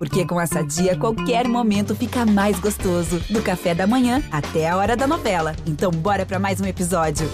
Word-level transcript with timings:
Porque 0.00 0.24
com 0.24 0.40
essa 0.40 0.64
dia, 0.64 0.96
qualquer 0.96 1.46
momento 1.46 1.94
fica 1.94 2.24
mais 2.24 2.58
gostoso. 2.58 3.20
Do 3.28 3.42
café 3.42 3.74
da 3.74 3.86
manhã 3.86 4.22
até 4.32 4.66
a 4.66 4.74
hora 4.74 4.96
da 4.96 5.06
novela. 5.06 5.54
Então, 5.66 5.90
bora 5.90 6.24
para 6.24 6.38
mais 6.38 6.58
um 6.58 6.64
episódio. 6.64 7.28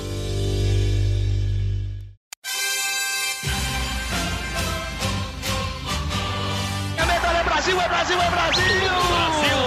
É 6.97 7.05
medalha, 7.07 7.39
é 7.39 7.45
Brasil, 7.45 7.81
é 7.81 7.89
Brasil, 7.89 8.21
é 8.21 8.31
Brasil! 8.31 8.65
Brasil! 9.15 9.59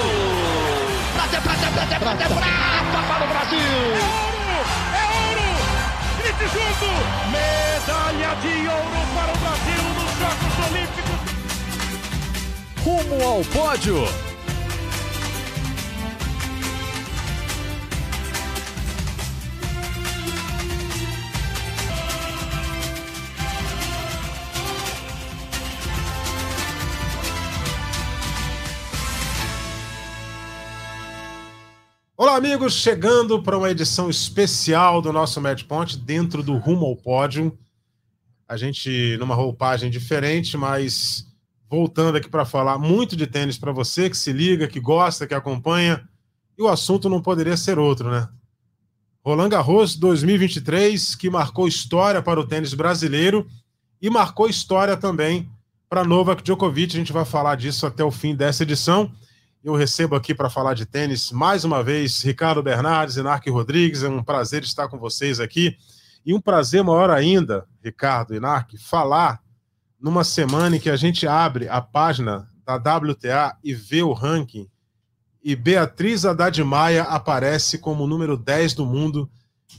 Prata, 1.14 1.40
prata, 1.40 1.72
prata, 1.72 2.00
prata, 2.00 2.26
prata 2.36 3.08
para 3.08 3.24
o 3.24 3.28
Brasil! 3.30 3.60
É 4.92 5.04
ouro! 5.24 5.48
Grite 6.18 6.46
junto! 6.52 6.90
Medalha 7.32 8.36
de 8.42 8.68
ouro 8.68 9.00
para 9.16 9.32
o 9.32 9.38
Brasil 9.38 9.84
nos 9.96 10.12
Jogos 10.20 10.70
Olímpicos! 10.70 11.19
Rumo 12.90 13.24
ao 13.24 13.46
pódio. 13.46 13.98
Olá, 32.18 32.38
amigos, 32.38 32.74
chegando 32.74 33.44
para 33.44 33.56
uma 33.56 33.70
edição 33.70 34.10
especial 34.10 35.00
do 35.00 35.14
nosso 35.14 35.40
Match 35.40 35.64
Point 35.66 35.96
dentro 35.96 36.42
do 36.42 36.58
Rumo 36.58 36.88
ao 36.88 36.96
Pódio. 36.96 37.56
A 38.48 38.58
gente 38.58 39.16
numa 39.20 39.36
roupagem 39.36 39.92
diferente, 39.92 40.58
mas 40.58 41.29
voltando 41.70 42.18
aqui 42.18 42.30
para 42.30 42.46
falar 42.46 42.78
muito 42.80 43.16
de 43.16 43.28
tênis 43.28 43.58
para 43.58 43.72
você 43.72 44.10
que 44.10 44.18
se 44.18 44.34
liga, 44.34 44.68
que 44.68 44.80
gosta, 44.80 45.28
que 45.28 45.34
acompanha. 45.34 46.08
E 46.58 46.62
o 46.62 46.68
assunto 46.68 47.08
não 47.08 47.22
poderia 47.22 47.56
ser 47.56 47.78
outro, 47.78 48.10
né? 48.10 48.28
Roland 49.24 49.50
Garros 49.50 49.96
2023, 49.96 51.16
que 51.16 51.30
marcou 51.30 51.68
história 51.68 52.22
para 52.22 52.40
o 52.40 52.48
tênis 52.48 52.74
brasileiro 52.74 53.48
e 54.02 54.10
marcou 54.10 54.50
história 54.50 54.98
também 54.98 55.50
para 55.88 56.04
Novak 56.04 56.42
Djokovic. 56.42 56.96
A 56.96 57.00
gente 57.00 57.14
vai 57.14 57.26
falar 57.26 57.56
disso 57.56 57.86
até 57.86 58.04
o 58.04 58.12
fim 58.12 58.36
dessa 58.36 58.64
edição. 58.64 59.12
Eu 59.64 59.76
recebo 59.76 60.16
aqui 60.16 60.34
para 60.34 60.50
falar 60.50 60.74
de 60.74 60.86
tênis 60.86 61.32
mais 61.32 61.66
uma 61.66 61.84
vez 61.84 62.22
Ricardo 62.24 62.64
Bernardes 62.64 63.18
e 63.18 63.22
Narque 63.22 63.50
Rodrigues. 63.50 64.04
É 64.04 64.10
um 64.10 64.24
prazer 64.24 64.64
estar 64.64 64.88
com 64.88 64.98
vocês 64.98 65.40
aqui. 65.40 65.78
E 66.26 66.34
um 66.34 66.42
prazer 66.42 66.84
maior 66.84 67.10
ainda, 67.10 67.68
Ricardo 67.84 68.34
e 68.34 68.40
Narque, 68.40 68.78
falar 68.78 69.42
numa 70.00 70.24
semana 70.24 70.78
em 70.78 70.80
que 70.80 70.90
a 70.90 70.96
gente 70.96 71.28
abre 71.28 71.68
a 71.68 71.82
página 71.82 72.50
da 72.66 72.76
WTA 72.76 73.58
e 73.64 73.74
vê 73.74 74.02
o 74.02 74.14
ranking. 74.14 74.70
E 75.44 75.56
Beatriz 75.56 76.26
Haddad 76.26 76.64
Maia 76.64 77.04
aparece 77.04 77.78
como 77.78 78.08
número 78.08 78.38
10 78.38 78.74
do 78.74 78.86
mundo 78.86 79.30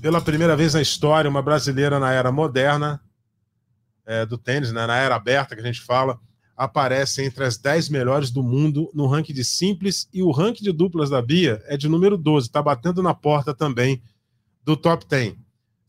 pela 0.01 0.21
primeira 0.21 0.57
vez 0.57 0.75
na 0.75 0.81
história, 0.81 1.29
uma 1.29 1.43
brasileira 1.43 1.99
na 1.99 2.13
era 2.13 2.31
moderna 2.31 3.01
é, 4.07 4.25
do 4.25 4.39
tênis, 4.39 4.73
né, 4.73 4.87
na 4.87 4.97
era 4.97 5.15
aberta 5.15 5.55
que 5.55 5.61
a 5.61 5.65
gente 5.65 5.81
fala 5.81 6.19
aparece 6.61 7.25
entre 7.25 7.43
as 7.43 7.57
10 7.57 7.89
melhores 7.89 8.31
do 8.31 8.43
mundo 8.43 8.91
no 8.93 9.07
ranking 9.07 9.33
de 9.33 9.43
simples 9.43 10.07
e 10.13 10.23
o 10.23 10.31
ranking 10.31 10.63
de 10.63 10.73
duplas 10.73 11.09
da 11.09 11.23
Bia 11.23 11.63
é 11.65 11.75
de 11.75 11.89
número 11.89 12.19
12, 12.19 12.49
está 12.49 12.63
batendo 12.63 13.03
na 13.03 13.15
porta 13.15 13.55
também 13.55 14.03
do 14.63 14.77
top 14.77 15.07
10. 15.09 15.37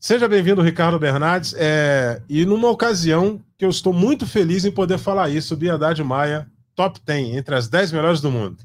Seja 0.02 0.26
bem-vindo, 0.26 0.60
Ricardo 0.60 0.98
Bernardes, 0.98 1.54
é... 1.56 2.20
e 2.28 2.44
numa 2.44 2.68
ocasião 2.68 3.40
que 3.56 3.64
eu 3.64 3.70
estou 3.70 3.92
muito 3.92 4.26
feliz 4.26 4.64
em 4.64 4.72
poder 4.72 4.98
falar 4.98 5.30
isso, 5.30 5.56
Bia 5.56 5.74
Haddad 5.74 6.02
Maia, 6.02 6.48
top 6.74 6.98
10, 7.06 7.36
entre 7.36 7.54
as 7.54 7.68
10 7.68 7.92
melhores 7.92 8.20
do 8.20 8.28
mundo. 8.28 8.56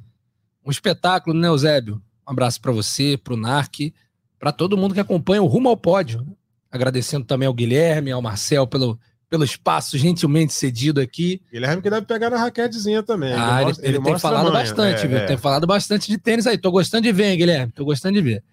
Um 0.66 0.72
espetáculo, 0.72 1.38
né, 1.38 1.48
Eusébio? 1.48 2.02
Um 2.28 2.32
abraço 2.32 2.60
para 2.60 2.72
você, 2.72 3.20
para 3.24 3.36
o 3.36 3.38
NARC, 3.38 3.94
para 4.40 4.52
todo 4.52 4.76
mundo 4.76 4.96
que 4.96 5.00
acompanha 5.00 5.44
o 5.44 5.46
Rumo 5.46 5.70
ao 5.70 5.78
Pódio. 5.78 6.26
Agradecendo 6.72 7.24
também 7.24 7.48
ao 7.48 7.54
Guilherme, 7.54 8.12
ao 8.12 8.20
Marcel 8.20 8.66
pelo, 8.66 9.00
pelo 9.30 9.44
espaço 9.44 9.96
gentilmente 9.96 10.54
cedido 10.54 11.00
aqui. 11.00 11.40
Guilherme 11.54 11.84
que 11.84 11.90
deve 11.92 12.08
pegar 12.08 12.32
na 12.32 12.38
raquetezinha 12.38 13.04
também. 13.04 13.34
Ah, 13.34 13.62
ele, 13.62 13.72
ele, 13.84 13.98
ele 13.98 14.02
tem 14.04 14.18
falado 14.18 14.52
bastante, 14.52 15.06
é, 15.06 15.08
viu? 15.08 15.18
É. 15.20 15.26
Tem 15.28 15.38
falado 15.38 15.68
bastante 15.68 16.08
de 16.08 16.18
tênis 16.18 16.48
aí. 16.48 16.58
Tô 16.58 16.72
gostando 16.72 17.04
de 17.04 17.12
ver, 17.12 17.26
hein, 17.26 17.38
Guilherme? 17.38 17.72
Tô 17.74 17.86
gostando 17.86 18.16
de 18.16 18.22
ver. 18.22 18.44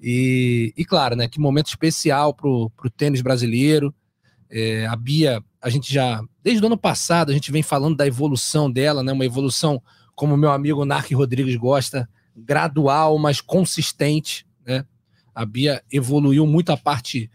E, 0.00 0.72
e 0.76 0.84
claro, 0.84 1.14
né? 1.14 1.28
Que 1.28 1.38
momento 1.38 1.68
especial 1.68 2.32
pro, 2.32 2.70
pro 2.70 2.90
tênis 2.90 3.20
brasileiro. 3.20 3.94
É, 4.50 4.86
a 4.86 4.96
Bia, 4.96 5.42
a 5.60 5.68
gente 5.68 5.92
já, 5.92 6.22
desde 6.42 6.62
o 6.62 6.66
ano 6.66 6.78
passado, 6.78 7.30
a 7.30 7.34
gente 7.34 7.52
vem 7.52 7.62
falando 7.62 7.96
da 7.96 8.06
evolução 8.06 8.70
dela, 8.70 9.02
né? 9.02 9.12
Uma 9.12 9.26
evolução, 9.26 9.80
como 10.14 10.36
meu 10.36 10.50
amigo 10.50 10.84
Narc 10.84 11.12
Rodrigues 11.12 11.56
gosta, 11.56 12.08
gradual, 12.34 13.18
mas 13.18 13.40
consistente, 13.40 14.46
né? 14.66 14.84
A 15.34 15.44
Bia 15.44 15.82
evoluiu 15.92 16.46
muito 16.46 16.70
a 16.70 16.76
parte 16.76 17.30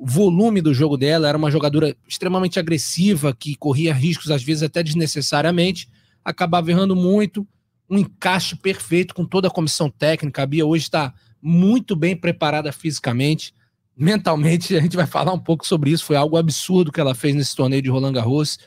o 0.00 0.06
volume 0.06 0.62
do 0.62 0.72
jogo 0.72 0.96
dela, 0.96 1.28
era 1.28 1.36
uma 1.36 1.50
jogadora 1.50 1.94
extremamente 2.08 2.58
agressiva, 2.58 3.36
que 3.38 3.54
corria 3.54 3.92
riscos, 3.92 4.30
às 4.30 4.42
vezes 4.42 4.62
até 4.62 4.82
desnecessariamente, 4.82 5.90
acabava 6.24 6.70
errando 6.70 6.96
muito, 6.96 7.46
um 7.88 7.98
encaixe 7.98 8.56
perfeito 8.56 9.14
com 9.14 9.26
toda 9.26 9.48
a 9.48 9.50
comissão 9.50 9.90
técnica. 9.90 10.42
A 10.42 10.46
Bia 10.46 10.64
hoje 10.64 10.84
está 10.84 11.12
muito 11.42 11.94
bem 11.96 12.16
preparada 12.16 12.72
fisicamente, 12.72 13.54
mentalmente, 13.96 14.74
a 14.76 14.80
gente 14.80 14.96
vai 14.96 15.06
falar 15.06 15.32
um 15.32 15.38
pouco 15.38 15.66
sobre 15.66 15.90
isso, 15.90 16.04
foi 16.04 16.16
algo 16.16 16.36
absurdo 16.36 16.92
que 16.92 17.00
ela 17.00 17.14
fez 17.14 17.34
nesse 17.34 17.54
torneio 17.54 17.82
de 17.82 17.90
Roland 17.90 18.12
Garros, 18.12 18.58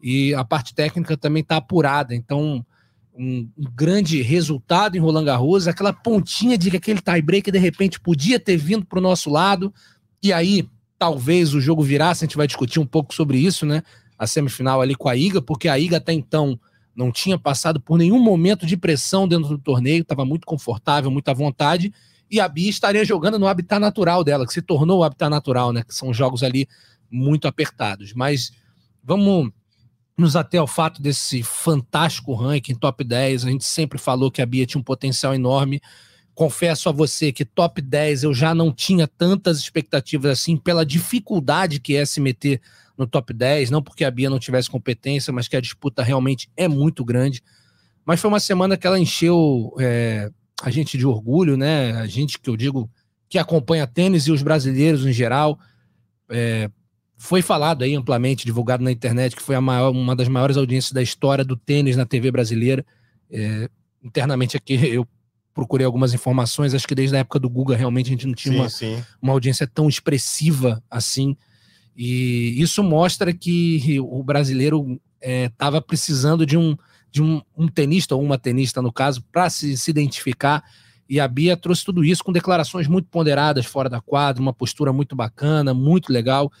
e 0.00 0.32
a 0.34 0.44
parte 0.44 0.74
técnica 0.74 1.16
também 1.16 1.42
está 1.42 1.56
apurada, 1.56 2.14
então 2.14 2.64
um, 3.18 3.48
um, 3.58 3.64
grande 3.74 4.22
resultado 4.22 4.96
em 4.96 5.00
Roland 5.00 5.24
Garros, 5.24 5.66
aquela 5.66 5.92
pontinha 5.92 6.56
de 6.56 6.70
que 6.70 6.76
aquele 6.76 7.00
tie-break 7.00 7.50
de 7.50 7.58
repente 7.58 7.98
podia 7.98 8.38
ter 8.38 8.56
vindo 8.56 8.86
para 8.86 8.98
o 8.98 9.02
nosso 9.02 9.28
lado, 9.28 9.74
e 10.22 10.32
aí 10.32 10.68
talvez 10.98 11.54
o 11.54 11.60
jogo 11.60 11.82
virasse, 11.82 12.24
a 12.24 12.26
gente 12.26 12.36
vai 12.36 12.46
discutir 12.46 12.80
um 12.80 12.86
pouco 12.86 13.14
sobre 13.14 13.38
isso, 13.38 13.64
né? 13.64 13.82
A 14.18 14.26
semifinal 14.26 14.80
ali 14.80 14.94
com 14.94 15.08
a 15.08 15.16
Iga, 15.16 15.40
porque 15.40 15.68
a 15.68 15.78
Iga 15.78 15.98
até 15.98 16.12
então 16.12 16.58
não 16.94 17.12
tinha 17.12 17.38
passado 17.38 17.80
por 17.80 17.96
nenhum 17.96 18.18
momento 18.18 18.66
de 18.66 18.76
pressão 18.76 19.28
dentro 19.28 19.50
do 19.50 19.58
torneio, 19.58 20.02
estava 20.02 20.24
muito 20.24 20.44
confortável, 20.44 21.10
muita 21.10 21.32
vontade, 21.32 21.92
e 22.30 22.40
a 22.40 22.48
Bia 22.48 22.68
estaria 22.70 23.04
jogando 23.04 23.38
no 23.38 23.46
habitat 23.46 23.80
natural 23.80 24.22
dela, 24.22 24.46
que 24.46 24.52
se 24.52 24.62
tornou 24.62 25.00
o 25.00 25.04
habitat 25.04 25.30
natural, 25.30 25.72
né? 25.72 25.82
Que 25.82 25.94
são 25.94 26.12
jogos 26.12 26.42
ali 26.42 26.68
muito 27.10 27.48
apertados. 27.48 28.12
Mas 28.12 28.52
vamos 29.02 29.50
nos 30.16 30.36
até 30.36 30.58
ao 30.58 30.66
fato 30.66 31.00
desse 31.00 31.42
fantástico 31.42 32.34
ranking 32.34 32.74
top 32.74 33.04
10. 33.04 33.44
A 33.44 33.50
gente 33.50 33.64
sempre 33.64 33.98
falou 33.98 34.30
que 34.30 34.42
a 34.42 34.46
Bia 34.46 34.66
tinha 34.66 34.80
um 34.80 34.84
potencial 34.84 35.34
enorme 35.34 35.80
confesso 36.38 36.88
a 36.88 36.92
você 36.92 37.32
que 37.32 37.44
top 37.44 37.82
10 37.82 38.22
eu 38.22 38.32
já 38.32 38.54
não 38.54 38.72
tinha 38.72 39.08
tantas 39.08 39.58
expectativas 39.58 40.30
assim 40.30 40.56
pela 40.56 40.86
dificuldade 40.86 41.80
que 41.80 41.96
é 41.96 42.06
se 42.06 42.20
meter 42.20 42.60
no 42.96 43.08
top 43.08 43.34
10, 43.34 43.70
não 43.70 43.82
porque 43.82 44.04
a 44.04 44.10
Bia 44.10 44.30
não 44.30 44.38
tivesse 44.38 44.70
competência, 44.70 45.32
mas 45.32 45.48
que 45.48 45.56
a 45.56 45.60
disputa 45.60 46.00
realmente 46.00 46.48
é 46.56 46.68
muito 46.68 47.04
grande. 47.04 47.42
Mas 48.04 48.20
foi 48.20 48.28
uma 48.28 48.38
semana 48.38 48.76
que 48.76 48.86
ela 48.86 49.00
encheu 49.00 49.74
é, 49.80 50.30
a 50.62 50.70
gente 50.70 50.98
de 50.98 51.06
orgulho, 51.06 51.56
né? 51.56 51.92
A 51.92 52.06
gente 52.06 52.38
que 52.38 52.50
eu 52.50 52.56
digo 52.56 52.90
que 53.28 53.38
acompanha 53.38 53.86
tênis 53.86 54.26
e 54.26 54.32
os 54.32 54.42
brasileiros 54.42 55.06
em 55.06 55.12
geral. 55.12 55.58
É, 56.30 56.70
foi 57.16 57.42
falado 57.42 57.82
aí 57.82 57.94
amplamente, 57.94 58.44
divulgado 58.44 58.82
na 58.82 58.92
internet, 58.92 59.34
que 59.34 59.42
foi 59.42 59.54
a 59.56 59.60
maior, 59.60 59.90
uma 59.90 60.14
das 60.14 60.28
maiores 60.28 60.56
audiências 60.56 60.92
da 60.92 61.02
história 61.02 61.44
do 61.44 61.56
tênis 61.56 61.96
na 61.96 62.06
TV 62.06 62.30
brasileira. 62.30 62.84
É, 63.30 63.68
internamente 64.02 64.56
aqui 64.56 64.74
eu 64.86 65.06
procurei 65.52 65.84
algumas 65.84 66.14
informações, 66.14 66.72
acho 66.72 66.86
que 66.86 66.94
desde 66.94 67.16
a 67.16 67.18
época 67.18 67.40
do 67.40 67.50
Guga 67.50 67.76
realmente 67.76 68.06
a 68.06 68.10
gente 68.10 68.26
não 68.28 68.34
tinha 68.34 68.54
sim, 68.54 68.60
uma, 68.60 68.68
sim. 68.68 69.04
uma 69.20 69.32
audiência 69.32 69.66
tão 69.66 69.88
expressiva 69.88 70.82
assim. 70.88 71.36
E 71.96 72.54
isso 72.62 72.82
mostra 72.84 73.34
que 73.34 73.98
o 74.00 74.22
brasileiro 74.22 75.00
estava 75.20 75.78
é, 75.78 75.80
precisando 75.80 76.46
de 76.46 76.56
um, 76.56 76.76
de 77.10 77.22
um, 77.22 77.40
um, 77.56 77.68
tenista, 77.68 78.14
ou 78.14 78.22
uma 78.22 78.38
tenista 78.38 78.82
no 78.82 78.92
caso, 78.92 79.22
para 79.32 79.48
se, 79.50 79.76
se 79.76 79.90
identificar. 79.90 80.62
E 81.08 81.18
a 81.18 81.26
Bia 81.26 81.56
trouxe 81.56 81.84
tudo 81.84 82.04
isso 82.04 82.22
com 82.22 82.32
declarações 82.32 82.86
muito 82.86 83.08
ponderadas 83.08 83.64
fora 83.64 83.88
da 83.88 84.00
quadra, 84.00 84.42
uma 84.42 84.52
postura 84.52 84.92
muito 84.92 85.16
bacana, 85.16 85.72
muito 85.72 86.12
legal. 86.12 86.52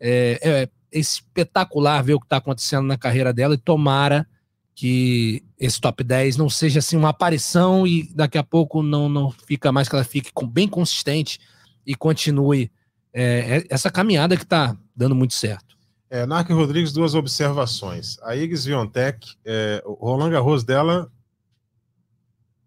É, 0.00 0.38
é, 0.42 0.68
espetacular 0.92 2.02
ver 2.02 2.14
o 2.14 2.20
que 2.20 2.26
está 2.26 2.36
acontecendo 2.36 2.86
na 2.86 2.98
carreira 2.98 3.32
dela 3.32 3.54
e 3.54 3.58
tomara 3.58 4.26
que 4.74 5.42
esse 5.58 5.80
top 5.80 6.02
10 6.02 6.36
não 6.36 6.48
seja 6.48 6.80
assim 6.80 6.96
uma 6.96 7.10
aparição 7.10 7.86
e 7.86 8.12
daqui 8.14 8.38
a 8.38 8.42
pouco 8.42 8.82
não, 8.82 9.08
não 9.08 9.30
fica 9.30 9.70
mais 9.70 9.88
que 9.88 9.94
ela 9.94 10.04
fique 10.04 10.30
bem 10.48 10.66
consistente 10.66 11.38
e 11.86 11.94
continue 11.94 12.70
é, 13.12 13.58
é, 13.58 13.66
essa 13.68 13.90
caminhada 13.90 14.36
que 14.36 14.44
está 14.44 14.76
dando 14.94 15.14
muito 15.14 15.34
certo. 15.34 15.76
É, 16.12 16.26
Narc 16.26 16.50
Rodrigues, 16.50 16.92
duas 16.92 17.14
observações. 17.14 18.18
A 18.20 18.36
Iggs 18.36 18.68
Viontech, 18.68 19.34
é, 19.46 19.82
o 19.86 19.94
Roland 19.94 20.28
Garros 20.28 20.62
dela 20.62 21.10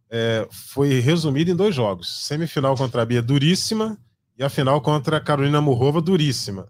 é, 0.09 0.47
foi 0.49 0.99
resumido 0.99 1.51
em 1.51 1.55
dois 1.55 1.75
jogos. 1.75 2.25
Semifinal 2.25 2.75
contra 2.75 3.03
a 3.03 3.05
Bia 3.05 3.21
duríssima 3.21 3.99
e 4.35 4.43
a 4.43 4.49
final 4.49 4.81
contra 4.81 5.17
a 5.17 5.21
Carolina 5.21 5.61
Morrova 5.61 6.01
duríssima. 6.01 6.67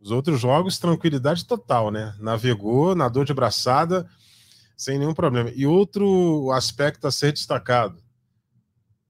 Os 0.00 0.12
outros 0.12 0.40
jogos, 0.40 0.78
tranquilidade 0.78 1.44
total, 1.44 1.90
né? 1.90 2.14
Navegou, 2.20 2.94
nadou 2.94 3.24
de 3.24 3.34
braçada, 3.34 4.08
sem 4.76 5.00
nenhum 5.00 5.14
problema. 5.14 5.50
E 5.52 5.66
outro 5.66 6.52
aspecto 6.52 7.08
a 7.08 7.10
ser 7.10 7.32
destacado: 7.32 8.00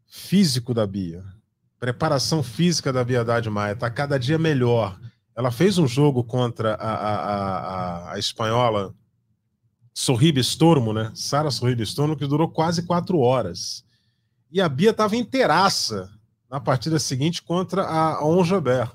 físico 0.07 0.73
da 0.73 0.87
Bia. 0.87 1.23
Preparação 1.79 2.43
física 2.43 2.91
da 2.91 3.05
Bia 3.05 3.21
Haddad 3.21 3.51
Maia 3.51 3.75
está 3.75 3.91
cada 3.91 4.19
dia 4.19 4.39
melhor. 4.39 4.99
Ela 5.37 5.51
fez 5.51 5.79
um 5.79 5.87
jogo 5.87 6.23
contra 6.23 6.75
a, 6.75 6.95
a, 6.95 7.17
a, 7.17 8.13
a 8.13 8.19
espanhola 8.19 8.95
Sorribe 9.93 10.41
Stormo, 10.41 10.93
né? 10.93 11.13
Sara 11.15 11.51
Sorribe 11.51 11.83
Stormo, 11.83 12.17
que 12.17 12.27
durou 12.27 12.49
quase 12.49 12.83
quatro 12.83 13.19
horas. 13.19 13.85
E 14.51 14.61
a 14.61 14.69
Bia 14.69 14.91
estava 14.91 15.17
inteiraça 15.17 16.11
na 16.51 16.61
partida 16.61 16.99
seguinte 16.99 17.43
contra 17.43 17.83
a 17.83 18.25
Onjabert. 18.25 18.93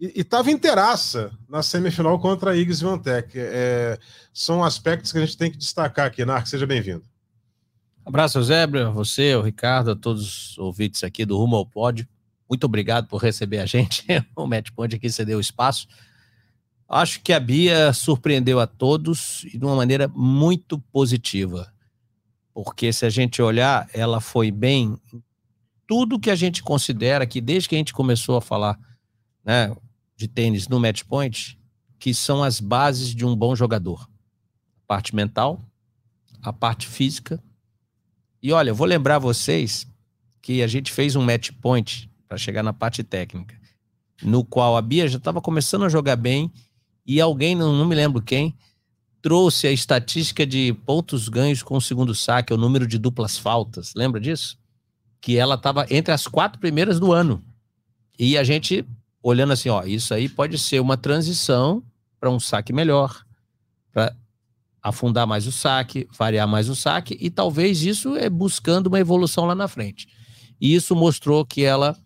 E 0.00 0.20
estava 0.20 0.50
inteiraça 0.50 1.32
na 1.48 1.62
semifinal 1.62 2.18
contra 2.18 2.52
a 2.52 2.56
Iggs 2.56 2.82
Vantec. 2.82 3.32
É, 3.34 3.98
são 4.32 4.62
aspectos 4.62 5.10
que 5.10 5.18
a 5.18 5.20
gente 5.22 5.36
tem 5.36 5.50
que 5.50 5.58
destacar 5.58 6.06
aqui. 6.06 6.24
Narc, 6.24 6.46
seja 6.46 6.66
bem-vindo. 6.66 7.02
Abraço, 8.04 8.42
Zébria, 8.42 8.88
você, 8.90 9.34
o 9.34 9.42
Ricardo, 9.42 9.90
a 9.90 9.96
todos 9.96 10.52
os 10.52 10.58
ouvintes 10.58 11.04
aqui 11.04 11.26
do 11.26 11.36
Rumo 11.36 11.56
ao 11.56 11.66
Pódio. 11.66 12.08
Muito 12.48 12.64
obrigado 12.64 13.06
por 13.06 13.22
receber 13.22 13.58
a 13.58 13.66
gente. 13.66 14.04
o 14.34 14.46
Match 14.46 14.70
Point 14.70 14.96
aqui 14.96 15.10
cedeu 15.10 15.38
espaço. 15.38 15.86
Acho 16.88 17.20
que 17.20 17.32
a 17.32 17.40
Bia 17.40 17.92
surpreendeu 17.92 18.58
a 18.58 18.66
todos 18.66 19.44
e 19.44 19.58
de 19.58 19.64
uma 19.64 19.76
maneira 19.76 20.08
muito 20.08 20.78
positiva. 20.78 21.70
Porque 22.54 22.92
se 22.92 23.04
a 23.04 23.10
gente 23.10 23.42
olhar, 23.42 23.88
ela 23.92 24.20
foi 24.20 24.50
bem 24.50 24.98
em 25.12 25.22
tudo 25.86 26.18
que 26.18 26.30
a 26.30 26.34
gente 26.34 26.62
considera 26.62 27.26
que 27.26 27.40
desde 27.40 27.68
que 27.68 27.74
a 27.74 27.78
gente 27.78 27.92
começou 27.92 28.36
a 28.36 28.40
falar, 28.40 28.78
né, 29.44 29.74
de 30.16 30.26
tênis 30.26 30.66
no 30.66 30.80
match 30.80 31.04
point, 31.04 31.58
que 31.98 32.14
são 32.14 32.42
as 32.42 32.60
bases 32.60 33.14
de 33.14 33.24
um 33.24 33.36
bom 33.36 33.54
jogador. 33.54 34.08
A 34.84 34.86
parte 34.86 35.14
mental, 35.14 35.62
a 36.42 36.52
parte 36.52 36.86
física. 36.86 37.42
E 38.42 38.52
olha, 38.52 38.72
vou 38.72 38.86
lembrar 38.86 39.18
vocês 39.18 39.86
que 40.40 40.62
a 40.62 40.66
gente 40.66 40.90
fez 40.90 41.16
um 41.16 41.22
match 41.22 41.50
point 41.60 42.07
para 42.28 42.36
chegar 42.38 42.62
na 42.62 42.72
parte 42.72 43.02
técnica, 43.02 43.58
no 44.22 44.44
qual 44.44 44.76
a 44.76 44.82
Bia 44.82 45.08
já 45.08 45.18
estava 45.18 45.40
começando 45.40 45.84
a 45.84 45.88
jogar 45.88 46.16
bem 46.16 46.52
e 47.06 47.20
alguém, 47.20 47.54
não, 47.54 47.72
não 47.72 47.86
me 47.86 47.94
lembro 47.94 48.20
quem, 48.20 48.54
trouxe 49.22 49.66
a 49.66 49.72
estatística 49.72 50.46
de 50.46 50.72
pontos 50.84 51.28
ganhos 51.28 51.62
com 51.62 51.76
o 51.76 51.80
segundo 51.80 52.14
saque, 52.14 52.52
o 52.52 52.58
número 52.58 52.86
de 52.86 52.98
duplas 52.98 53.38
faltas. 53.38 53.94
Lembra 53.96 54.20
disso? 54.20 54.58
Que 55.20 55.36
ela 55.36 55.54
estava 55.54 55.86
entre 55.90 56.12
as 56.12 56.26
quatro 56.26 56.60
primeiras 56.60 57.00
do 57.00 57.12
ano. 57.12 57.42
E 58.18 58.36
a 58.36 58.44
gente 58.44 58.86
olhando 59.22 59.52
assim, 59.52 59.68
ó, 59.68 59.82
isso 59.84 60.14
aí 60.14 60.28
pode 60.28 60.58
ser 60.58 60.80
uma 60.80 60.96
transição 60.96 61.82
para 62.20 62.30
um 62.30 62.38
saque 62.38 62.72
melhor, 62.72 63.24
para 63.92 64.14
afundar 64.82 65.26
mais 65.26 65.46
o 65.46 65.52
saque, 65.52 66.06
variar 66.16 66.46
mais 66.46 66.68
o 66.68 66.74
saque, 66.74 67.16
e 67.20 67.30
talvez 67.30 67.82
isso 67.82 68.16
é 68.16 68.30
buscando 68.30 68.86
uma 68.86 69.00
evolução 69.00 69.44
lá 69.44 69.54
na 69.54 69.68
frente. 69.68 70.08
E 70.60 70.74
isso 70.74 70.94
mostrou 70.94 71.44
que 71.44 71.62
ela 71.62 71.96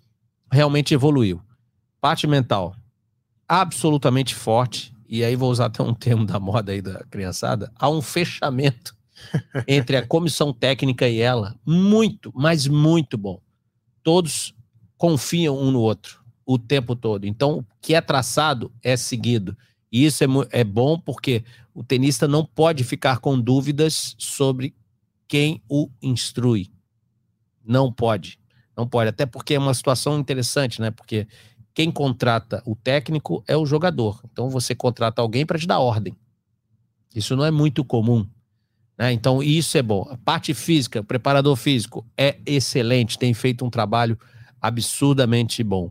realmente 0.52 0.93
evoluiu. 0.93 1.40
Parte 2.00 2.26
mental, 2.26 2.76
absolutamente 3.49 4.34
forte, 4.34 4.93
e 5.08 5.25
aí 5.25 5.34
vou 5.34 5.50
usar 5.50 5.66
até 5.66 5.82
um 5.82 5.94
termo 5.94 6.26
da 6.26 6.38
moda 6.38 6.72
aí 6.72 6.82
da 6.82 7.02
criançada, 7.04 7.72
há 7.75 7.88
um 7.88 8.02
fechamento 8.02 8.94
entre 9.66 9.96
a 9.96 10.06
comissão 10.06 10.52
técnica 10.52 11.08
e 11.08 11.20
ela, 11.20 11.56
muito, 11.66 12.31
mas 12.34 12.66
muito 12.66 13.16
bom. 13.16 13.40
Todos 14.02 14.54
confiam 14.96 15.58
um 15.58 15.70
no 15.70 15.81
outro 15.81 16.22
o 16.44 16.58
tempo 16.58 16.94
todo. 16.94 17.25
Então, 17.25 17.58
o 17.58 17.66
que 17.81 17.94
é 17.94 18.00
traçado 18.00 18.70
é 18.82 18.96
seguido. 18.96 19.56
E 19.90 20.04
isso 20.04 20.25
é, 20.25 20.26
é 20.50 20.64
bom 20.64 20.99
porque 20.99 21.44
o 21.72 21.82
tenista 21.82 22.26
não 22.26 22.44
pode 22.44 22.84
ficar 22.84 23.20
com 23.20 23.40
dúvidas 23.40 24.14
sobre 24.19 24.75
quem 25.28 25.62
o 25.69 25.88
instrui. 26.02 26.70
Não 27.64 27.93
pode. 27.93 28.42
Não 28.77 28.87
pode. 28.87 29.11
Até 29.11 29.27
porque 29.27 29.55
é 29.55 29.59
uma 29.59 29.75
situação 29.75 30.19
interessante, 30.19 30.81
né? 30.81 30.91
Porque 30.91 31.27
quem 31.75 31.91
contrata 31.91 32.63
o 32.67 32.75
técnico 32.75 33.43
é 33.47 33.57
o 33.57 33.67
jogador. 33.67 34.21
Então 34.31 34.51
você 34.51 34.75
contrata 34.75 35.23
alguém 35.23 35.47
para 35.47 35.59
te 35.59 35.67
dar 35.67 35.79
ordem. 35.79 36.17
Isso 37.15 37.37
não 37.37 37.45
é 37.45 37.51
muito 37.51 37.85
comum. 37.85 38.27
Né? 38.97 39.13
Então 39.13 39.43
isso 39.43 39.77
é 39.77 39.83
bom. 39.83 40.07
A 40.11 40.17
parte 40.17 40.55
física, 40.55 41.01
o 41.01 41.05
preparador 41.05 41.57
físico 41.57 42.07
é 42.17 42.39
excelente, 42.47 43.19
tem 43.19 43.35
feito 43.35 43.65
um 43.65 43.71
trabalho 43.71 44.19
absurdamente 44.61 45.63
bom 45.63 45.91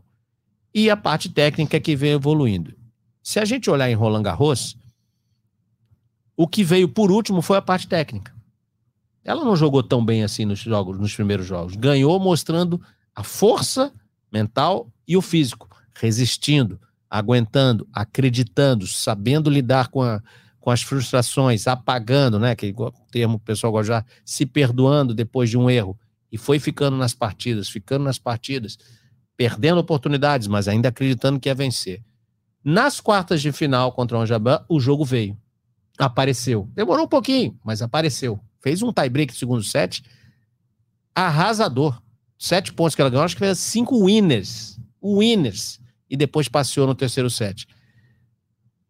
e 0.74 0.88
a 0.88 0.96
parte 0.96 1.28
técnica 1.28 1.78
que 1.78 1.94
vem 1.94 2.12
evoluindo. 2.12 2.74
Se 3.22 3.38
a 3.38 3.44
gente 3.44 3.70
olhar 3.70 3.90
em 3.90 3.94
Roland 3.94 4.22
Garros, 4.22 4.76
o 6.36 6.48
que 6.48 6.64
veio 6.64 6.88
por 6.88 7.10
último 7.10 7.42
foi 7.42 7.58
a 7.58 7.62
parte 7.62 7.86
técnica. 7.86 8.34
Ela 9.24 9.44
não 9.44 9.56
jogou 9.56 9.82
tão 9.82 10.04
bem 10.04 10.24
assim 10.24 10.44
nos 10.44 10.60
jogos, 10.60 10.98
nos 10.98 11.14
primeiros 11.14 11.46
jogos. 11.46 11.76
Ganhou 11.76 12.18
mostrando 12.18 12.80
a 13.14 13.22
força 13.22 13.92
mental 14.32 14.90
e 15.06 15.16
o 15.16 15.22
físico, 15.22 15.68
resistindo, 15.94 16.80
aguentando, 17.08 17.86
acreditando, 17.92 18.86
sabendo 18.86 19.50
lidar 19.50 19.88
com, 19.88 20.02
a, 20.02 20.20
com 20.58 20.70
as 20.70 20.82
frustrações, 20.82 21.66
apagando, 21.66 22.38
né? 22.38 22.56
Que 22.56 22.74
o 22.76 22.90
termo 23.10 23.36
o 23.36 23.40
pessoal 23.40 23.72
gosta 23.72 23.86
já, 23.86 24.04
se 24.24 24.46
perdoando 24.46 25.14
depois 25.14 25.50
de 25.50 25.58
um 25.58 25.70
erro. 25.70 25.98
E 26.30 26.38
foi 26.38 26.58
ficando 26.58 26.96
nas 26.96 27.14
partidas, 27.14 27.68
ficando 27.68 28.04
nas 28.04 28.18
partidas 28.18 28.78
perdendo 29.36 29.78
oportunidades, 29.78 30.46
mas 30.46 30.68
ainda 30.68 30.88
acreditando 30.88 31.40
que 31.40 31.48
ia 31.48 31.54
vencer. 31.54 32.02
Nas 32.64 33.00
quartas 33.00 33.42
de 33.42 33.50
final 33.50 33.92
contra 33.92 34.16
o 34.16 34.20
Anjabã, 34.20 34.64
o 34.68 34.78
jogo 34.78 35.04
veio. 35.04 35.36
Apareceu. 35.98 36.68
Demorou 36.74 37.06
um 37.06 37.08
pouquinho, 37.08 37.58
mas 37.64 37.82
apareceu. 37.82 38.38
Fez 38.62 38.82
um 38.82 38.92
tie-break 38.92 39.32
no 39.32 39.38
segundo 39.38 39.62
set 39.62 40.02
arrasador. 41.14 42.00
Sete 42.38 42.72
pontos 42.72 42.94
que 42.94 43.00
ela 43.00 43.10
ganhou, 43.10 43.24
acho 43.24 43.36
que 43.36 43.44
fez 43.44 43.58
cinco 43.58 44.04
winners. 44.04 44.78
Winners. 45.02 45.80
E 46.08 46.16
depois 46.16 46.48
passeou 46.48 46.86
no 46.86 46.94
terceiro 46.94 47.30
set. 47.30 47.66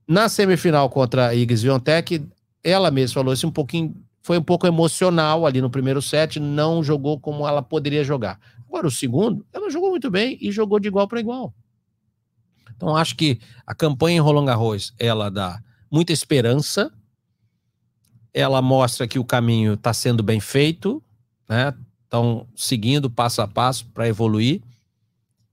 Na 0.08 0.28
semifinal 0.28 0.88
contra 0.88 1.28
a 1.28 1.34
Iggs 1.34 1.62
Viontech, 1.62 2.26
ela 2.62 2.90
mesma 2.90 3.14
falou 3.14 3.32
assim 3.32 3.46
um 3.46 3.52
pouquinho, 3.52 3.94
foi 4.20 4.38
um 4.38 4.42
pouco 4.42 4.66
emocional 4.66 5.46
ali 5.46 5.60
no 5.60 5.70
primeiro 5.70 6.02
set, 6.02 6.38
não 6.40 6.82
jogou 6.82 7.18
como 7.18 7.46
ela 7.46 7.62
poderia 7.62 8.04
jogar. 8.04 8.38
Agora, 8.68 8.86
o 8.86 8.90
segundo, 8.90 9.46
ela 9.52 9.70
jogou 9.70 9.90
muito 9.90 10.10
bem 10.10 10.38
e 10.40 10.50
jogou 10.50 10.80
de 10.80 10.88
igual 10.88 11.06
para 11.06 11.20
igual. 11.20 11.54
Então, 12.74 12.96
acho 12.96 13.14
que 13.14 13.38
a 13.66 13.74
campanha 13.74 14.16
em 14.16 14.20
Roland 14.20 14.46
Garros, 14.46 14.94
ela 14.98 15.30
dá 15.30 15.60
muita 15.90 16.12
esperança, 16.12 16.90
ela 18.32 18.62
mostra 18.62 19.06
que 19.06 19.18
o 19.18 19.24
caminho 19.24 19.74
está 19.74 19.92
sendo 19.92 20.22
bem 20.22 20.40
feito, 20.40 21.02
né? 21.48 21.74
Estão 22.04 22.46
seguindo 22.54 23.10
passo 23.10 23.40
a 23.40 23.48
passo 23.48 23.86
para 23.86 24.08
evoluir. 24.08 24.60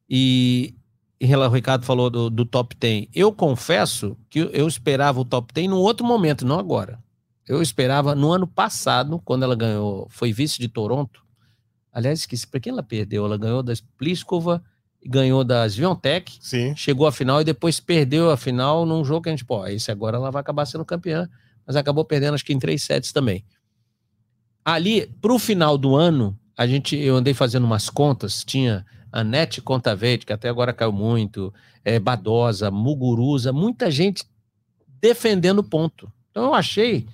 E, 0.09 0.74
e 1.19 1.36
o 1.36 1.50
Ricardo 1.50 1.86
falou 1.86 2.09
do, 2.09 2.29
do 2.29 2.45
top 2.45 2.75
10. 2.75 3.07
Eu 3.13 3.31
confesso 3.31 4.17
que 4.29 4.39
eu 4.39 4.67
esperava 4.67 5.19
o 5.19 5.25
top 5.25 5.53
10 5.53 5.69
num 5.69 5.77
outro 5.77 6.05
momento, 6.05 6.45
não 6.45 6.59
agora. 6.59 7.00
Eu 7.48 7.62
esperava 7.62 8.13
no 8.13 8.31
ano 8.31 8.45
passado, 8.45 9.21
quando 9.24 9.43
ela 9.43 9.55
ganhou, 9.55 10.07
foi 10.09 10.31
vice 10.33 10.59
de 10.59 10.67
Toronto, 10.67 11.24
Aliás, 11.91 12.19
esqueci 12.19 12.48
para 12.48 12.59
quem 12.59 12.71
ela 12.71 12.83
perdeu. 12.83 13.25
Ela 13.25 13.38
ganhou 13.38 13.63
da 13.63 13.74
Pliskova 13.98 14.63
e 15.01 15.09
ganhou 15.09 15.43
da 15.43 15.67
Sviontech. 15.67 16.38
Sim. 16.41 16.75
Chegou 16.75 17.07
à 17.07 17.12
final 17.12 17.41
e 17.41 17.43
depois 17.43 17.79
perdeu 17.79 18.29
a 18.31 18.38
final 18.38 18.86
num 18.86 19.03
jogo 19.03 19.24
que 19.24 19.29
a 19.29 19.31
gente, 19.31 19.45
pô, 19.45 19.65
esse 19.67 19.91
agora 19.91 20.17
ela 20.17 20.31
vai 20.31 20.39
acabar 20.39 20.65
sendo 20.65 20.86
campeã, 20.86 21.29
mas 21.69 21.75
acabou 21.75 22.03
perdendo 22.03 22.33
acho 22.33 22.43
que 22.43 22.51
em 22.51 22.57
três 22.57 22.81
sets 22.81 23.11
também. 23.11 23.45
Ali, 24.65 25.05
para 25.21 25.31
o 25.31 25.38
final 25.38 25.77
do 25.77 25.95
ano, 25.95 26.35
a 26.57 26.65
gente, 26.65 26.95
eu 26.97 27.15
andei 27.15 27.31
fazendo 27.31 27.63
umas 27.63 27.91
contas, 27.91 28.43
tinha 28.43 28.83
a 29.11 29.23
Net 29.23 29.61
Contavete, 29.61 30.25
que 30.25 30.33
até 30.33 30.49
agora 30.49 30.73
caiu 30.73 30.91
muito, 30.91 31.53
é, 31.85 31.99
Badosa, 31.99 32.71
Muguruza, 32.71 33.53
muita 33.53 33.91
gente 33.91 34.23
defendendo 34.99 35.63
ponto. 35.63 36.11
Então 36.31 36.45
eu 36.45 36.53
achei 36.55 37.07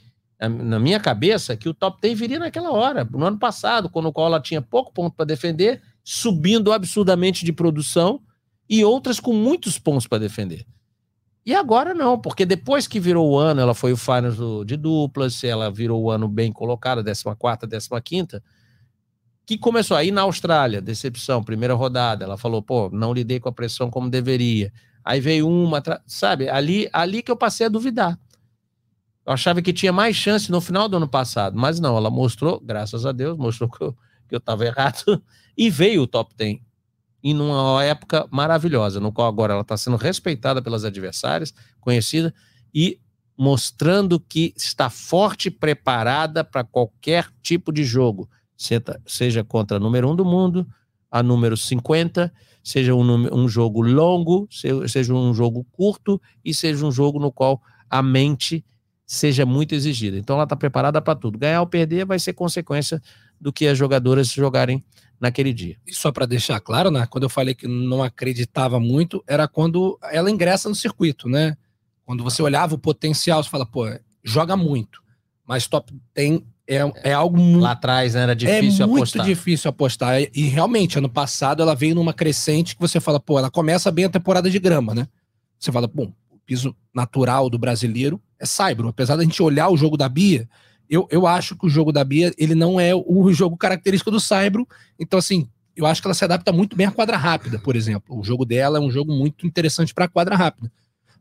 na 0.48 0.80
minha 0.80 1.02
cabeça, 1.02 1.58
que 1.58 1.68
o 1.68 1.74
top 1.74 2.00
10 2.02 2.18
viria 2.18 2.40
naquela 2.40 2.72
hora, 2.72 3.04
no 3.04 3.26
ano 3.26 3.38
passado, 3.38 3.90
quando 3.90 4.10
o 4.14 4.22
ela 4.22 4.40
tinha 4.40 4.62
pouco 4.62 4.94
ponto 4.94 5.16
para 5.16 5.26
defender, 5.26 5.82
subindo 6.02 6.72
absurdamente 6.72 7.44
de 7.44 7.52
produção 7.52 8.22
e 8.70 8.86
outras 8.86 9.20
com 9.20 9.34
muitos 9.34 9.78
pontos 9.78 10.08
para 10.08 10.20
defender. 10.20 10.66
E 11.46 11.54
agora 11.54 11.94
não, 11.94 12.20
porque 12.20 12.46
depois 12.46 12.88
que 12.88 13.00
virou 13.00 13.30
o 13.30 13.38
ano, 13.38 13.62
ela 13.62 13.76
foi 13.76 13.94
o 13.94 13.98
finals 13.98 14.38
de 14.66 14.76
duplas, 14.76 15.44
ela 15.44 15.70
virou 15.70 16.02
o 16.02 16.10
ano 16.10 16.28
bem 16.28 16.52
colocada, 16.52 17.04
14 17.04 17.90
15 18.04 18.42
que 19.46 19.58
começou 19.58 19.96
aí 19.96 20.10
na 20.12 20.22
Austrália, 20.22 20.82
decepção, 20.82 21.44
primeira 21.44 21.76
rodada, 21.76 22.26
ela 22.26 22.38
falou, 22.38 22.64
pô, 22.64 22.90
não 22.92 23.14
lidei 23.14 23.40
com 23.40 23.48
a 23.48 23.54
pressão 23.54 23.92
como 23.92 24.10
deveria. 24.10 24.74
Aí 25.04 25.20
veio 25.20 25.48
uma, 25.48 25.84
sabe, 26.08 26.50
ali, 26.50 26.90
ali 26.92 27.22
que 27.22 27.30
eu 27.30 27.38
passei 27.38 27.68
a 27.68 27.70
duvidar. 27.70 28.20
Eu 29.24 29.34
achava 29.34 29.62
que 29.62 29.72
tinha 29.72 29.94
mais 29.94 30.16
chance 30.16 30.52
no 30.52 30.60
final 30.60 30.90
do 30.90 30.98
ano 30.98 31.08
passado, 31.08 31.58
mas 31.58 31.80
não, 31.80 31.96
ela 31.96 32.10
mostrou, 32.10 32.60
graças 32.60 33.06
a 33.06 33.12
Deus, 33.12 33.38
mostrou 33.38 33.70
que 33.70 33.84
eu 34.36 34.40
estava 34.40 34.66
errado 34.66 35.22
e 35.56 35.70
veio 35.70 36.02
o 36.02 36.08
top 36.08 36.34
10 36.36 36.58
em 37.28 37.36
uma 37.42 37.84
época 37.84 38.28
maravilhosa, 38.30 39.00
no 39.00 39.12
qual 39.12 39.28
agora 39.28 39.54
ela 39.54 39.64
está 39.64 39.76
sendo 39.76 39.98
respeitada 39.98 40.62
pelas 40.62 40.86
adversárias, 40.86 41.52
conhecida, 41.82 42.32
e 42.72 43.00
mostrando 43.36 44.20
que 44.20 44.54
está 44.56 44.92
forte 44.92 45.48
e 45.48 45.52
preparada 45.52 46.44
para 46.44 46.64
qualquer 46.64 47.28
tipo 47.42 47.74
de 47.74 47.84
jogo, 47.84 48.30
seja 49.08 49.44
contra 49.44 49.78
a 49.78 49.80
número 49.80 50.08
1 50.08 50.12
um 50.12 50.16
do 50.16 50.24
mundo, 50.24 50.68
a 51.10 51.24
número 51.24 51.58
50, 51.58 52.32
seja 52.64 52.94
um, 52.94 53.36
um 53.36 53.50
jogo 53.50 53.82
longo, 53.82 54.48
seja 54.88 55.12
um 55.12 55.34
jogo 55.34 55.66
curto 55.72 56.22
e 56.44 56.54
seja 56.54 56.86
um 56.86 56.92
jogo 56.92 57.20
no 57.20 57.32
qual 57.32 57.60
a 57.90 58.04
mente 58.04 58.64
seja 59.04 59.48
muito 59.48 59.74
exigida. 59.74 60.16
Então 60.16 60.36
ela 60.36 60.44
está 60.44 60.56
preparada 60.56 61.02
para 61.02 61.16
tudo. 61.16 61.40
Ganhar 61.40 61.62
ou 61.62 61.68
perder 61.68 62.06
vai 62.06 62.20
ser 62.20 62.34
consequência 62.34 63.02
do 63.40 63.52
que 63.52 63.68
as 63.68 63.78
jogadoras 63.78 64.28
jogarem 64.30 64.84
naquele 65.20 65.54
dia. 65.54 65.78
E 65.86 65.94
só 65.94 66.12
para 66.12 66.26
deixar 66.26 66.60
claro, 66.60 66.92
né, 66.92 67.06
quando 67.10 67.24
eu 67.24 67.30
falei 67.30 67.56
que 67.56 67.68
não 67.68 68.04
acreditava 68.04 68.80
muito, 68.80 69.24
era 69.28 69.48
quando 69.48 69.98
ela 70.12 70.30
ingressa 70.30 70.70
no 70.70 70.76
circuito, 70.76 71.30
né? 71.30 71.56
Quando 72.06 72.24
você 72.24 72.42
olhava 72.42 72.76
o 72.76 72.80
potencial, 72.80 73.44
você 73.44 73.50
fala, 73.50 73.66
pô, 73.66 73.86
joga 74.24 74.56
muito. 74.56 75.02
Mas 75.48 75.68
top 75.68 75.94
tem 76.14 76.46
é, 76.68 76.80
é 77.04 77.14
algo 77.14 77.38
muito. 77.38 77.64
Lá 77.64 77.72
atrás 77.72 78.16
né, 78.16 78.22
era 78.22 78.36
difícil 78.36 78.86
é 78.86 78.90
apostar. 78.90 79.22
É 79.22 79.26
muito 79.26 79.38
difícil 79.38 79.70
apostar. 79.70 80.22
E, 80.22 80.32
e, 80.34 80.44
realmente, 80.48 80.98
ano 80.98 81.10
passado, 81.10 81.62
ela 81.62 81.76
veio 81.76 81.96
numa 81.96 82.14
crescente 82.14 82.76
que 82.76 82.82
você 82.82 83.00
fala, 83.00 83.20
pô, 83.20 83.38
ela 83.38 83.52
começa 83.52 83.92
bem 83.92 84.06
a 84.06 84.10
temporada 84.10 84.50
de 84.50 84.60
grama, 84.60 84.94
né? 84.94 85.08
Você 85.60 85.72
fala, 85.72 85.88
bom, 85.88 86.12
o 86.30 86.38
piso 86.46 86.76
natural 86.94 87.50
do 87.50 87.58
brasileiro 87.58 88.20
é 88.40 88.46
Saibro. 88.46 88.88
Apesar 88.88 89.16
da 89.16 89.24
gente 89.24 89.42
olhar 89.42 89.70
o 89.70 89.78
jogo 89.78 89.96
da 89.96 90.10
Bia, 90.10 90.50
eu, 90.90 91.08
eu 91.10 91.26
acho 91.28 91.56
que 91.56 91.66
o 91.66 91.70
jogo 91.70 91.92
da 91.92 92.04
Bia, 92.04 92.34
ele 92.38 92.56
não 92.56 92.80
é 92.80 92.94
o 92.94 93.32
jogo 93.34 93.58
característico 93.58 94.12
do 94.12 94.20
Saibro. 94.20 94.68
Então, 95.00 95.18
assim, 95.18 95.48
eu 95.76 95.86
acho 95.86 96.02
que 96.02 96.08
ela 96.08 96.14
se 96.14 96.24
adapta 96.24 96.52
muito 96.52 96.76
bem 96.76 96.88
à 96.88 96.92
quadra 96.92 97.18
rápida, 97.18 97.60
por 97.60 97.76
exemplo. 97.76 98.18
O 98.18 98.24
jogo 98.24 98.46
dela 98.46 98.78
é 98.78 98.82
um 98.82 98.92
jogo 98.92 99.14
muito 99.14 99.46
interessante 99.46 99.94
para 99.94 100.06
a 100.06 100.08
quadra 100.08 100.36
rápida. 100.36 100.72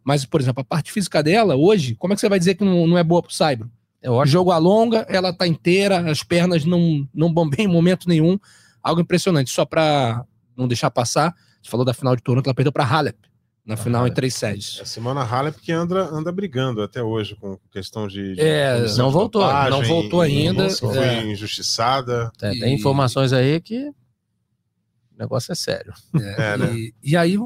Mas, 0.02 0.24
por 0.24 0.40
exemplo, 0.40 0.60
a 0.60 0.64
parte 0.64 0.92
física 0.92 1.22
dela, 1.22 1.56
hoje, 1.56 1.94
como 1.94 2.12
é 2.12 2.16
que 2.16 2.20
você 2.20 2.28
vai 2.28 2.38
dizer 2.38 2.54
que 2.54 2.64
não, 2.64 2.86
não 2.86 2.98
é 2.98 3.02
boa 3.02 3.22
pro 3.22 3.32
Saibro? 3.32 3.70
É 4.02 4.10
o 4.10 4.26
jogo 4.26 4.50
alonga, 4.50 5.06
ela 5.08 5.32
tá 5.32 5.46
inteira, 5.46 6.10
as 6.10 6.22
pernas 6.22 6.64
não, 6.64 7.08
não 7.14 7.32
bombeiam 7.32 7.70
em 7.70 7.72
momento 7.72 8.06
nenhum. 8.06 8.38
Algo 8.82 9.00
impressionante. 9.00 9.50
Só 9.50 9.64
para 9.64 10.24
não 10.54 10.68
deixar 10.68 10.90
passar, 10.90 11.34
você 11.62 11.70
falou 11.70 11.86
da 11.86 11.94
final 11.94 12.14
de 12.14 12.22
Toronto, 12.22 12.46
ela 12.46 12.54
perdeu 12.54 12.70
para 12.70 12.84
Halep 12.84 13.16
na 13.64 13.76
final 13.76 14.06
em 14.06 14.12
três 14.12 14.34
sedes. 14.34 14.78
A 14.80 14.84
Simona 14.84 15.22
Halep 15.22 15.58
que 15.60 15.72
anda, 15.72 16.04
anda 16.04 16.30
brigando 16.30 16.82
até 16.82 17.02
hoje 17.02 17.34
com 17.36 17.58
questão 17.70 18.06
de. 18.06 18.34
de 18.34 18.40
é, 18.40 18.86
não 18.96 19.10
voltou, 19.10 19.42
não 19.70 19.82
voltou 19.82 20.20
ainda. 20.20 20.68
Foi 20.70 20.98
é. 20.98 21.24
injustiçada. 21.24 22.30
É, 22.42 22.50
tem 22.50 22.74
informações 22.74 23.32
aí 23.32 23.60
que 23.60 23.88
o 23.88 25.18
negócio 25.18 25.52
é 25.52 25.54
sério. 25.54 25.94
É, 26.14 26.52
é, 26.52 26.56
né? 26.58 26.74
e, 26.74 26.94
e, 27.02 27.16
aí, 27.16 27.36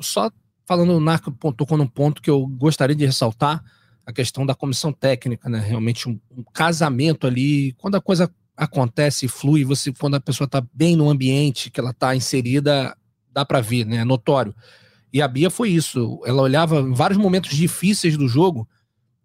só 0.00 0.30
falando, 0.64 0.92
o 0.92 1.00
Narco 1.00 1.30
tocou 1.52 1.76
num 1.76 1.86
ponto 1.86 2.22
que 2.22 2.30
eu 2.30 2.46
gostaria 2.46 2.96
de 2.96 3.04
ressaltar, 3.04 3.62
a 4.04 4.12
questão 4.12 4.46
da 4.46 4.54
comissão 4.54 4.92
técnica, 4.92 5.48
né? 5.48 5.58
Realmente 5.58 6.08
um, 6.08 6.18
um 6.30 6.44
casamento 6.54 7.26
ali, 7.26 7.72
quando 7.72 7.96
a 7.96 8.00
coisa 8.00 8.30
acontece 8.56 9.26
e 9.26 9.28
flui, 9.28 9.64
você, 9.64 9.92
quando 9.92 10.14
a 10.14 10.20
pessoa 10.20 10.46
está 10.46 10.64
bem 10.72 10.96
no 10.96 11.10
ambiente 11.10 11.70
que 11.70 11.78
ela 11.78 11.90
está 11.90 12.14
inserida, 12.14 12.96
dá 13.30 13.44
para 13.44 13.60
ver, 13.60 13.84
né? 13.84 13.98
É 13.98 14.04
notório. 14.04 14.54
E 15.12 15.22
a 15.22 15.28
Bia 15.28 15.50
foi 15.50 15.70
isso. 15.70 16.20
Ela 16.24 16.42
olhava 16.42 16.80
em 16.80 16.92
vários 16.92 17.18
momentos 17.18 17.56
difíceis 17.56 18.16
do 18.16 18.28
jogo, 18.28 18.68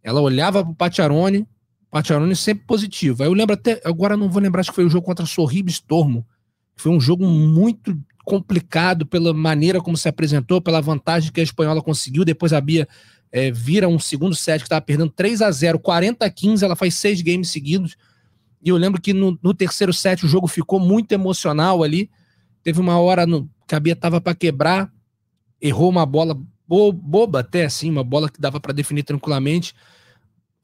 ela 0.03 0.21
olhava 0.21 0.63
pro 0.63 0.73
Patiarone, 0.73 1.47
Patiarone 1.89 2.35
sempre 2.35 2.65
positivo. 2.65 3.21
Aí 3.21 3.29
eu 3.29 3.33
lembro 3.33 3.53
até, 3.53 3.81
agora 3.83 4.15
não 4.15 4.29
vou 4.29 4.41
lembrar, 4.41 4.63
que 4.63 4.73
foi 4.73 4.85
o 4.85 4.89
jogo 4.89 5.05
contra 5.05 5.25
Sorribes 5.25 5.79
Tormo. 5.79 6.25
Foi 6.75 6.91
um 6.91 6.99
jogo 6.99 7.25
muito 7.25 7.99
complicado 8.23 9.05
pela 9.05 9.33
maneira 9.33 9.81
como 9.81 9.97
se 9.97 10.07
apresentou, 10.07 10.61
pela 10.61 10.81
vantagem 10.81 11.31
que 11.31 11.41
a 11.41 11.43
espanhola 11.43 11.81
conseguiu. 11.81 12.23
Depois 12.23 12.53
a 12.53 12.61
Bia 12.61 12.87
é, 13.31 13.51
vira 13.51 13.87
um 13.87 13.99
segundo 13.99 14.35
set 14.35 14.59
que 14.59 14.65
estava 14.65 14.81
perdendo 14.81 15.11
3 15.11 15.41
a 15.41 15.51
0 15.51 15.79
40 15.79 16.25
a 16.25 16.29
15, 16.29 16.63
ela 16.63 16.75
faz 16.75 16.95
seis 16.95 17.21
games 17.21 17.49
seguidos. 17.49 17.95
E 18.63 18.69
eu 18.69 18.77
lembro 18.77 19.01
que 19.01 19.13
no, 19.13 19.37
no 19.41 19.53
terceiro 19.53 19.91
set 19.91 20.25
o 20.25 20.29
jogo 20.29 20.47
ficou 20.47 20.79
muito 20.79 21.11
emocional 21.11 21.83
ali. 21.83 22.09
Teve 22.63 22.79
uma 22.79 22.99
hora 22.99 23.25
no, 23.25 23.49
que 23.67 23.75
a 23.75 23.79
Bia 23.79 23.93
estava 23.93 24.21
para 24.21 24.35
quebrar, 24.35 24.91
errou 25.61 25.89
uma 25.89 26.05
bola 26.05 26.37
bo, 26.67 26.91
boba 26.91 27.41
até 27.41 27.65
assim, 27.65 27.89
uma 27.89 28.03
bola 28.03 28.29
que 28.29 28.39
dava 28.39 28.59
para 28.59 28.73
definir 28.73 29.03
tranquilamente. 29.03 29.75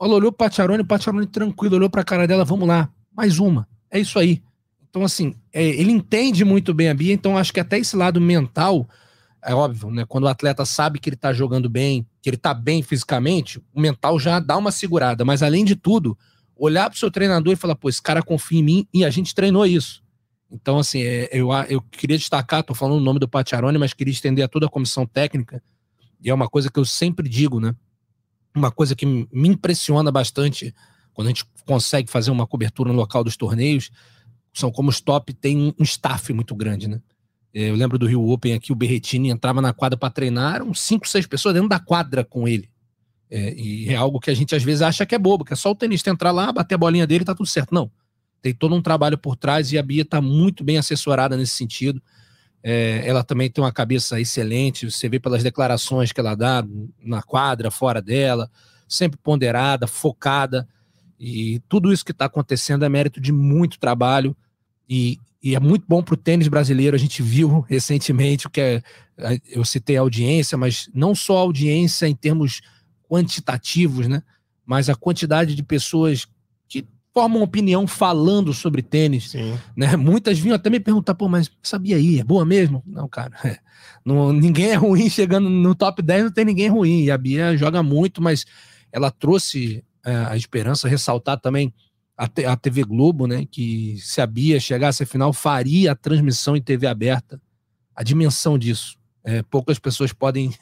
Ela 0.02 0.16
olhou 0.16 0.32
para 0.32 0.50
Pacharone, 0.50 0.84
Pacharone 0.84 1.28
tranquilo, 1.28 1.76
olhou 1.76 1.90
para 1.90 2.02
a 2.02 2.06
cara 2.06 2.28
dela, 2.28 2.46
vamos 2.46 2.68
lá, 2.68 2.90
mais 3.16 3.40
uma. 3.40 3.68
É 3.92 4.00
isso 4.00 4.18
aí. 4.18 4.42
Então, 4.90 5.04
assim, 5.04 5.36
é, 5.54 5.64
ele 5.64 5.92
entende 5.92 6.46
muito 6.46 6.74
bem 6.74 6.90
a 6.90 6.94
Bia, 6.94 7.14
então 7.14 7.38
acho 7.38 7.54
que 7.54 7.60
até 7.60 7.78
esse 7.78 7.96
lado 7.96 8.22
mental, 8.22 8.88
é 9.44 9.54
óbvio, 9.54 9.92
né? 9.92 10.06
Quando 10.08 10.24
o 10.24 10.28
atleta 10.28 10.66
sabe 10.66 11.00
que 11.00 11.10
ele 11.10 11.16
tá 11.16 11.34
jogando 11.34 11.70
bem, 11.70 12.06
que 12.22 12.30
ele 12.30 12.38
tá 12.38 12.54
bem 12.54 12.82
fisicamente, 12.82 13.62
o 13.74 13.80
mental 13.80 14.20
já 14.20 14.40
dá 14.40 14.58
uma 14.58 14.72
segurada. 14.72 15.26
Mas 15.26 15.44
além 15.44 15.66
de 15.66 15.76
tudo, 15.76 16.18
olhar 16.56 16.90
pro 16.90 16.98
seu 16.98 17.12
treinador 17.12 17.54
e 17.54 17.58
falar, 17.58 17.76
pô, 17.76 17.90
esse 17.90 18.02
cara 18.02 18.24
confia 18.24 18.60
em 18.60 18.64
mim 18.64 18.88
e 18.94 19.04
a 19.04 19.10
gente 19.10 19.36
treinou 19.36 19.66
isso. 19.66 20.02
Então, 20.52 20.80
assim, 20.80 21.02
é, 21.02 21.30
eu, 21.32 21.50
eu 21.70 21.82
queria 21.82 22.18
destacar, 22.18 22.64
tô 22.64 22.74
falando 22.74 22.98
o 22.98 23.04
nome 23.04 23.20
do 23.20 23.28
Patiarone, 23.28 23.78
mas 23.78 23.94
queria 23.94 24.12
estender 24.12 24.44
a 24.46 24.48
toda 24.48 24.66
a 24.66 24.70
comissão 24.70 25.06
técnica, 25.06 25.62
e 26.24 26.30
é 26.30 26.34
uma 26.34 26.48
coisa 26.48 26.72
que 26.72 26.80
eu 26.80 26.86
sempre 26.86 27.28
digo, 27.28 27.60
né? 27.60 27.76
Uma 28.56 28.72
coisa 28.72 28.96
que 28.96 29.06
me 29.06 29.50
impressiona 29.50 30.12
bastante 30.12 30.74
quando 31.14 31.28
a 31.28 31.30
gente 31.32 31.46
consegue 31.66 32.10
fazer 32.10 32.32
uma 32.32 32.48
cobertura 32.48 32.92
no 32.92 32.98
local 32.98 33.24
dos 33.24 33.36
torneios, 33.36 33.92
são 34.54 34.72
como 34.72 34.90
os 34.90 35.02
top 35.02 35.34
tem 35.34 35.74
um 35.78 35.84
staff 35.84 36.32
muito 36.34 36.56
grande, 36.56 36.88
né? 36.88 37.02
É, 37.54 37.70
eu 37.70 37.76
lembro 37.76 37.98
do 37.98 38.06
Rio 38.06 38.30
Open 38.30 38.54
aqui, 38.54 38.72
o 38.72 38.76
Berretini 38.76 39.30
entrava 39.30 39.62
na 39.62 39.74
quadra 39.74 39.98
para 39.98 40.12
treinar, 40.12 40.56
eram 40.56 40.74
cinco, 40.74 41.08
seis 41.08 41.26
pessoas 41.26 41.54
dentro 41.54 41.70
da 41.70 41.80
quadra 41.80 42.24
com 42.24 42.48
ele. 42.48 42.70
É, 43.30 43.54
e 43.56 43.90
é 43.90 43.96
algo 43.96 44.20
que 44.20 44.30
a 44.30 44.34
gente 44.34 44.56
às 44.56 44.64
vezes 44.64 44.82
acha 44.82 45.06
que 45.06 45.14
é 45.14 45.20
bobo, 45.20 45.44
que 45.44 45.54
é 45.54 45.56
só 45.56 45.72
o 45.72 45.76
tenista 45.76 46.10
entrar 46.10 46.32
lá, 46.32 46.52
bater 46.52 46.76
a 46.76 46.78
bolinha 46.78 47.06
dele 47.06 47.26
tá 47.26 47.36
tudo 47.36 47.48
certo. 47.48 47.74
Não. 47.74 47.92
Tem 48.42 48.54
todo 48.54 48.76
um 48.76 48.82
trabalho 48.82 49.18
por 49.18 49.36
trás 49.36 49.72
e 49.72 49.78
a 49.78 49.84
Bia 49.84 50.04
está 50.04 50.22
muito 50.22 50.64
bem 50.64 50.78
assessorada 50.78 51.36
nesse 51.36 51.54
sentido. 51.54 52.02
É, 52.64 53.04
ela 53.06 53.24
também 53.24 53.50
tem 53.50 53.64
uma 53.64 53.72
cabeça 53.72 54.20
excelente, 54.20 54.90
você 54.90 55.08
vê 55.08 55.20
pelas 55.20 55.44
declarações 55.44 56.12
que 56.12 56.20
ela 56.20 56.36
dá 56.36 56.66
na 57.04 57.22
quadra, 57.22 57.72
fora 57.72 58.02
dela, 58.02 58.50
sempre 58.88 59.18
ponderada, 59.22 59.88
focada. 59.88 60.68
E 61.20 61.62
tudo 61.68 61.92
isso 61.92 62.06
que 62.06 62.12
está 62.12 62.26
acontecendo 62.26 62.84
é 62.86 62.90
mérito 62.90 63.20
de 63.20 63.32
muito 63.32 63.80
trabalho 63.80 64.36
e, 64.90 65.18
e 65.42 65.56
é 65.56 65.60
muito 65.60 65.86
bom 65.88 66.04
para 66.04 66.14
o 66.14 66.18
tênis 66.18 66.48
brasileiro. 66.48 66.96
A 66.96 67.00
gente 67.00 67.22
viu 67.22 67.62
recentemente 67.70 68.48
o 68.48 68.50
que 68.50 68.62
é, 68.62 68.82
eu 69.50 69.64
citei 69.66 69.98
a 69.98 70.02
audiência, 70.02 70.58
mas 70.58 70.90
não 70.94 71.16
só 71.16 71.38
a 71.38 71.42
audiência 71.42 72.08
em 72.08 72.16
termos 72.16 72.62
quantitativos, 73.10 74.08
né? 74.08 74.22
Mas 74.66 74.90
a 74.90 74.96
quantidade 74.96 75.56
de 75.56 75.64
pessoas 75.64 76.28
formam 77.18 77.42
opinião 77.42 77.88
falando 77.88 78.54
sobre 78.54 78.84
tênis, 78.84 79.32
Sim. 79.32 79.58
né? 79.76 79.96
Muitas 79.96 80.38
vinham 80.38 80.56
até 80.56 80.70
me 80.70 80.80
perguntar, 80.80 81.16
pô, 81.16 81.28
mas 81.28 81.50
sabia 81.64 81.96
aí, 81.96 82.20
é 82.20 82.24
boa 82.24 82.46
mesmo? 82.46 82.84
Não, 82.86 83.10
cara, 83.10 83.32
é, 83.44 83.58
não, 84.06 84.32
ninguém 84.32 84.68
é 84.70 84.76
ruim 84.76 85.10
chegando 85.10 85.50
no 85.50 85.74
top 85.74 86.04
10, 86.04 86.26
não 86.26 86.32
tem 86.32 86.46
ninguém 86.46 86.70
ruim. 86.70 87.06
E 87.06 87.10
a 87.10 87.18
Bia 87.18 87.58
joga 87.58 87.82
muito, 87.82 88.22
mas 88.22 88.46
ela 88.92 89.10
trouxe 89.10 89.84
é, 90.06 90.16
a 90.28 90.38
esperança, 90.38 90.88
ressaltar 90.88 91.40
também 91.40 91.74
a, 92.16 92.26
a 92.52 92.56
TV 92.56 92.84
Globo, 92.84 93.26
né? 93.26 93.48
Que 93.50 93.98
se 93.98 94.22
a 94.22 94.28
Bia 94.28 94.60
chegasse 94.60 95.02
à 95.02 95.06
final, 95.08 95.34
faria 95.34 95.94
a 95.94 95.96
transmissão 95.96 96.56
em 96.56 96.62
TV 96.62 96.86
aberta. 96.86 97.42
A 97.96 98.04
dimensão 98.04 98.60
disso. 98.60 98.96
É, 99.24 99.42
poucas 99.42 99.80
pessoas 99.80 100.14
podem. 100.14 100.54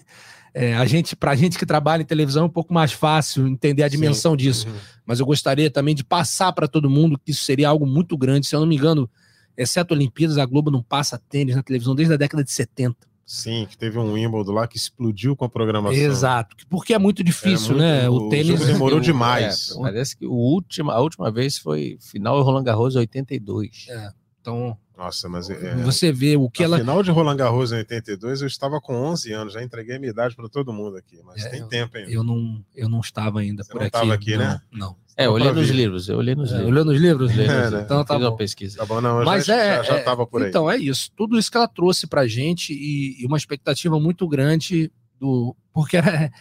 É, 0.58 0.74
a 0.74 0.86
gente, 0.86 1.18
para 1.18 1.32
a 1.32 1.36
gente 1.36 1.60
que 1.60 1.66
trabalha 1.66 2.02
em 2.02 2.06
televisão, 2.06 2.44
é 2.44 2.46
um 2.46 2.50
pouco 2.50 2.74
mais 2.74 2.94
fácil 2.94 3.46
entender 3.46 3.84
a 3.84 3.90
dimensão 3.90 4.32
Sim. 4.32 4.38
disso. 4.38 4.70
Uhum. 4.70 4.76
Mas 5.06 5.20
eu 5.20 5.26
gostaria 5.26 5.70
também 5.70 5.94
de 5.94 6.02
passar 6.02 6.54
para 6.54 6.66
todo 6.66 6.90
mundo 6.90 7.20
que 7.20 7.32
isso 7.32 7.44
seria 7.44 7.68
algo 7.68 7.86
muito 7.86 8.18
grande. 8.18 8.48
Se 8.48 8.56
eu 8.56 8.62
não 8.62 8.68
me 8.68 8.78
engano, 8.78 9.10
exceto 9.58 9.94
Olimpíadas, 9.94 10.38
a 10.38 10.46
Globo 10.46 10.72
não 10.72 10.82
passa 10.82 11.22
tênis 11.30 11.58
na 11.58 11.62
televisão 11.62 11.94
desde 11.94 12.14
a 12.14 12.18
década 12.18 12.42
de 12.42 12.54
70. 12.54 12.96
Sim, 13.26 13.68
que 13.70 13.78
teve 13.78 14.00
um 14.00 14.14
Wimbledon 14.14 14.54
lá 14.54 14.66
que 14.66 14.78
explodiu 14.78 15.36
com 15.36 15.44
a 15.44 15.50
programação. 15.50 16.00
Exato, 16.00 16.56
porque 16.70 16.94
é 16.94 17.00
muito 17.00 17.22
difícil, 17.22 17.72
muito, 17.72 17.82
né? 17.82 18.08
O, 18.08 18.14
o 18.14 18.30
tênis 18.30 18.66
demorou 18.66 19.00
demais. 19.02 19.72
É, 19.72 19.82
parece 19.82 20.16
que 20.16 20.26
o 20.26 20.32
último, 20.32 20.90
a 20.90 21.02
última 21.02 21.30
vez 21.30 21.58
foi 21.58 21.98
final 22.00 22.42
Roland 22.42 22.64
Garros 22.64 22.96
82. 22.96 23.88
É. 23.90 24.12
Então, 24.40 24.78
nossa, 24.98 25.28
mas 25.28 25.50
é, 25.50 25.76
você 25.76 26.12
vê 26.12 26.38
o 26.38 26.50
que 26.50 26.64
ela. 26.64 26.78
final 26.78 27.04
de 27.04 27.12
Roland 27.12 27.36
Garros 27.36 27.72
em 27.72 27.78
82, 27.78 28.42
eu 28.42 28.48
estava 28.48 28.80
com 28.80 28.94
11 28.94 29.34
anos, 29.34 29.54
já 29.54 29.62
entreguei 29.62 29.98
a 29.98 30.00
minha 30.00 30.12
idade 30.12 30.36
para 30.36 30.48
todo 30.48 30.72
mundo 30.72 30.98
aqui, 30.98 31.20
mas 31.24 31.46
é, 31.46 31.50
tem 31.50 31.60
eu, 31.60 31.68
tempo 31.68 31.98
ainda. 31.98 32.12
Eu 32.12 32.24
não, 32.24 32.64
eu 32.74 32.88
não 32.88 33.02
estava 33.02 33.42
ainda 33.42 33.64
Você 33.64 33.72
por 33.72 33.80
não 33.80 33.88
aqui. 33.88 33.98
Estava 33.98 34.14
aqui, 34.14 34.38
não, 34.38 34.46
né? 34.46 34.62
Não. 34.72 34.96
É, 35.18 35.28
eu 35.28 35.32
olhei 35.32 35.52
nos 35.52 35.70
livros, 35.70 36.10
eu 36.10 36.18
olhei 36.18 36.36
nos 36.36 36.52
é, 36.52 36.56
livros. 36.56 36.72
Olhou 36.72 36.86
nos 36.86 37.00
livros? 37.00 37.32
É, 37.36 37.70
né? 37.70 37.82
Então 37.84 38.04
tá 38.04 38.18
bom. 38.18 38.26
uma 38.26 38.36
pesquisa. 38.36 38.78
Tá 38.78 38.86
bom, 38.86 39.00
não, 39.00 39.20
eu 39.20 39.26
Mas 39.26 39.46
já, 39.46 39.56
é, 39.56 39.84
já, 39.84 40.02
já 40.04 40.26
por 40.26 40.42
aí. 40.42 40.50
Então, 40.50 40.70
é 40.70 40.78
isso. 40.78 41.12
Tudo 41.16 41.38
isso 41.38 41.50
que 41.50 41.58
ela 41.58 41.68
trouxe 41.68 42.08
pra 42.08 42.28
gente 42.28 42.74
e, 42.74 43.22
e 43.22 43.26
uma 43.26 43.38
expectativa 43.38 44.00
muito 44.00 44.28
grande 44.28 44.92
do. 45.20 45.56
Porque 45.74 45.98
é, 45.98 46.32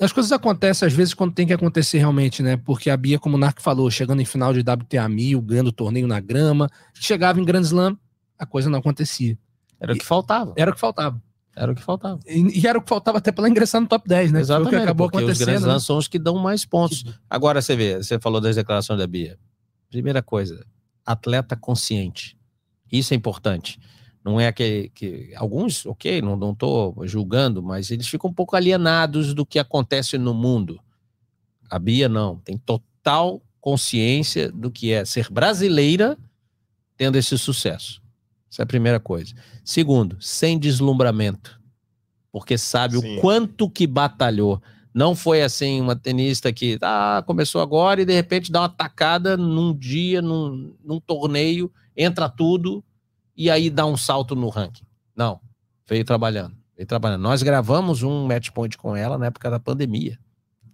as 0.00 0.12
coisas 0.12 0.32
acontecem 0.32 0.86
às 0.86 0.92
vezes 0.92 1.14
quando 1.14 1.34
tem 1.34 1.46
que 1.46 1.52
acontecer 1.52 1.98
realmente, 1.98 2.42
né? 2.42 2.56
Porque 2.56 2.88
a 2.88 2.96
Bia, 2.96 3.18
como 3.18 3.36
o 3.36 3.38
Narco 3.38 3.60
falou, 3.60 3.90
chegando 3.90 4.22
em 4.22 4.24
final 4.24 4.52
de 4.52 4.60
WTA 4.60 5.08
1000, 5.08 5.40
ganhando 5.42 5.70
torneio 5.70 6.06
na 6.06 6.20
grama, 6.20 6.68
chegava 6.94 7.40
em 7.40 7.44
Grand 7.44 7.62
Slam, 7.62 7.98
a 8.38 8.46
coisa 8.46 8.70
não 8.70 8.78
acontecia. 8.78 9.38
Era 9.78 9.92
o 9.92 9.96
que 9.96 10.04
faltava. 10.04 10.52
Era 10.56 10.70
o 10.70 10.74
que 10.74 10.80
faltava. 10.80 11.22
Era 11.54 11.72
o 11.72 11.74
que 11.74 11.82
faltava. 11.82 12.18
E, 12.26 12.60
e, 12.60 12.66
era 12.66 12.78
o 12.78 12.82
que 12.82 12.88
faltava 12.88 13.18
até 13.18 13.30
para 13.32 13.42
ela 13.42 13.50
ingressar 13.50 13.80
no 13.80 13.86
top 13.86 14.08
10, 14.08 14.32
né? 14.32 14.40
Exatamente, 14.40 14.70
que 14.70 14.76
acabou 14.76 15.08
porque 15.10 15.24
acontecendo. 15.24 15.40
Os 15.40 15.46
grandes 15.46 15.66
né? 15.66 15.78
são 15.80 15.98
os 15.98 16.08
que 16.08 16.18
dão 16.18 16.36
mais 16.38 16.64
pontos. 16.64 17.04
Agora 17.28 17.60
você 17.60 17.76
vê, 17.76 17.96
você 17.96 18.18
falou 18.18 18.40
das 18.40 18.56
declarações 18.56 18.98
da 18.98 19.06
Bia. 19.06 19.38
Primeira 19.90 20.22
coisa, 20.22 20.64
atleta 21.04 21.56
consciente. 21.56 22.38
Isso 22.90 23.12
é 23.12 23.16
importante. 23.16 23.78
Não 24.24 24.38
é 24.38 24.52
que, 24.52 24.90
que 24.94 25.32
alguns, 25.34 25.86
ok, 25.86 26.20
não 26.20 26.52
estou 26.52 26.94
julgando, 27.06 27.62
mas 27.62 27.90
eles 27.90 28.06
ficam 28.06 28.30
um 28.30 28.34
pouco 28.34 28.54
alienados 28.54 29.32
do 29.32 29.46
que 29.46 29.58
acontece 29.58 30.18
no 30.18 30.34
mundo. 30.34 30.78
A 31.70 31.78
Bia 31.78 32.08
não, 32.08 32.36
tem 32.38 32.58
total 32.58 33.40
consciência 33.60 34.50
do 34.52 34.70
que 34.70 34.92
é 34.92 35.04
ser 35.04 35.30
brasileira 35.30 36.18
tendo 36.96 37.16
esse 37.16 37.36
sucesso. 37.38 38.02
Essa 38.50 38.62
é 38.62 38.64
a 38.64 38.66
primeira 38.66 39.00
coisa. 39.00 39.34
Segundo, 39.64 40.20
sem 40.20 40.58
deslumbramento, 40.58 41.58
porque 42.30 42.58
sabe 42.58 42.98
Sim. 42.98 43.16
o 43.16 43.20
quanto 43.20 43.70
que 43.70 43.86
batalhou. 43.86 44.60
Não 44.92 45.14
foi 45.14 45.40
assim 45.40 45.80
uma 45.80 45.96
tenista 45.96 46.52
que 46.52 46.76
ah, 46.82 47.22
começou 47.26 47.62
agora 47.62 48.02
e 48.02 48.04
de 48.04 48.12
repente 48.12 48.52
dá 48.52 48.62
uma 48.62 48.68
tacada 48.68 49.36
num 49.36 49.72
dia, 49.72 50.20
num, 50.20 50.74
num 50.84 51.00
torneio, 51.00 51.72
entra 51.96 52.28
tudo 52.28 52.84
e 53.36 53.50
aí 53.50 53.70
dá 53.70 53.86
um 53.86 53.96
salto 53.96 54.34
no 54.34 54.48
ranking. 54.48 54.84
Não, 55.14 55.40
veio 55.88 56.04
trabalhando. 56.04 56.56
Veio 56.76 56.86
trabalhando. 56.86 57.22
Nós 57.22 57.42
gravamos 57.42 58.02
um 58.02 58.26
match 58.26 58.50
point 58.50 58.76
com 58.76 58.96
ela 58.96 59.18
na 59.18 59.26
época 59.26 59.50
da 59.50 59.58
pandemia. 59.58 60.18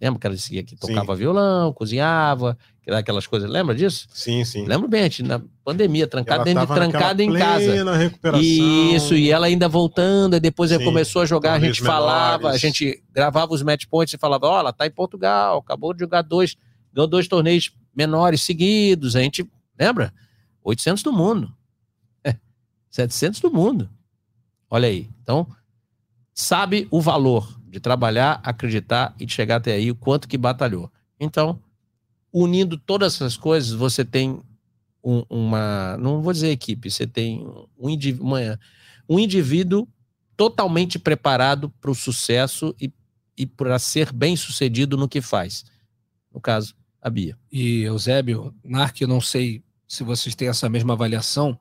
Lembra 0.00 0.20
que 0.20 0.26
ela 0.26 0.36
dizia 0.36 0.62
que 0.62 0.76
tocava 0.76 1.14
sim. 1.14 1.20
violão, 1.20 1.72
cozinhava, 1.72 2.56
que 2.82 2.90
era 2.90 2.98
aquelas 2.98 3.26
coisas. 3.26 3.48
Lembra 3.48 3.75
disso? 3.75 4.06
Sim, 4.10 4.44
sim. 4.44 4.66
Lembro 4.66 4.88
bem, 4.88 5.08
na 5.25 5.40
pandemia, 5.64 6.06
trancada 6.06 6.44
dentro 6.44 6.66
de 6.66 6.75
trancada 6.75 7.22
em 7.22 7.32
casa. 7.32 7.96
Recuperação. 7.96 8.42
Isso, 8.42 9.14
e 9.14 9.30
ela 9.30 9.46
ainda 9.46 9.68
voltando, 9.68 10.36
e 10.36 10.40
depois 10.40 10.70
sim. 10.70 10.84
começou 10.84 11.22
a 11.22 11.26
jogar, 11.26 11.54
a 11.54 11.60
gente 11.60 11.80
falava, 11.80 12.38
menores. 12.38 12.62
a 12.62 12.66
gente 12.66 13.02
gravava 13.10 13.54
os 13.54 13.62
match 13.62 13.86
points 13.86 14.12
e 14.12 14.18
falava: 14.18 14.46
ó, 14.46 14.56
oh, 14.56 14.60
ela 14.60 14.72
tá 14.72 14.86
em 14.86 14.90
Portugal, 14.90 15.58
acabou 15.58 15.94
de 15.94 16.00
jogar 16.00 16.20
dois, 16.20 16.56
ganhou 16.92 17.08
dois 17.08 17.26
torneios 17.26 17.70
menores 17.94 18.42
seguidos. 18.42 19.16
A 19.16 19.22
gente, 19.22 19.48
lembra? 19.78 20.12
800 20.62 21.02
do 21.02 21.12
mundo. 21.12 21.50
700 22.90 23.40
do 23.40 23.50
mundo. 23.50 23.88
Olha 24.71 24.88
aí. 24.88 25.09
Então, 25.23 25.47
sabe 26.35 26.87
o 26.90 27.00
valor 27.00 27.59
de 27.69 27.81
trabalhar, 27.81 28.40
acreditar 28.43 29.14
e 29.19 29.28
chegar 29.28 29.57
até 29.57 29.73
aí, 29.73 29.90
o 29.90 29.97
quanto 29.97 30.28
que 30.28 30.38
batalhou. 30.38 30.90
Então, 31.19 31.61
unindo 32.33 32.76
todas 32.76 33.14
essas 33.14 33.37
coisas, 33.37 33.73
você 33.73 34.05
tem 34.05 34.40
um, 35.02 35.25
uma, 35.28 35.97
não 35.99 36.21
vou 36.21 36.33
dizer 36.33 36.50
equipe, 36.50 36.90
você 36.90 37.07
tem 37.07 37.47
um, 37.78 37.97
uma, 38.21 38.59
um 39.09 39.19
indivíduo 39.19 39.87
totalmente 40.37 40.99
preparado 40.99 41.71
para 41.81 41.90
o 41.90 41.95
sucesso 41.95 42.75
e, 42.81 42.93
e 43.37 43.47
para 43.47 43.78
ser 43.78 44.12
bem 44.12 44.37
sucedido 44.37 44.97
no 44.97 45.09
que 45.09 45.21
faz. 45.21 45.64
No 46.33 46.40
caso, 46.40 46.75
a 47.00 47.09
Bia. 47.09 47.38
E 47.50 47.83
Eusébio, 47.83 48.55
Narc, 48.64 49.00
eu 49.00 49.09
não 49.09 49.21
sei 49.21 49.62
se 49.88 50.02
vocês 50.02 50.35
têm 50.35 50.49
essa 50.49 50.69
mesma 50.69 50.95
avaliação, 50.95 51.59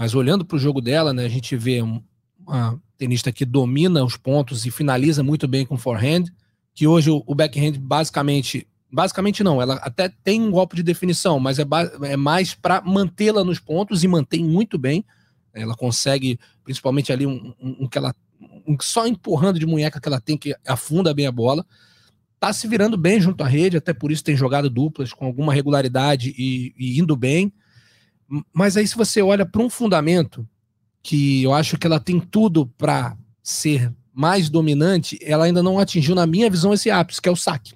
mas 0.00 0.14
olhando 0.14 0.46
para 0.46 0.56
o 0.56 0.58
jogo 0.58 0.80
dela, 0.80 1.12
né, 1.12 1.26
a 1.26 1.28
gente 1.28 1.54
vê 1.54 1.82
uma 1.82 2.80
tenista 2.96 3.30
que 3.30 3.44
domina 3.44 4.02
os 4.02 4.16
pontos 4.16 4.64
e 4.64 4.70
finaliza 4.70 5.22
muito 5.22 5.46
bem 5.46 5.66
com 5.66 5.76
forehand, 5.76 6.24
que 6.72 6.86
hoje 6.86 7.10
o, 7.10 7.34
backhand 7.34 7.72
basicamente, 7.78 8.66
basicamente 8.90 9.44
não, 9.44 9.60
ela 9.60 9.74
até 9.74 10.08
tem 10.08 10.40
um 10.40 10.50
golpe 10.50 10.74
de 10.74 10.82
definição, 10.82 11.38
mas 11.38 11.58
é, 11.58 11.66
é 12.04 12.16
mais 12.16 12.54
para 12.54 12.80
mantê-la 12.80 13.44
nos 13.44 13.58
pontos 13.58 14.02
e 14.02 14.08
mantém 14.08 14.42
muito 14.42 14.78
bem. 14.78 15.04
Ela 15.52 15.76
consegue, 15.76 16.40
principalmente 16.64 17.12
ali 17.12 17.26
um, 17.26 17.52
um, 17.60 17.76
um 17.80 17.86
que 17.86 17.98
ela 17.98 18.14
um, 18.66 18.78
só 18.80 19.06
empurrando 19.06 19.58
de 19.58 19.66
munheca 19.66 20.00
que 20.00 20.08
ela 20.08 20.18
tem 20.18 20.38
que 20.38 20.56
afunda 20.66 21.12
bem 21.12 21.26
a 21.26 21.32
bola. 21.32 21.62
Tá 22.38 22.54
se 22.54 22.66
virando 22.66 22.96
bem 22.96 23.20
junto 23.20 23.44
à 23.44 23.46
rede, 23.46 23.76
até 23.76 23.92
por 23.92 24.10
isso 24.10 24.24
tem 24.24 24.34
jogado 24.34 24.70
duplas 24.70 25.12
com 25.12 25.26
alguma 25.26 25.52
regularidade 25.52 26.34
e, 26.38 26.72
e 26.78 26.98
indo 26.98 27.14
bem. 27.14 27.52
Mas 28.52 28.76
aí 28.76 28.86
se 28.86 28.96
você 28.96 29.20
olha 29.20 29.44
para 29.44 29.62
um 29.62 29.68
fundamento 29.68 30.46
que 31.02 31.42
eu 31.42 31.52
acho 31.52 31.76
que 31.78 31.86
ela 31.86 31.98
tem 31.98 32.20
tudo 32.20 32.66
para 32.78 33.16
ser 33.42 33.92
mais 34.12 34.48
dominante, 34.48 35.18
ela 35.22 35.44
ainda 35.44 35.62
não 35.62 35.78
atingiu, 35.78 36.14
na 36.14 36.26
minha 36.26 36.50
visão, 36.50 36.74
esse 36.74 36.90
ápice, 36.90 37.20
que 37.20 37.28
é 37.28 37.32
o 37.32 37.36
saque. 37.36 37.74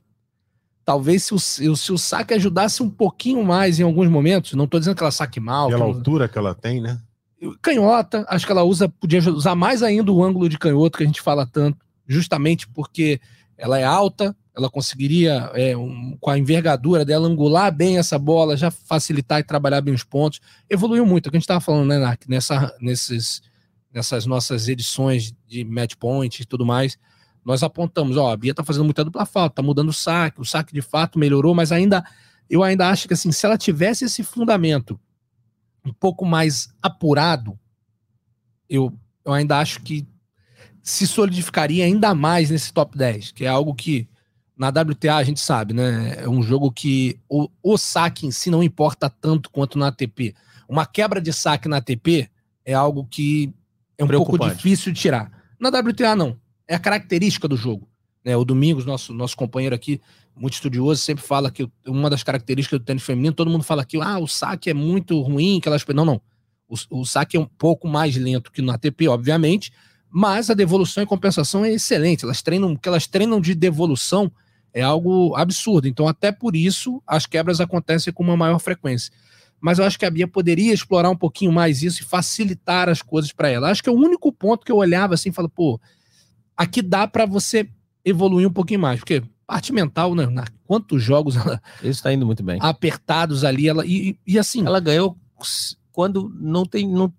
Talvez 0.85 1.25
se 1.25 1.35
o, 1.35 1.39
se 1.39 1.93
o 1.93 1.97
saque 1.97 2.35
ajudasse 2.35 2.83
um 2.83 2.91
pouquinho 2.91 3.43
mais 3.43 3.81
em 3.81 3.83
alguns 3.83 4.09
momentos, 4.09 4.53
não 4.53 4.67
estou 4.67 4.79
dizendo 4.79 4.97
que 4.97 5.03
ela 5.03 5.11
saque 5.11 5.41
mal. 5.41 5.71
Pela 5.71 5.85
altura 5.85 6.29
que 6.29 6.37
ela 6.37 6.55
tem, 6.55 6.81
né? 6.81 7.01
Canhota, 7.63 8.25
acho 8.29 8.45
que 8.45 8.53
ela 8.53 8.63
usa, 8.63 8.89
podia 8.89 9.21
usar 9.31 9.55
mais 9.55 9.83
ainda 9.83 10.13
o 10.13 10.23
ângulo 10.23 10.49
de 10.49 10.59
canhoto 10.59 10.99
que 10.99 11.05
a 11.05 11.07
gente 11.07 11.23
fala 11.23 11.47
tanto, 11.47 11.79
justamente 12.07 12.69
porque 12.69 13.21
ela 13.57 13.79
é 13.79 13.85
alta, 13.85 14.37
ela 14.57 14.71
conseguiria, 14.71 15.51
é, 15.55 15.77
um, 15.77 16.17
com 16.21 16.31
a 16.31 16.39
envergadura 16.39 17.05
dela, 17.05 17.27
angular 17.27 17.73
bem 17.73 17.99
essa 17.99 18.19
bola, 18.19 18.57
já 18.57 18.71
facilitar 18.71 19.41
e 19.41 19.45
trabalhar 19.45 19.81
bem 19.81 19.93
os 19.93 20.05
pontos. 20.05 20.41
Evoluiu 20.71 21.05
muito, 21.05 21.27
é 21.27 21.29
o 21.29 21.31
que 21.33 21.37
a 21.37 21.41
gente 21.41 21.45
estava 21.45 21.61
falando, 21.61 21.89
né, 21.89 21.99
Nark, 21.99 22.29
nessa, 22.29 22.75
nesses, 22.81 23.43
nessas 23.93 24.27
nossas 24.27 24.69
edições 24.69 25.35
de 25.49 25.65
match 25.65 25.95
point 25.97 26.41
e 26.41 26.45
tudo 26.47 26.65
mais. 26.65 26.97
Nós 27.45 27.65
apontamos, 27.65 28.17
ó, 28.17 28.33
a 28.33 28.37
Bia 28.37 28.55
tá 28.55 28.63
fazendo 28.63 28.85
muita 28.85 29.05
dupla 29.05 29.27
falta, 29.27 29.57
tá 29.57 29.63
mudando 29.63 29.89
o 29.89 29.93
saque, 29.93 30.41
o 30.41 30.45
saque 30.45 30.73
de 30.73 30.81
fato 30.81 31.19
melhorou, 31.19 31.53
mas 31.53 31.73
ainda, 31.73 32.05
eu 32.49 32.63
ainda 32.63 32.89
acho 32.89 33.09
que 33.09 33.15
assim, 33.15 33.33
se 33.33 33.45
ela 33.45 33.59
tivesse 33.59 34.05
esse 34.05 34.23
fundamento 34.23 34.99
um 35.85 35.93
pouco 35.93 36.25
mais 36.25 36.73
apurado, 36.81 37.59
eu, 38.71 38.97
eu 39.25 39.33
ainda 39.33 39.59
acho 39.59 39.83
que 39.83 40.07
se 40.81 41.07
solidificaria 41.07 41.85
ainda 41.85 42.15
mais 42.15 42.51
nesse 42.51 42.73
top 42.73 42.97
10, 42.97 43.33
que 43.33 43.45
é 43.45 43.49
algo 43.49 43.75
que 43.75 44.09
na 44.57 44.69
WTA 44.69 45.17
a 45.17 45.25
gente 45.25 45.41
sabe, 45.41 45.75
né? 45.75 46.17
É 46.19 46.29
um 46.29 46.43
jogo 46.43 46.71
que 46.71 47.19
o, 47.29 47.49
o 47.63 47.77
saque 47.77 48.27
em 48.27 48.31
si 48.31 48.51
não 48.51 48.63
importa 48.63 49.11
tanto 49.11 49.51
quanto 49.51 49.79
na 49.79 49.89
ATP. 49.89 50.35
Uma 50.69 50.87
quebra 50.87 51.21
de 51.21 51.33
saque 51.33 51.69
na 51.69 51.79
ATP 51.79 52.31
é 52.65 52.73
algo 52.73 53.05
que 53.05 53.53
é 53.99 54.05
um 54.05 54.09
pouco 54.09 54.39
difícil 54.39 54.93
de 54.93 55.01
tirar. 55.01 55.31
Na 55.59 55.69
WTA, 55.69 56.15
não. 56.15 56.39
É 56.67 56.75
a 56.75 56.79
característica 56.79 57.49
do 57.49 57.57
jogo. 57.57 57.89
Né? 58.25 58.37
O 58.37 58.45
Domingos, 58.45 58.87
nosso, 58.87 59.13
nosso 59.13 59.37
companheiro 59.37 59.75
aqui, 59.75 60.01
muito 60.37 60.55
estudioso, 60.55 61.01
sempre 61.01 61.25
fala 61.25 61.51
que 61.51 61.69
uma 61.87 62.09
das 62.09 62.23
características 62.23 62.79
do 62.79 62.85
tênis 62.85 63.03
feminino, 63.03 63.35
todo 63.35 63.51
mundo 63.51 63.65
fala 63.65 63.85
que 63.85 64.01
ah, 64.01 64.19
o 64.19 64.27
saque 64.27 64.71
é 64.71 64.75
muito 64.75 65.21
ruim, 65.21 65.61
que 65.61 65.69
elas. 65.69 65.85
Não, 65.95 66.05
não. 66.05 66.21
O, 66.69 67.01
o 67.01 67.05
saque 67.05 67.37
é 67.37 67.41
um 67.41 67.47
pouco 67.47 67.87
mais 67.87 68.17
lento 68.17 68.51
que 68.51 68.63
no 68.63 68.73
ATP, 68.73 69.09
obviamente, 69.09 69.73
mas 70.11 70.49
a 70.49 70.55
devolução 70.55 71.03
e 71.03 71.07
compensação 71.07 71.65
é 71.65 71.73
excelente. 71.73 72.25
Elas 72.25 72.41
treinam, 72.41 72.73
o 72.73 72.79
que 72.79 72.89
elas 72.89 73.07
treinam 73.07 73.41
de 73.41 73.55
devolução 73.55 74.33
é 74.75 74.83
algo 74.83 75.35
absurdo. 75.37 75.87
Então, 75.87 76.09
até 76.09 76.33
por 76.33 76.57
isso, 76.57 77.01
as 77.07 77.25
quebras 77.25 77.61
acontecem 77.61 78.13
com 78.13 78.25
uma 78.25 78.37
maior 78.37 78.59
frequência. 78.59 79.13
Mas 79.61 79.79
eu 79.79 79.85
acho 79.85 79.99
que 79.99 80.05
a 80.05 80.11
Bia 80.11 80.27
poderia 80.27 80.75
explorar 80.75 81.09
um 81.09 81.17
pouquinho 81.17 81.53
mais 81.53 81.83
isso 81.83 82.03
e 82.03 82.05
facilitar 82.05 82.89
as 82.89 83.01
coisas 83.01 83.33
para 83.33 83.49
ela. 83.49 83.71
Acho 83.71 83.83
que 83.83 83.89
é 83.89 83.93
o 83.93 83.97
único 83.97 84.31
ponto 84.33 84.67
que 84.67 84.73
eu 84.73 84.77
olhava 84.77 85.15
assim 85.15 85.31
e 85.31 85.33
falo, 85.33 85.49
pô, 85.49 85.81
aqui 86.57 86.83
dá 86.83 87.07
para 87.07 87.25
você 87.25 87.67
evoluir 88.05 88.49
um 88.49 88.53
pouquinho 88.53 88.81
mais. 88.81 88.99
Porque 88.99 89.23
parte 89.47 89.73
mental, 89.73 90.15
né? 90.15 90.27
Quantos 90.67 91.03
jogos 91.03 91.37
ela. 91.37 91.63
Isso 91.77 91.91
está 91.91 92.13
indo 92.13 92.27
muito 92.27 92.43
bem. 92.43 92.59
Apertados 92.61 93.45
ali. 93.45 93.69
Ela, 93.69 93.87
e, 93.87 94.19
e 94.27 94.39
assim. 94.39 94.67
Ela 94.67 94.81
ganhou 94.81 95.17
quando 95.93 96.31
não 96.35 96.67
tem. 96.67 96.87
Não, 96.87 97.13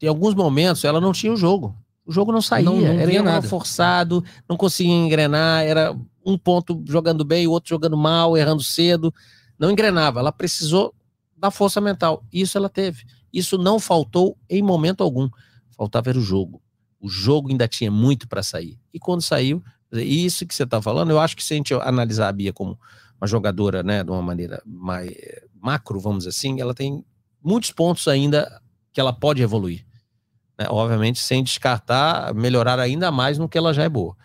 em 0.00 0.06
alguns 0.06 0.34
momentos 0.34 0.84
ela 0.84 1.00
não 1.00 1.12
tinha 1.12 1.32
o 1.32 1.36
jogo. 1.36 1.74
O 2.06 2.12
jogo 2.12 2.32
não 2.32 2.40
saía, 2.40 2.64
não, 2.64 2.80
não 2.80 3.00
era 3.00 3.22
nada. 3.22 3.46
forçado, 3.46 4.24
não 4.48 4.56
conseguia 4.56 4.94
engrenar, 4.94 5.62
era 5.62 5.94
um 6.28 6.36
ponto 6.36 6.84
jogando 6.86 7.24
bem, 7.24 7.46
o 7.46 7.50
outro 7.50 7.70
jogando 7.70 7.96
mal, 7.96 8.36
errando 8.36 8.62
cedo, 8.62 9.12
não 9.58 9.70
engrenava. 9.70 10.20
Ela 10.20 10.30
precisou 10.30 10.94
da 11.36 11.50
força 11.50 11.80
mental. 11.80 12.24
Isso 12.32 12.58
ela 12.58 12.68
teve. 12.68 13.04
Isso 13.32 13.56
não 13.56 13.78
faltou 13.78 14.36
em 14.48 14.62
momento 14.62 15.02
algum. 15.02 15.28
Faltava 15.70 16.10
era 16.10 16.18
o 16.18 16.22
jogo. 16.22 16.62
O 17.00 17.08
jogo 17.08 17.50
ainda 17.50 17.66
tinha 17.66 17.90
muito 17.90 18.28
para 18.28 18.42
sair. 18.42 18.78
E 18.92 18.98
quando 18.98 19.22
saiu, 19.22 19.62
isso 19.92 20.46
que 20.46 20.54
você 20.54 20.64
está 20.64 20.82
falando, 20.82 21.10
eu 21.10 21.18
acho 21.18 21.36
que 21.36 21.42
se 21.42 21.54
a 21.54 21.56
gente 21.56 21.72
analisar 21.74 22.28
a 22.28 22.32
Bia 22.32 22.52
como 22.52 22.78
uma 23.20 23.26
jogadora, 23.26 23.82
né, 23.82 24.04
de 24.04 24.10
uma 24.10 24.22
maneira 24.22 24.62
mais 24.66 25.10
macro, 25.54 25.98
vamos 25.98 26.18
dizer 26.18 26.30
assim, 26.30 26.60
ela 26.60 26.74
tem 26.74 27.04
muitos 27.42 27.72
pontos 27.72 28.06
ainda 28.06 28.60
que 28.92 29.00
ela 29.00 29.12
pode 29.12 29.42
evoluir. 29.42 29.86
Né? 30.58 30.66
Obviamente, 30.68 31.20
sem 31.20 31.42
descartar, 31.42 32.34
melhorar 32.34 32.78
ainda 32.80 33.10
mais 33.10 33.38
no 33.38 33.48
que 33.48 33.56
ela 33.56 33.72
já 33.72 33.84
é 33.84 33.88
boa. 33.88 34.16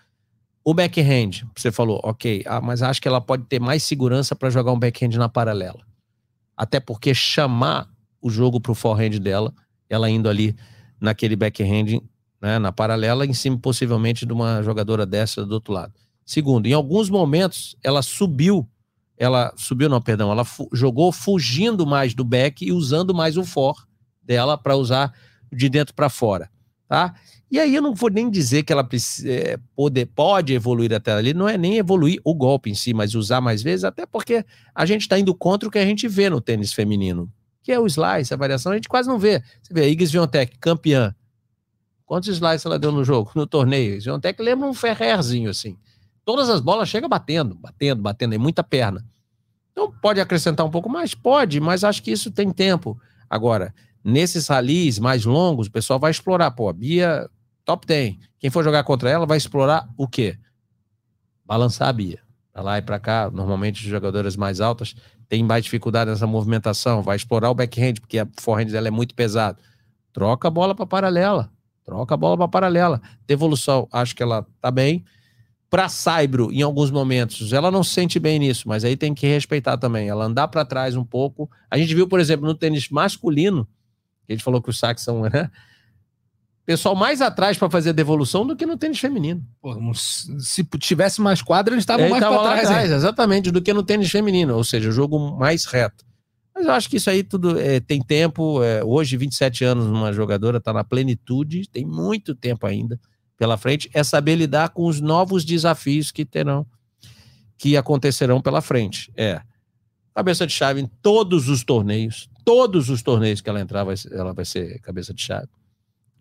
O 0.65 0.73
backhand, 0.73 1.45
você 1.55 1.71
falou, 1.71 1.99
ok, 2.03 2.43
ah, 2.45 2.61
mas 2.61 2.81
acho 2.81 3.01
que 3.01 3.07
ela 3.07 3.19
pode 3.19 3.43
ter 3.45 3.59
mais 3.59 3.83
segurança 3.83 4.33
para 4.33 4.49
jogar 4.49 4.71
um 4.71 4.79
backhand 4.79 5.17
na 5.17 5.27
paralela. 5.27 5.81
Até 6.55 6.79
porque 6.79 7.13
chamar 7.13 7.89
o 8.21 8.29
jogo 8.29 8.61
para 8.61 8.71
o 8.71 8.75
forehand 8.75 9.19
dela, 9.19 9.53
ela 9.89 10.09
indo 10.09 10.29
ali 10.29 10.55
naquele 11.01 11.35
backhand, 11.35 12.01
né, 12.41 12.57
na 12.59 12.71
paralela, 12.71 13.25
em 13.25 13.33
cima 13.33 13.57
possivelmente 13.57 14.25
de 14.25 14.31
uma 14.31 14.63
jogadora 14.63 15.05
dessa 15.05 15.45
do 15.45 15.55
outro 15.55 15.73
lado. 15.73 15.93
Segundo, 16.25 16.65
em 16.65 16.73
alguns 16.73 17.09
momentos 17.09 17.75
ela 17.83 18.01
subiu, 18.01 18.65
ela 19.17 19.53
subiu 19.57 19.89
não, 19.89 20.01
perdão, 20.01 20.31
ela 20.31 20.45
fu 20.45 20.69
jogou 20.71 21.11
fugindo 21.11 21.85
mais 21.85 22.13
do 22.13 22.23
back 22.23 22.65
e 22.65 22.71
usando 22.71 23.13
mais 23.13 23.35
o 23.35 23.43
for 23.43 23.85
dela 24.21 24.57
para 24.57 24.77
usar 24.77 25.13
de 25.51 25.67
dentro 25.67 25.93
para 25.93 26.09
fora, 26.09 26.49
tá? 26.87 27.13
E 27.53 27.59
aí 27.59 27.75
eu 27.75 27.83
não 27.83 27.93
vou 27.93 28.09
nem 28.09 28.31
dizer 28.31 28.63
que 28.63 28.73
ela 28.73 28.83
é, 29.25 29.59
pode, 29.75 30.05
pode 30.07 30.53
evoluir 30.55 30.91
até 30.91 31.13
ali, 31.13 31.35
não 31.35 31.47
é 31.47 31.55
nem 31.55 31.77
evoluir 31.77 32.19
o 32.23 32.33
golpe 32.33 32.71
em 32.71 32.73
si, 32.73 32.95
mas 32.95 33.13
usar 33.13 33.41
mais 33.41 33.61
vezes, 33.61 33.83
até 33.83 34.07
porque 34.07 34.43
a 34.73 34.87
gente 34.87 35.01
está 35.01 35.19
indo 35.19 35.35
contra 35.35 35.69
o 35.69 35.71
que 35.71 35.77
a 35.77 35.85
gente 35.85 36.07
vê 36.07 36.31
no 36.31 36.41
tênis 36.41 36.73
feminino, 36.73 37.31
que 37.61 37.71
é 37.71 37.79
o 37.79 37.85
slice, 37.85 38.33
a 38.33 38.37
variação, 38.37 38.71
a 38.71 38.75
gente 38.75 38.89
quase 38.89 39.07
não 39.07 39.19
vê. 39.19 39.39
Você 39.61 39.71
vê, 39.71 39.81
a 39.81 39.87
Iggs 39.87 40.11
Viontech, 40.11 40.57
campeã. 40.57 41.13
Quantos 42.07 42.27
slices 42.27 42.65
ela 42.65 42.79
deu 42.79 42.91
no 42.91 43.03
jogo, 43.03 43.31
no 43.35 43.45
torneio? 43.45 44.01
Viontech 44.01 44.41
lembra 44.41 44.67
um 44.67 44.73
Ferrerzinho, 44.73 45.51
assim. 45.51 45.77
Todas 46.25 46.49
as 46.49 46.59
bolas 46.59 46.89
chegam 46.89 47.07
batendo, 47.07 47.53
batendo, 47.53 48.01
batendo, 48.01 48.33
é 48.33 48.37
muita 48.39 48.63
perna. 48.63 49.05
Então 49.71 49.93
pode 50.01 50.19
acrescentar 50.19 50.65
um 50.65 50.71
pouco 50.71 50.89
mais? 50.89 51.13
Pode, 51.13 51.59
mas 51.59 51.83
acho 51.83 52.01
que 52.01 52.09
isso 52.09 52.31
tem 52.31 52.49
tempo. 52.49 52.99
Agora, 53.29 53.71
nesses 54.03 54.47
ralis 54.47 54.97
mais 54.97 55.23
longos, 55.23 55.67
o 55.67 55.71
pessoal 55.71 55.99
vai 55.99 56.09
explorar. 56.09 56.49
Pô, 56.49 56.67
a 56.67 56.73
Bia 56.73 57.29
top 57.65 57.85
10. 57.87 58.17
Quem 58.39 58.49
for 58.49 58.63
jogar 58.63 58.83
contra 58.83 59.09
ela 59.09 59.25
vai 59.25 59.37
explorar 59.37 59.87
o 59.97 60.07
quê? 60.07 60.37
Balançar 61.45 61.89
a 61.89 61.93
Bia. 61.93 62.19
Pra 62.51 62.61
lá 62.61 62.77
e 62.77 62.81
pra 62.81 62.99
cá, 62.99 63.31
normalmente 63.31 63.83
as 63.83 63.89
jogadoras 63.89 64.35
mais 64.35 64.61
altas 64.61 64.95
têm 65.27 65.43
mais 65.43 65.63
dificuldade 65.63 66.11
nessa 66.11 66.27
movimentação. 66.27 67.01
Vai 67.01 67.15
explorar 67.15 67.49
o 67.49 67.55
backhand, 67.55 67.95
porque 67.95 68.19
a 68.19 68.27
forehand 68.39 68.71
dela 68.71 68.87
é 68.87 68.91
muito 68.91 69.15
pesado. 69.15 69.59
Troca 70.11 70.47
a 70.47 70.51
bola 70.51 70.75
para 70.75 70.85
paralela. 70.85 71.51
Troca 71.83 72.13
a 72.13 72.17
bola 72.17 72.37
para 72.37 72.47
paralela. 72.47 73.01
Devolução, 73.25 73.87
acho 73.91 74.15
que 74.15 74.21
ela 74.21 74.45
tá 74.61 74.69
bem. 74.69 75.03
Para 75.69 75.89
Saibro, 75.89 76.51
em 76.51 76.61
alguns 76.61 76.91
momentos, 76.91 77.51
ela 77.51 77.71
não 77.71 77.83
se 77.83 77.89
sente 77.89 78.19
bem 78.19 78.37
nisso, 78.37 78.67
mas 78.67 78.85
aí 78.85 78.95
tem 78.95 79.11
que 79.11 79.25
respeitar 79.25 79.75
também. 79.75 80.07
Ela 80.07 80.25
andar 80.25 80.47
para 80.47 80.63
trás 80.63 80.95
um 80.95 81.03
pouco. 81.03 81.49
A 81.69 81.79
gente 81.79 81.95
viu, 81.95 82.07
por 82.07 82.19
exemplo, 82.19 82.45
no 82.45 82.53
tênis 82.53 82.89
masculino, 82.89 83.67
que 84.27 84.33
a 84.33 84.35
gente 84.35 84.43
falou 84.43 84.61
que 84.61 84.69
os 84.69 84.77
saques 84.77 85.03
são, 85.03 85.23
né? 85.23 85.49
Pessoal 86.65 86.95
mais 86.95 87.21
atrás 87.21 87.57
para 87.57 87.69
fazer 87.69 87.93
devolução 87.93 88.45
do 88.45 88.55
que 88.55 88.65
no 88.65 88.77
tênis 88.77 88.99
feminino. 88.99 89.45
Pô, 89.61 89.75
se 89.93 90.63
tivesse 90.79 91.21
mais 91.21 91.41
quadra, 91.41 91.73
eles 91.73 91.83
estavam 91.83 92.09
mais 92.09 92.23
para 92.23 92.39
trás. 92.39 92.65
atrás 92.65 92.91
exatamente, 92.91 93.51
do 93.51 93.61
que 93.61 93.73
no 93.73 93.83
tênis 93.83 94.09
feminino, 94.09 94.55
ou 94.55 94.63
seja, 94.63 94.89
o 94.89 94.91
jogo 94.91 95.19
mais 95.37 95.65
reto. 95.65 96.05
Mas 96.55 96.65
eu 96.65 96.71
acho 96.71 96.89
que 96.89 96.97
isso 96.97 97.09
aí 97.09 97.23
tudo 97.23 97.59
é, 97.59 97.79
tem 97.79 98.01
tempo. 98.01 98.63
É, 98.63 98.83
hoje, 98.83 99.17
27 99.17 99.63
anos, 99.63 99.87
uma 99.87 100.13
jogadora 100.13 100.57
está 100.57 100.71
na 100.71 100.83
plenitude, 100.83 101.67
tem 101.67 101.85
muito 101.85 102.35
tempo 102.35 102.65
ainda 102.67 102.99
pela 103.37 103.57
frente. 103.57 103.89
É 103.93 104.03
saber 104.03 104.35
lidar 104.35 104.69
com 104.69 104.85
os 104.85 105.01
novos 105.01 105.43
desafios 105.43 106.11
que 106.11 106.23
terão, 106.23 106.65
que 107.57 107.75
acontecerão 107.75 108.39
pela 108.39 108.61
frente. 108.61 109.11
É 109.17 109.41
cabeça 110.13 110.45
de 110.45 110.53
chave 110.53 110.79
em 110.79 110.85
todos 111.01 111.49
os 111.49 111.63
torneios, 111.63 112.29
todos 112.45 112.87
os 112.87 113.01
torneios 113.01 113.41
que 113.41 113.49
ela 113.49 113.59
entrar, 113.59 113.83
vai, 113.83 113.95
ela 114.11 114.31
vai 114.31 114.45
ser 114.45 114.79
cabeça 114.81 115.11
de 115.11 115.23
chave 115.23 115.47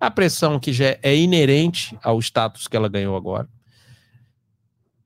a 0.03 0.11
pressão 0.11 0.59
que 0.59 0.73
já 0.73 0.99
é 1.01 1.17
inerente 1.17 1.97
ao 2.03 2.19
status 2.19 2.67
que 2.67 2.77
ela 2.77 2.88
ganhou 2.88 3.17
agora. 3.17 3.49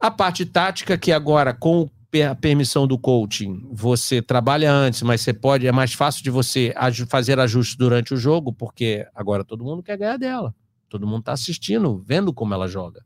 A 0.01 0.11
parte 0.11 0.47
tática, 0.47 0.97
que 0.97 1.13
agora, 1.13 1.53
com 1.53 1.91
a 2.27 2.35
permissão 2.35 2.87
do 2.87 2.97
coaching, 2.97 3.69
você 3.71 4.23
trabalha 4.23 4.73
antes, 4.73 5.03
mas 5.03 5.21
você 5.21 5.35
pode, 5.35 5.67
é 5.67 5.73
mais 5.73 5.93
fácil 5.93 6.25
de 6.25 6.31
você 6.31 6.75
fazer 7.11 7.39
ajustes 7.39 7.77
durante 7.77 8.15
o 8.15 8.17
jogo, 8.17 8.55
porque 8.55 9.07
agora 9.15 9.45
todo 9.45 9.63
mundo 9.63 9.83
quer 9.83 9.99
ganhar 9.99 10.17
dela. 10.17 10.55
Todo 10.89 11.07
mundo 11.07 11.21
está 11.21 11.33
assistindo, 11.33 11.99
vendo 11.99 12.33
como 12.33 12.55
ela 12.55 12.67
joga. 12.67 13.05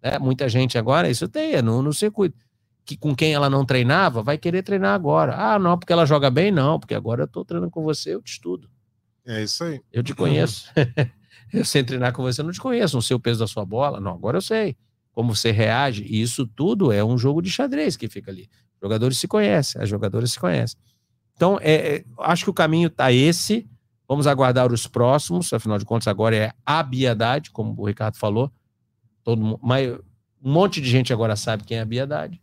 É, 0.00 0.20
muita 0.20 0.48
gente 0.48 0.78
agora, 0.78 1.10
isso 1.10 1.28
tem, 1.28 1.54
é 1.54 1.62
no, 1.62 1.82
no 1.82 1.92
circuito. 1.92 2.38
Que 2.84 2.96
com 2.96 3.16
quem 3.16 3.34
ela 3.34 3.50
não 3.50 3.66
treinava, 3.66 4.22
vai 4.22 4.38
querer 4.38 4.62
treinar 4.62 4.94
agora. 4.94 5.34
Ah, 5.36 5.58
não, 5.58 5.76
porque 5.76 5.92
ela 5.92 6.06
joga 6.06 6.30
bem, 6.30 6.52
não, 6.52 6.78
porque 6.78 6.94
agora 6.94 7.22
eu 7.22 7.26
estou 7.26 7.44
treinando 7.44 7.72
com 7.72 7.82
você, 7.82 8.14
eu 8.14 8.22
te 8.22 8.30
estudo. 8.30 8.70
É 9.26 9.42
isso 9.42 9.64
aí. 9.64 9.80
Eu 9.92 10.04
te 10.04 10.14
conheço. 10.14 10.70
Eu 11.52 11.64
sei 11.64 11.84
treinar 11.84 12.12
com 12.12 12.22
você, 12.22 12.40
eu 12.40 12.44
não 12.44 12.52
te 12.52 12.60
conheço, 12.60 12.96
não 12.96 13.02
sei 13.02 13.14
o 13.14 13.20
peso 13.20 13.40
da 13.40 13.46
sua 13.46 13.64
bola. 13.64 14.00
Não, 14.00 14.12
agora 14.12 14.38
eu 14.38 14.42
sei 14.42 14.76
como 15.12 15.34
você 15.34 15.50
reage. 15.50 16.02
E 16.04 16.20
isso 16.20 16.46
tudo 16.46 16.90
é 16.90 17.04
um 17.04 17.18
jogo 17.18 17.42
de 17.42 17.50
xadrez 17.50 17.96
que 17.96 18.08
fica 18.08 18.30
ali. 18.30 18.48
Os 18.74 18.80
jogadores 18.80 19.18
se 19.18 19.28
conhecem, 19.28 19.80
as 19.80 19.88
jogadoras 19.88 20.32
se 20.32 20.40
conhecem. 20.40 20.78
Então, 21.34 21.58
é, 21.60 21.96
é 21.96 22.04
acho 22.20 22.44
que 22.44 22.50
o 22.50 22.54
caminho 22.54 22.88
está 22.88 23.12
esse. 23.12 23.68
Vamos 24.08 24.26
aguardar 24.26 24.72
os 24.72 24.86
próximos. 24.86 25.52
Afinal 25.52 25.78
de 25.78 25.84
contas, 25.84 26.08
agora 26.08 26.36
é 26.36 26.52
a 26.64 26.82
Biedade, 26.82 27.50
como 27.50 27.74
o 27.80 27.86
Ricardo 27.86 28.16
falou. 28.16 28.50
Todo, 29.22 29.58
mas, 29.62 29.92
um 30.42 30.52
monte 30.52 30.80
de 30.80 30.88
gente 30.88 31.12
agora 31.12 31.36
sabe 31.36 31.64
quem 31.64 31.78
é 31.78 31.80
a 31.80 31.84
Biedade. 31.84 32.40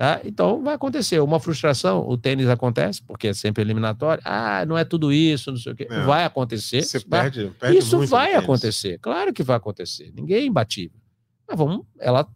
Tá? 0.00 0.18
Então 0.24 0.62
vai 0.62 0.76
acontecer. 0.76 1.20
Uma 1.20 1.38
frustração, 1.38 2.08
o 2.08 2.16
tênis 2.16 2.48
acontece, 2.48 3.02
porque 3.02 3.28
é 3.28 3.34
sempre 3.34 3.62
eliminatório. 3.62 4.22
Ah, 4.24 4.64
não 4.64 4.78
é 4.78 4.82
tudo 4.82 5.12
isso, 5.12 5.50
não 5.50 5.58
sei 5.58 5.72
o 5.72 5.76
quê. 5.76 5.86
É. 5.90 6.04
Vai 6.04 6.24
acontecer. 6.24 6.80
Você 6.80 7.00
perde, 7.00 7.52
perde 7.60 7.76
Isso 7.76 8.06
vai 8.06 8.34
acontecer. 8.34 8.98
Claro 8.98 9.30
que 9.30 9.42
vai 9.42 9.58
acontecer. 9.58 10.10
Ninguém 10.16 10.38
é 10.38 10.44
imbatível. 10.46 10.98
Mas 11.46 11.58
vamos, 11.58 11.84
ela 11.98 12.26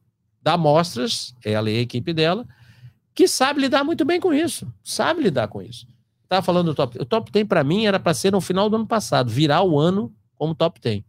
dá 0.43 0.59
mostras, 0.59 1.35
ela 1.43 1.71
e 1.71 1.79
a 1.79 1.81
equipe 1.81 2.13
dela, 2.13 2.47
que 3.15 3.27
sabe 3.27 3.63
lidar 3.63 3.83
muito 3.83 4.05
bem 4.05 4.21
com 4.21 4.35
isso. 4.35 4.71
Sabe 4.83 5.23
lidar 5.23 5.49
com 5.49 5.63
isso. 5.63 5.87
Estava 6.25 6.43
falando 6.43 6.67
do 6.67 6.75
top. 6.75 7.01
O 7.01 7.07
top 7.07 7.33
10 7.33 7.49
para 7.49 7.65
mim 7.65 7.87
era 7.87 7.99
para 7.99 8.13
ser 8.13 8.31
no 8.31 8.43
final 8.43 8.69
do 8.69 8.77
ano 8.77 8.87
passado, 8.87 9.31
virar 9.31 9.63
o 9.63 9.81
ano 9.81 10.13
como 10.37 10.55
top 10.55 10.79
10. 10.83 11.03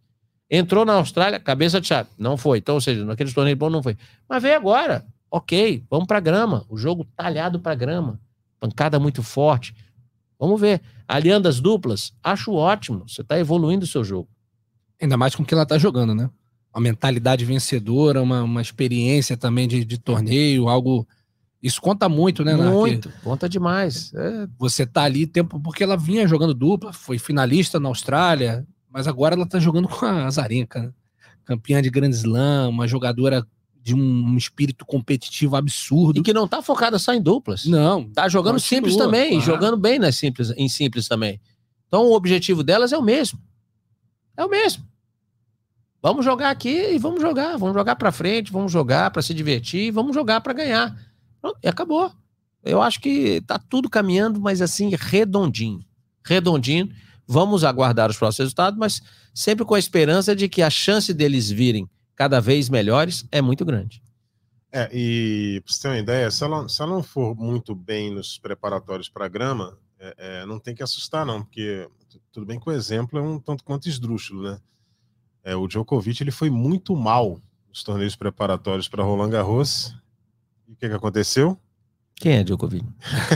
Entrou 0.50 0.86
na 0.86 0.94
Austrália, 0.94 1.38
cabeça 1.38 1.82
de 1.82 1.88
chave. 1.88 2.08
Não 2.18 2.38
foi. 2.38 2.60
Então, 2.60 2.76
ou 2.76 2.82
seja, 2.82 3.04
naquele 3.04 3.34
torneio 3.34 3.58
bom 3.58 3.70
não 3.70 3.84
foi. 3.84 3.98
Mas 4.30 4.42
veio 4.42 4.56
agora 4.56 5.06
Ok, 5.36 5.84
vamos 5.90 6.08
para 6.08 6.22
grama. 6.22 6.66
O 6.70 6.78
jogo 6.78 7.06
talhado 7.14 7.60
para 7.60 7.76
grama. 7.76 8.22
Pancada 8.58 8.98
muito 8.98 9.22
forte. 9.22 9.76
Vamos 10.40 10.62
ver. 10.62 10.82
Aliando 11.06 11.50
as 11.50 11.60
duplas, 11.60 12.14
acho 12.24 12.54
ótimo. 12.54 13.04
Você 13.06 13.20
está 13.20 13.38
evoluindo 13.38 13.84
o 13.84 13.88
seu 13.88 14.02
jogo. 14.02 14.30
Ainda 15.02 15.18
mais 15.18 15.36
com 15.36 15.44
o 15.44 15.46
que 15.46 15.54
ela 15.54 15.64
está 15.64 15.78
jogando, 15.78 16.16
né? 16.16 16.30
Uma 16.74 16.80
mentalidade 16.80 17.44
vencedora, 17.44 18.22
uma, 18.22 18.44
uma 18.44 18.62
experiência 18.62 19.36
também 19.36 19.68
de, 19.68 19.84
de 19.84 19.98
torneio, 19.98 20.70
algo. 20.70 21.06
Isso 21.62 21.82
conta 21.82 22.08
muito, 22.08 22.42
né, 22.46 22.56
Muito, 22.56 23.12
conta 23.22 23.50
demais. 23.50 24.14
É. 24.14 24.48
Você 24.58 24.86
tá 24.86 25.04
ali 25.04 25.28
tempo, 25.28 25.60
porque 25.60 25.84
ela 25.84 25.98
vinha 25.98 26.26
jogando 26.30 26.54
dupla, 26.54 26.94
foi 26.94 27.20
finalista 27.20 27.78
na 27.78 27.90
Austrália, 27.90 28.66
mas 28.90 29.06
agora 29.06 29.36
ela 29.36 29.46
tá 29.46 29.60
jogando 29.60 29.90
com 29.90 30.06
a 30.06 30.28
Azarenka, 30.28 30.82
né? 30.82 30.94
campeã 31.44 31.82
de 31.82 31.90
Grand 31.90 32.10
Slam, 32.12 32.70
uma 32.70 32.88
jogadora 32.88 33.46
de 33.86 33.94
um 33.94 34.36
espírito 34.36 34.84
competitivo 34.84 35.56
absurdo. 35.56 36.20
E 36.20 36.24
que 36.24 36.34
não 36.34 36.48
tá 36.48 36.60
focada 36.60 36.98
só 36.98 37.14
em 37.14 37.22
duplas. 37.22 37.66
Não. 37.66 38.10
Tá 38.10 38.28
jogando 38.28 38.56
continua, 38.56 38.68
simples 38.68 38.98
também, 38.98 39.30
claro. 39.34 39.46
jogando 39.46 39.78
bem 39.78 40.00
nas 40.00 40.16
simples, 40.16 40.52
em 40.58 40.68
simples 40.68 41.08
também. 41.08 41.40
Então 41.88 42.04
o 42.04 42.16
objetivo 42.16 42.64
delas 42.64 42.92
é 42.92 42.98
o 42.98 43.04
mesmo. 43.04 43.40
É 44.36 44.44
o 44.44 44.50
mesmo. 44.50 44.84
Vamos 46.02 46.26
jogar 46.26 46.50
aqui 46.50 46.96
e 46.96 46.98
vamos 46.98 47.22
jogar, 47.22 47.58
vamos 47.58 47.76
jogar 47.76 47.96
para 47.96 48.12
frente, 48.12 48.52
vamos 48.52 48.72
jogar 48.72 49.12
para 49.12 49.22
se 49.22 49.36
divertir, 49.36 49.92
vamos 49.92 50.16
jogar 50.16 50.42
para 50.42 50.54
ganhar. 50.54 50.98
E 51.64 51.68
acabou. 51.68 52.12
Eu 52.64 52.82
acho 52.82 53.00
que 53.00 53.40
tá 53.42 53.60
tudo 53.60 53.88
caminhando, 53.88 54.42
mas 54.42 54.64
assim 54.64 54.90
redondinho. 55.00 55.86
Redondinho. 56.26 56.90
Vamos 57.28 57.64
aguardar 57.64 58.10
os 58.10 58.18
próximos 58.18 58.46
resultados, 58.46 58.80
mas 58.80 59.00
sempre 59.32 59.64
com 59.64 59.76
a 59.76 59.80
esperança 59.80 60.36
de 60.36 60.50
que 60.50 60.64
a 60.64 60.72
chance 60.72 61.14
deles 61.14 61.52
virem 61.52 61.88
cada 62.16 62.40
vez 62.40 62.70
melhores 62.70 63.26
é 63.32 63.42
muito 63.42 63.66
grande. 63.66 64.02
É, 64.72 64.90
e 64.92 65.62
para 65.64 65.74
você 65.74 65.82
ter 65.82 65.88
uma 65.88 65.98
ideia, 65.98 66.30
se 66.30 66.44
ela, 66.44 66.68
se 66.68 66.82
ela 66.82 66.92
não 66.92 67.02
for 67.02 67.36
muito 67.36 67.74
bem 67.74 68.14
nos 68.14 68.38
preparatórios 68.38 69.08
para 69.08 69.26
a 69.26 69.30
grama, 69.30 69.78
é, 70.00 70.16
é, 70.18 70.46
não 70.46 70.60
tem 70.60 70.76
que 70.76 70.84
assustar, 70.84 71.26
não, 71.26 71.44
porque 71.44 71.88
tudo 72.32 72.46
bem 72.46 72.60
que 72.60 72.70
o 72.70 72.74
exemplo 72.74 73.18
é 73.18 73.22
um 73.22 73.40
tanto 73.40 73.64
quanto 73.64 73.88
esdrúxulo, 73.88 74.44
né? 74.44 74.60
É, 75.44 75.56
o 75.56 75.68
Djokovic 75.68 76.22
ele 76.22 76.32
foi 76.32 76.50
muito 76.50 76.96
mal 76.96 77.40
nos 77.70 77.84
torneios 77.84 78.16
preparatórios 78.16 78.88
para 78.88 79.04
Roland 79.04 79.30
Garros. 79.30 79.96
E 80.68 80.74
o 80.74 80.76
que, 80.76 80.90
que 80.90 80.96
aconteceu? 80.96 81.58
Quem 82.16 82.34
é 82.34 82.44
Djokovic? 82.44 82.86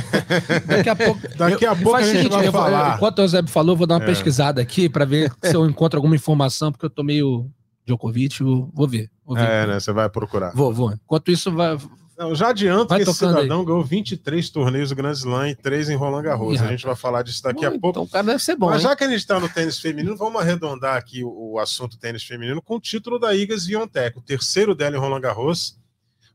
Daqui 0.66 0.90
a 0.90 0.96
pouco, 0.96 1.38
Daqui 1.38 1.66
a, 1.66 1.76
pouco 1.76 1.96
a 1.96 2.02
gente 2.02 2.18
seguinte, 2.18 2.32
vai 2.32 2.48
eu, 2.48 2.52
falar. 2.52 2.96
enquanto 2.96 3.20
o 3.20 3.28
Zé 3.28 3.46
falou, 3.46 3.76
vou 3.76 3.86
dar 3.86 3.96
uma 3.96 4.04
é. 4.04 4.06
pesquisada 4.06 4.62
aqui 4.62 4.90
para 4.90 5.06
ver 5.06 5.32
se 5.44 5.56
eu 5.56 5.66
encontro 5.70 5.98
alguma 5.98 6.16
informação, 6.16 6.72
porque 6.72 6.86
eu 6.86 6.90
tô 6.90 7.04
meio 7.04 7.50
Djokovic, 7.90 8.44
vou 8.44 8.88
ver. 8.88 9.10
Vou 9.26 9.36
ver. 9.36 9.44
É, 9.44 9.68
né? 9.68 9.80
Você 9.80 9.92
vai 9.92 10.10
procurar. 10.10 10.54
Vou, 10.54 10.74
vou. 10.74 10.92
Enquanto 10.94 11.32
isso, 11.32 11.52
vai. 11.52 11.78
Não, 12.18 12.36
já 12.36 12.50
adianto 12.50 12.90
vai 12.90 13.02
que 13.02 13.10
esse 13.10 13.18
cidadão 13.18 13.62
aí. 13.62 13.66
ganhou 13.66 13.84
23 13.84 14.50
torneios 14.50 14.90
do 14.90 14.96
Grand 14.96 15.14
Slam 15.14 15.50
e 15.50 15.56
3 15.56 15.90
em 15.90 15.96
Roland 15.96 16.24
Garros. 16.24 16.62
a 16.62 16.68
gente 16.68 16.86
vai 16.86 16.96
falar 16.96 17.24
disso 17.24 17.42
daqui 17.42 17.66
a 17.66 17.72
pouco. 17.72 17.90
Então 17.90 18.04
o 18.04 18.10
cara 18.10 18.26
deve 18.26 18.44
ser 18.44 18.58
bom. 18.58 18.68
Mas 18.68 18.82
hein? 18.82 18.90
já 18.90 18.96
que 18.96 19.04
a 19.06 19.08
gente 19.08 19.20
está 19.20 19.40
no 19.40 19.48
tênis 19.48 19.80
feminino, 19.80 20.18
vamos 20.18 20.42
arredondar 20.42 20.98
aqui 20.98 21.24
o, 21.24 21.54
o 21.54 21.60
assunto 21.60 21.98
tênis 21.98 22.24
feminino 22.24 22.62
com 22.62 22.76
o 22.76 22.80
título 22.80 23.18
da 23.18 23.34
Igas 23.34 23.66
Viontech, 23.66 24.18
o 24.18 24.22
terceiro 24.22 24.76
dela 24.76 24.98
em 24.98 25.00
Roland 25.00 25.22
Garros, 25.22 25.80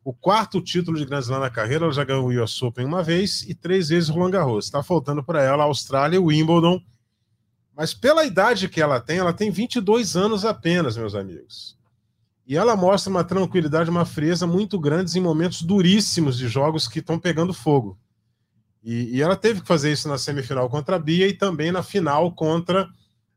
o 0.03 0.15
quarto 0.15 0.61
título 0.63 0.97
de 0.97 1.05
Grand 1.05 1.21
Slam 1.21 1.41
na 1.41 1.51
carreira. 1.51 1.85
Ela 1.85 1.93
já 1.93 2.03
ganhou 2.03 2.29
o 2.29 2.43
US 2.43 2.63
Open 2.63 2.87
uma 2.87 3.03
vez 3.03 3.43
e 3.43 3.55
três 3.55 3.91
vezes 3.91 4.09
Roland 4.09 4.31
Garros. 4.31 4.65
Está 4.65 4.83
faltando 4.83 5.23
para 5.23 5.43
ela 5.43 5.65
a 5.65 5.67
Austrália 5.67 6.17
e 6.17 6.19
o 6.19 6.27
Wimbledon 6.27 6.81
mas 7.77 7.93
pela 7.93 8.25
idade 8.25 8.69
que 8.69 8.81
ela 8.81 9.01
tem, 9.01 9.19
ela 9.19 9.33
tem 9.33 9.51
22 9.51 10.17
anos 10.17 10.45
apenas, 10.45 10.97
meus 10.97 11.15
amigos. 11.15 11.77
E 12.47 12.57
ela 12.57 12.77
mostra 12.77 13.11
uma 13.11 13.25
tranquilidade, 13.25 13.91
uma 13.91 14.05
frieza 14.05 14.47
muito 14.47 14.79
grandes 14.79 15.17
em 15.17 15.21
momentos 15.21 15.63
duríssimos 15.63 16.37
de 16.37 16.47
jogos 16.47 16.87
que 16.87 16.99
estão 16.99 17.19
pegando 17.19 17.55
fogo. 17.55 17.99
E, 18.83 19.17
e, 19.17 19.23
ela 19.23 19.35
teve 19.35 19.63
que 19.63 19.67
fazer 19.67 19.91
isso 19.91 20.09
na 20.09 20.19
semifinal 20.19 20.69
contra 20.69 20.97
a 20.97 20.99
Bia 20.99 21.27
e 21.27 21.33
também 21.33 21.73
na 21.73 21.83
final 21.83 22.31
contra 22.33 22.87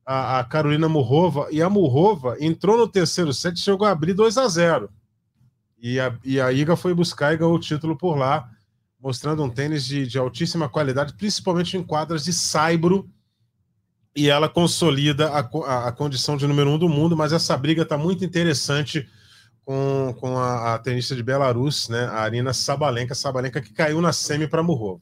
a, 0.05 0.39
a 0.39 0.43
Carolina 0.43 0.89
Murrova, 0.89 1.47
e 1.51 1.61
a 1.61 1.69
Murrova 1.69 2.35
entrou 2.39 2.77
no 2.77 2.87
terceiro 2.87 3.33
set 3.33 3.55
e 3.55 3.61
chegou 3.61 3.87
a 3.87 3.91
abrir 3.91 4.13
2 4.13 4.37
a 4.37 4.47
0 4.47 4.89
e 5.79 5.99
a, 5.99 6.17
e 6.23 6.41
a 6.41 6.51
Iga 6.51 6.75
foi 6.75 6.93
buscar 6.93 7.33
e 7.33 7.37
ganhou 7.37 7.53
o 7.53 7.59
título 7.59 7.95
por 7.95 8.17
lá, 8.17 8.49
mostrando 8.99 9.43
um 9.43 9.49
tênis 9.49 9.85
de, 9.85 10.07
de 10.07 10.17
altíssima 10.17 10.67
qualidade, 10.67 11.13
principalmente 11.13 11.77
em 11.77 11.83
quadras 11.83 12.25
de 12.25 12.33
saibro, 12.33 13.09
e 14.17 14.29
ela 14.29 14.49
consolida 14.49 15.29
a, 15.29 15.39
a, 15.39 15.87
a, 15.87 15.91
condição 15.91 16.35
de 16.35 16.47
número 16.47 16.71
um 16.71 16.79
do 16.79 16.89
mundo, 16.89 17.15
mas 17.15 17.31
essa 17.31 17.55
briga 17.55 17.83
está 17.83 17.95
muito 17.95 18.25
interessante 18.25 19.07
com, 19.63 20.15
com 20.19 20.35
a, 20.35 20.73
a, 20.73 20.79
tenista 20.79 21.15
de 21.15 21.21
Belarus, 21.21 21.87
né, 21.87 22.05
a 22.05 22.21
Arina 22.21 22.51
Sabalenka, 22.51 23.13
Sabalenka 23.13 23.61
que 23.61 23.71
caiu 23.71 24.01
na 24.01 24.11
semi 24.11 24.47
para 24.47 24.63
Murrova. 24.63 25.01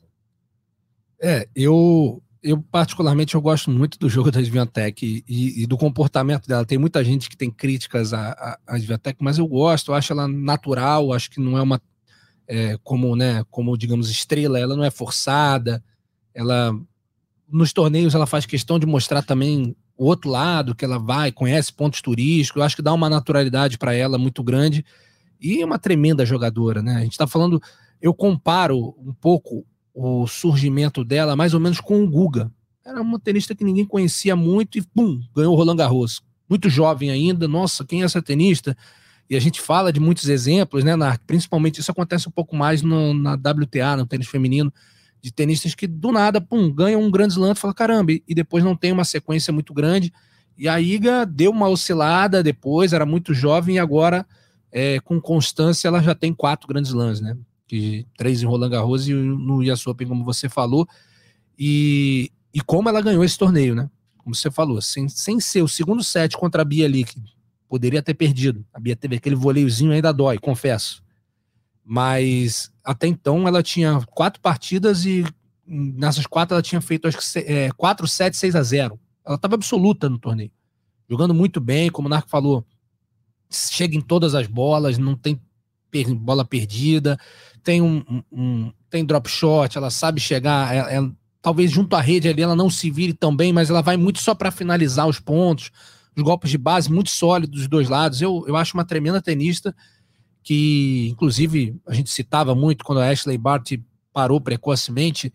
É, 1.21 1.47
eu 1.55 2.21
eu 2.43 2.61
particularmente 2.61 3.33
eu 3.33 3.41
gosto 3.41 3.71
muito 3.71 3.97
do 3.97 4.07
jogo 4.07 4.29
da 4.29 4.39
Sviantec 4.39 5.23
e, 5.27 5.63
e, 5.63 5.65
do 5.65 5.77
comportamento 5.77 6.47
dela. 6.47 6.63
Tem 6.63 6.77
muita 6.77 7.03
gente 7.03 7.27
que 7.27 7.35
tem 7.35 7.49
críticas 7.49 8.13
à, 8.13 8.59
à, 8.67 8.77
Sviantec, 8.77 9.17
mas 9.19 9.39
eu 9.39 9.47
gosto, 9.47 9.91
eu 9.91 9.95
acho 9.95 10.13
ela 10.13 10.27
natural, 10.27 11.11
acho 11.11 11.31
que 11.31 11.39
não 11.39 11.57
é 11.57 11.61
uma 11.61 11.81
é, 12.47 12.77
como, 12.83 13.15
né, 13.15 13.43
como 13.49 13.75
digamos 13.75 14.11
estrela, 14.11 14.59
ela 14.59 14.75
não 14.75 14.83
é 14.83 14.91
forçada. 14.91 15.83
Ela 16.35 16.77
nos 17.49 17.73
torneios 17.73 18.15
ela 18.15 18.25
faz 18.25 18.45
questão 18.45 18.79
de 18.79 18.85
mostrar 18.85 19.21
também 19.21 19.75
o 19.97 20.05
outro 20.05 20.29
lado, 20.29 20.75
que 20.75 20.83
ela 20.83 20.99
vai, 20.99 21.31
conhece 21.31 21.71
pontos 21.71 22.01
turísticos. 22.01 22.59
Eu 22.59 22.65
acho 22.65 22.75
que 22.75 22.81
dá 22.81 22.93
uma 22.93 23.09
naturalidade 23.09 23.77
para 23.77 23.93
ela 23.93 24.17
muito 24.17 24.43
grande 24.43 24.83
e 25.39 25.61
é 25.61 25.65
uma 25.65 25.79
tremenda 25.79 26.25
jogadora, 26.25 26.81
né? 26.81 26.95
A 26.95 26.99
gente 27.01 27.11
está 27.11 27.27
falando, 27.27 27.61
eu 28.01 28.13
comparo 28.13 28.95
um 28.99 29.13
pouco 29.13 29.65
o 29.93 30.27
surgimento 30.27 31.03
dela 31.03 31.35
mais 31.35 31.53
ou 31.53 31.59
menos 31.59 31.79
com 31.79 32.03
o 32.03 32.09
Guga. 32.09 32.51
Era 32.85 33.01
uma 33.01 33.19
tenista 33.19 33.55
que 33.55 33.63
ninguém 33.63 33.85
conhecia 33.85 34.35
muito 34.35 34.77
e 34.77 34.81
pum, 34.81 35.21
ganhou 35.35 35.53
o 35.53 35.55
Roland 35.55 35.77
Garros. 35.77 36.21
Muito 36.47 36.69
jovem 36.69 37.09
ainda, 37.09 37.47
nossa, 37.47 37.83
quem 37.83 38.01
é 38.01 38.05
essa 38.05 38.21
tenista? 38.21 38.77
E 39.29 39.35
a 39.35 39.39
gente 39.39 39.59
fala 39.59 39.91
de 39.91 39.99
muitos 39.99 40.29
exemplos, 40.29 40.83
né, 40.83 40.95
Narc? 40.95 41.21
Principalmente 41.25 41.79
isso 41.79 41.89
acontece 41.89 42.27
um 42.27 42.31
pouco 42.31 42.55
mais 42.55 42.83
no, 42.83 43.13
na 43.13 43.33
WTA, 43.33 43.97
no 43.97 44.05
tênis 44.05 44.27
feminino, 44.27 44.71
de 45.21 45.31
tenistas 45.31 45.73
que 45.73 45.87
do 45.87 46.11
nada, 46.11 46.39
pum, 46.39 46.71
ganham 46.71 47.01
um 47.01 47.09
grande 47.09 47.33
slam, 47.33 47.55
fala 47.55 47.73
caramba, 47.73 48.11
e 48.11 48.35
depois 48.35 48.63
não 48.63 48.75
tem 48.75 48.91
uma 48.91 49.03
sequência 49.03 49.51
muito 49.51 49.73
grande. 49.73 50.13
E 50.57 50.67
a 50.67 50.79
Iga 50.79 51.25
deu 51.25 51.51
uma 51.51 51.67
oscilada 51.67 52.41
depois, 52.43 52.93
era 52.93 53.05
muito 53.05 53.33
jovem 53.33 53.75
e 53.75 53.79
agora, 53.79 54.25
é, 54.71 54.99
com 54.99 55.19
constância, 55.19 55.87
ela 55.87 56.01
já 56.01 56.15
tem 56.15 56.33
quatro 56.33 56.67
grandes 56.67 56.91
slams, 56.91 57.19
né? 57.19 57.35
que 57.67 58.05
três 58.17 58.41
em 58.41 58.45
Roland 58.45 58.69
Garros 58.69 59.07
e 59.07 59.13
no 59.13 59.61
US 59.61 59.85
Open, 59.87 60.07
como 60.07 60.23
você 60.23 60.47
falou, 60.47 60.87
e, 61.57 62.31
e 62.53 62.61
como 62.61 62.89
ela 62.89 63.01
ganhou 63.01 63.23
esse 63.23 63.37
torneio, 63.37 63.75
né? 63.75 63.89
Como 64.17 64.35
você 64.35 64.49
falou, 64.51 64.81
sem, 64.81 65.07
sem 65.07 65.39
ser 65.39 65.61
o 65.61 65.67
segundo 65.67 66.03
set 66.03 66.37
contra 66.37 66.61
a 66.61 66.65
Bia 66.65 66.85
ali, 66.85 67.03
que 67.03 67.21
poderia 67.67 68.01
ter 68.01 68.13
perdido. 68.13 68.65
A 68.73 68.79
Bia 68.79 68.95
teve 68.95 69.15
aquele 69.15 69.35
voleiozinho 69.35 69.91
ainda 69.91 70.11
dói, 70.11 70.37
confesso. 70.37 71.03
Mas 71.83 72.71
até 72.85 73.07
então 73.07 73.47
ela 73.47 73.63
tinha 73.63 73.99
quatro 74.11 74.39
partidas 74.39 75.05
e 75.05 75.25
nessas 75.65 76.27
quatro 76.27 76.53
ela 76.53 76.61
tinha 76.61 76.79
feito 76.79 77.07
acho 77.07 77.17
que 77.17 77.39
é, 77.39 77.71
quatro 77.71 78.07
sets 78.07 78.39
6 78.39 78.55
a 78.55 78.61
0 78.61 78.99
Ela 79.25 79.35
estava 79.35 79.55
absoluta 79.55 80.07
no 80.07 80.19
torneio. 80.19 80.51
Jogando 81.09 81.33
muito 81.33 81.59
bem, 81.59 81.89
como 81.89 82.07
o 82.07 82.09
Narco 82.09 82.29
falou, 82.29 82.65
chega 83.49 83.95
em 83.95 84.01
todas 84.01 84.35
as 84.35 84.47
bolas, 84.47 84.97
não 84.97 85.15
tem 85.15 85.39
bola 86.17 86.43
perdida, 86.43 87.17
tem 87.63 87.81
um, 87.81 88.03
um, 88.29 88.71
tem 88.89 89.05
drop 89.05 89.29
shot, 89.29 89.77
ela 89.77 89.89
sabe 89.89 90.19
chegar, 90.19 90.75
ela, 90.75 90.91
ela, 90.91 91.11
talvez 91.41 91.71
junto 91.71 91.95
à 91.95 92.01
rede 92.01 92.27
ali 92.27 92.41
ela 92.41 92.55
não 92.55 92.69
se 92.69 92.91
vire 92.91 93.13
tão 93.13 93.33
bem, 93.33 93.53
mas 93.53 93.69
ela 93.69 93.81
vai 93.81 93.95
muito 93.95 94.19
só 94.19 94.35
para 94.35 94.51
finalizar 94.51 95.07
os 95.07 95.21
pontos, 95.21 95.71
os 96.15 96.21
golpes 96.21 96.51
de 96.51 96.57
base 96.57 96.91
muito 96.91 97.09
sólidos 97.09 97.59
dos 97.61 97.67
dois 97.69 97.87
lados. 97.87 98.21
Eu, 98.21 98.43
eu 98.45 98.57
acho 98.57 98.75
uma 98.75 98.83
tremenda 98.83 99.21
tenista 99.21 99.73
que, 100.45 101.09
inclusive, 101.09 101.75
a 101.87 101.93
gente 101.95 102.11
citava 102.11 102.53
muito 102.53 102.85
quando 102.85 103.01
a 103.01 103.09
Ashley 103.09 103.35
Bart 103.35 103.73
parou 104.13 104.39
precocemente, 104.39 105.33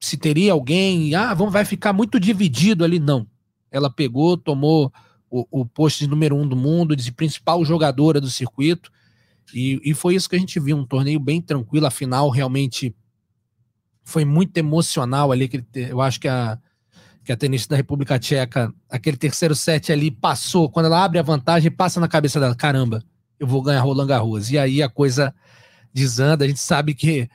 se 0.00 0.16
teria 0.16 0.52
alguém, 0.52 1.14
ah, 1.14 1.32
vamos, 1.32 1.52
vai 1.52 1.64
ficar 1.64 1.92
muito 1.92 2.18
dividido 2.18 2.84
ali. 2.84 2.98
Não. 2.98 3.28
Ela 3.70 3.88
pegou, 3.88 4.36
tomou 4.36 4.92
o, 5.30 5.46
o 5.60 5.64
posto 5.64 6.00
de 6.00 6.08
número 6.08 6.36
um 6.36 6.48
do 6.48 6.56
mundo, 6.56 6.96
de 6.96 7.12
principal 7.12 7.64
jogadora 7.64 8.20
do 8.20 8.28
circuito, 8.28 8.90
e, 9.54 9.80
e 9.84 9.94
foi 9.94 10.16
isso 10.16 10.28
que 10.28 10.34
a 10.34 10.38
gente 10.38 10.58
viu, 10.58 10.76
um 10.76 10.84
torneio 10.84 11.20
bem 11.20 11.40
tranquilo, 11.40 11.86
a 11.86 11.90
final 11.90 12.28
realmente 12.28 12.94
foi 14.02 14.24
muito 14.24 14.56
emocional 14.58 15.30
ali, 15.30 15.48
eu 15.74 16.00
acho 16.00 16.18
que 16.18 16.26
a, 16.26 16.58
que 17.24 17.30
a 17.30 17.36
tenista 17.36 17.70
da 17.70 17.76
República 17.76 18.18
Tcheca, 18.18 18.74
aquele 18.88 19.16
terceiro 19.16 19.54
set 19.54 19.92
ali 19.92 20.10
passou, 20.10 20.68
quando 20.68 20.86
ela 20.86 21.04
abre 21.04 21.20
a 21.20 21.22
vantagem, 21.22 21.70
passa 21.70 22.00
na 22.00 22.08
cabeça 22.08 22.40
dela, 22.40 22.56
caramba, 22.56 23.04
eu 23.40 23.46
vou 23.46 23.62
ganhar 23.62 23.80
Roland 23.80 24.06
Garros. 24.06 24.50
E 24.50 24.58
aí 24.58 24.82
a 24.82 24.88
coisa 24.88 25.34
desanda, 25.92 26.44
a 26.44 26.48
gente 26.48 26.60
sabe 26.60 26.94
que 26.94 27.28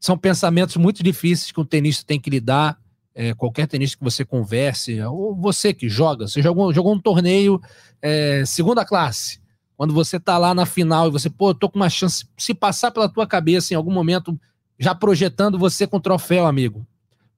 são 0.00 0.16
pensamentos 0.16 0.76
muito 0.76 1.02
difíceis 1.02 1.52
que 1.52 1.60
o 1.60 1.64
tenista 1.64 2.04
tem 2.04 2.18
que 2.18 2.30
lidar, 2.30 2.80
é, 3.14 3.34
qualquer 3.34 3.68
tenista 3.68 3.98
que 3.98 4.02
você 4.02 4.24
converse, 4.24 4.98
ou 5.02 5.36
você 5.36 5.74
que 5.74 5.88
joga, 5.88 6.26
você 6.26 6.40
jogou, 6.40 6.72
jogou 6.72 6.94
um 6.94 6.98
torneio 6.98 7.60
é, 8.00 8.42
segunda 8.46 8.84
classe, 8.84 9.38
quando 9.76 9.92
você 9.92 10.18
tá 10.18 10.38
lá 10.38 10.54
na 10.54 10.64
final 10.64 11.08
e 11.08 11.10
você, 11.10 11.28
pô, 11.28 11.54
tô 11.54 11.68
com 11.68 11.78
uma 11.78 11.90
chance, 11.90 12.26
se 12.38 12.54
passar 12.54 12.90
pela 12.90 13.08
tua 13.08 13.26
cabeça 13.26 13.74
em 13.74 13.76
algum 13.76 13.92
momento, 13.92 14.40
já 14.78 14.94
projetando 14.94 15.58
você 15.58 15.86
com 15.86 16.00
troféu, 16.00 16.46
amigo, 16.46 16.86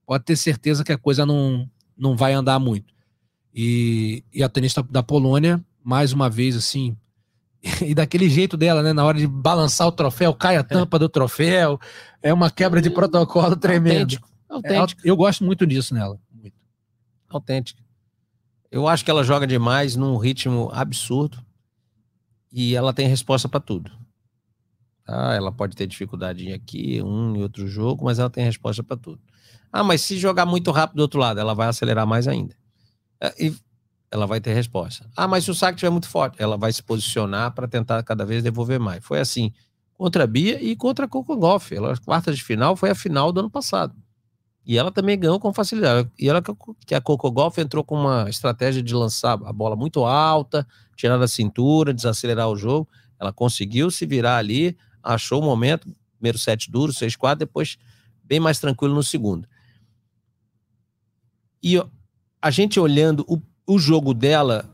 pode 0.05 0.23
ter 0.23 0.37
certeza 0.37 0.83
que 0.83 0.93
a 0.93 0.97
coisa 0.97 1.25
não, 1.25 1.69
não 1.97 2.15
vai 2.15 2.31
andar 2.33 2.59
muito. 2.59 2.93
E, 3.53 4.23
e 4.33 4.41
a 4.41 4.49
tenista 4.49 4.81
da 4.83 5.03
Polônia, 5.03 5.63
mais 5.83 6.13
uma 6.13 6.29
vez, 6.29 6.55
assim, 6.55 6.95
e 7.81 7.95
daquele 7.95 8.29
jeito 8.29 8.57
dela, 8.57 8.83
né? 8.83 8.91
Na 8.91 9.05
hora 9.05 9.17
de 9.17 9.25
balançar 9.25 9.87
o 9.87 9.91
troféu, 9.91 10.33
cai 10.33 10.57
a 10.57 10.59
é. 10.59 10.63
tampa 10.63 10.97
é. 10.97 10.99
do 10.99 11.09
troféu. 11.09 11.79
É 12.21 12.33
uma 12.33 12.51
quebra 12.51 12.81
de 12.81 12.89
protocolo 12.89 13.55
tremendo. 13.55 14.01
Autêntico. 14.01 14.29
Autêntico. 14.49 15.01
É, 15.03 15.09
eu 15.09 15.15
gosto 15.15 15.43
muito 15.43 15.65
disso 15.65 15.93
nela. 15.93 16.19
Muito. 16.31 16.55
Autêntico. 17.29 17.81
Eu 18.69 18.87
acho 18.87 19.05
que 19.05 19.11
ela 19.11 19.23
joga 19.23 19.47
demais 19.47 19.95
num 19.95 20.17
ritmo 20.17 20.69
absurdo 20.73 21.37
e 22.51 22.75
ela 22.75 22.93
tem 22.93 23.07
resposta 23.07 23.47
para 23.47 23.59
tudo. 23.59 23.91
Ah, 25.07 25.33
ela 25.33 25.51
pode 25.51 25.75
ter 25.75 25.85
dificuldade 25.85 26.51
aqui, 26.51 27.01
um 27.01 27.35
e 27.35 27.43
outro 27.43 27.67
jogo, 27.67 28.05
mas 28.05 28.19
ela 28.19 28.29
tem 28.29 28.43
resposta 28.43 28.81
para 28.81 28.97
tudo. 28.97 29.19
Ah, 29.71 29.83
mas 29.83 30.01
se 30.01 30.17
jogar 30.17 30.45
muito 30.45 30.71
rápido 30.71 30.97
do 30.97 31.01
outro 31.01 31.19
lado, 31.19 31.39
ela 31.39 31.53
vai 31.53 31.67
acelerar 31.67 32.07
mais 32.07 32.27
ainda. 32.27 32.55
É, 33.19 33.45
e 33.45 33.55
ela 34.13 34.27
vai 34.27 34.39
ter 34.39 34.53
resposta. 34.53 35.09
Ah, 35.17 35.27
mas 35.27 35.43
se 35.43 35.49
o 35.49 35.55
saque 35.55 35.73
estiver 35.73 35.89
muito 35.89 36.07
forte, 36.07 36.35
ela 36.39 36.55
vai 36.55 36.71
se 36.71 36.83
posicionar 36.83 37.51
para 37.51 37.67
tentar 37.67 38.03
cada 38.03 38.23
vez 38.23 38.43
devolver 38.43 38.79
mais. 38.79 39.03
Foi 39.03 39.19
assim 39.19 39.51
contra 39.91 40.25
a 40.25 40.27
Bia 40.27 40.63
e 40.63 40.75
contra 40.75 41.05
a 41.05 41.07
Coco 41.07 41.35
Golf. 41.35 41.71
Ela, 41.71 41.97
quarta 41.97 42.31
de 42.31 42.43
final 42.43 42.75
foi 42.75 42.91
a 42.91 42.95
final 42.95 43.31
do 43.31 43.39
ano 43.39 43.49
passado. 43.49 43.95
E 44.63 44.77
ela 44.77 44.91
também 44.91 45.17
ganhou 45.17 45.39
com 45.39 45.51
facilidade. 45.51 46.11
E 46.17 46.29
ela 46.29 46.43
que 46.85 46.93
a 46.93 47.01
Coco 47.01 47.31
Golf 47.31 47.57
entrou 47.57 47.83
com 47.83 47.95
uma 47.95 48.29
estratégia 48.29 48.83
de 48.83 48.93
lançar 48.93 49.33
a 49.33 49.51
bola 49.51 49.75
muito 49.75 50.05
alta, 50.05 50.65
tirar 50.95 51.17
da 51.17 51.27
cintura, 51.27 51.91
desacelerar 51.91 52.47
o 52.49 52.55
jogo. 52.55 52.87
Ela 53.19 53.33
conseguiu 53.33 53.89
se 53.89 54.05
virar 54.05 54.37
ali, 54.37 54.77
achou 55.01 55.41
o 55.41 55.43
momento, 55.43 55.91
primeiro 56.17 56.37
set 56.37 56.69
duro, 56.69 56.93
6-4, 56.93 57.37
depois 57.37 57.77
bem 58.23 58.39
mais 58.39 58.59
tranquilo 58.59 58.93
no 58.93 59.01
segundo. 59.01 59.47
E 61.63 61.81
a 62.39 62.51
gente 62.51 62.79
olhando 62.79 63.25
o, 63.27 63.41
o 63.65 63.79
jogo 63.79 64.13
dela, 64.13 64.69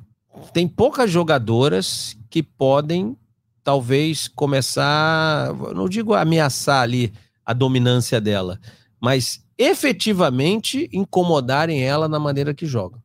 tem 0.54 0.67
poucas 0.67 1.12
jogadoras 1.12 2.17
que 2.30 2.41
podem 2.41 3.17
talvez 3.63 4.28
começar, 4.28 5.54
não 5.75 5.88
digo 5.88 6.13
ameaçar 6.13 6.82
ali 6.82 7.13
a 7.45 7.54
dominância 7.54 8.19
dela, 8.19 8.60
mas 8.99 9.43
efetivamente 9.58 10.89
incomodarem 10.93 11.84
ela 11.84 12.08
na 12.08 12.19
maneira 12.19 12.54
que 12.54 12.65
joga. 12.65 13.02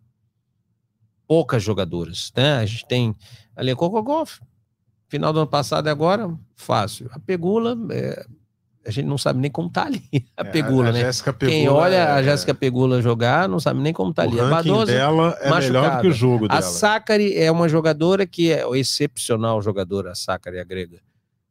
Poucas 1.26 1.62
jogadoras, 1.62 2.32
né? 2.36 2.58
A 2.58 2.66
gente 2.66 2.86
tem 2.86 3.14
a 3.56 3.74
Coco 3.74 4.02
Golf, 4.02 4.38
final 5.08 5.32
do 5.32 5.40
ano 5.40 5.48
passado 5.48 5.86
e 5.86 5.90
agora, 5.90 6.32
fácil. 6.54 7.10
A 7.12 7.18
Pegula, 7.18 7.76
é, 7.90 8.26
a 8.86 8.90
gente 8.90 9.06
não 9.06 9.16
sabe 9.16 9.40
nem 9.40 9.50
como 9.50 9.70
tá 9.70 9.86
ali. 9.86 10.02
A 10.36 10.46
é, 10.46 10.50
Pegula, 10.50 10.90
a 10.90 10.92
né? 10.92 11.10
Pegula 11.38 11.50
Quem 11.50 11.68
olha 11.68 11.96
é, 11.96 12.02
a 12.02 12.22
Jéssica 12.22 12.54
Pegula 12.54 13.00
jogar 13.00 13.48
não 13.48 13.58
sabe 13.58 13.80
nem 13.80 13.92
como 13.92 14.12
tá 14.12 14.22
ali. 14.22 14.38
A 14.38 14.48
Badosa, 14.48 14.92
dela 14.92 15.36
é 15.40 15.48
machucada. 15.48 15.60
melhor 15.60 15.96
do 15.96 16.00
que 16.02 16.08
o 16.08 16.12
jogo 16.12 16.48
dela. 16.48 16.60
A 16.60 16.62
Sakari 16.62 17.36
é 17.36 17.50
uma 17.50 17.68
jogadora 17.68 18.26
que 18.26 18.52
é 18.52 18.64
excepcional 18.76 19.62
jogadora, 19.62 20.12
a 20.12 20.14
Sakari, 20.14 20.58
a 20.58 20.64
grega. 20.64 21.00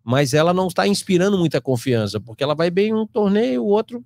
Mas 0.04 0.34
ela 0.34 0.54
não 0.54 0.67
está 0.67 0.88
inspirando 0.88 1.38
muita 1.38 1.62
confiança, 1.62 2.19
porque 2.19 2.43
ela 2.43 2.54
vai 2.54 2.69
bem 2.69 2.89
em 2.89 2.93
um 2.93 3.08
torneio, 3.08 3.63
o 3.63 3.67
outro 3.67 4.04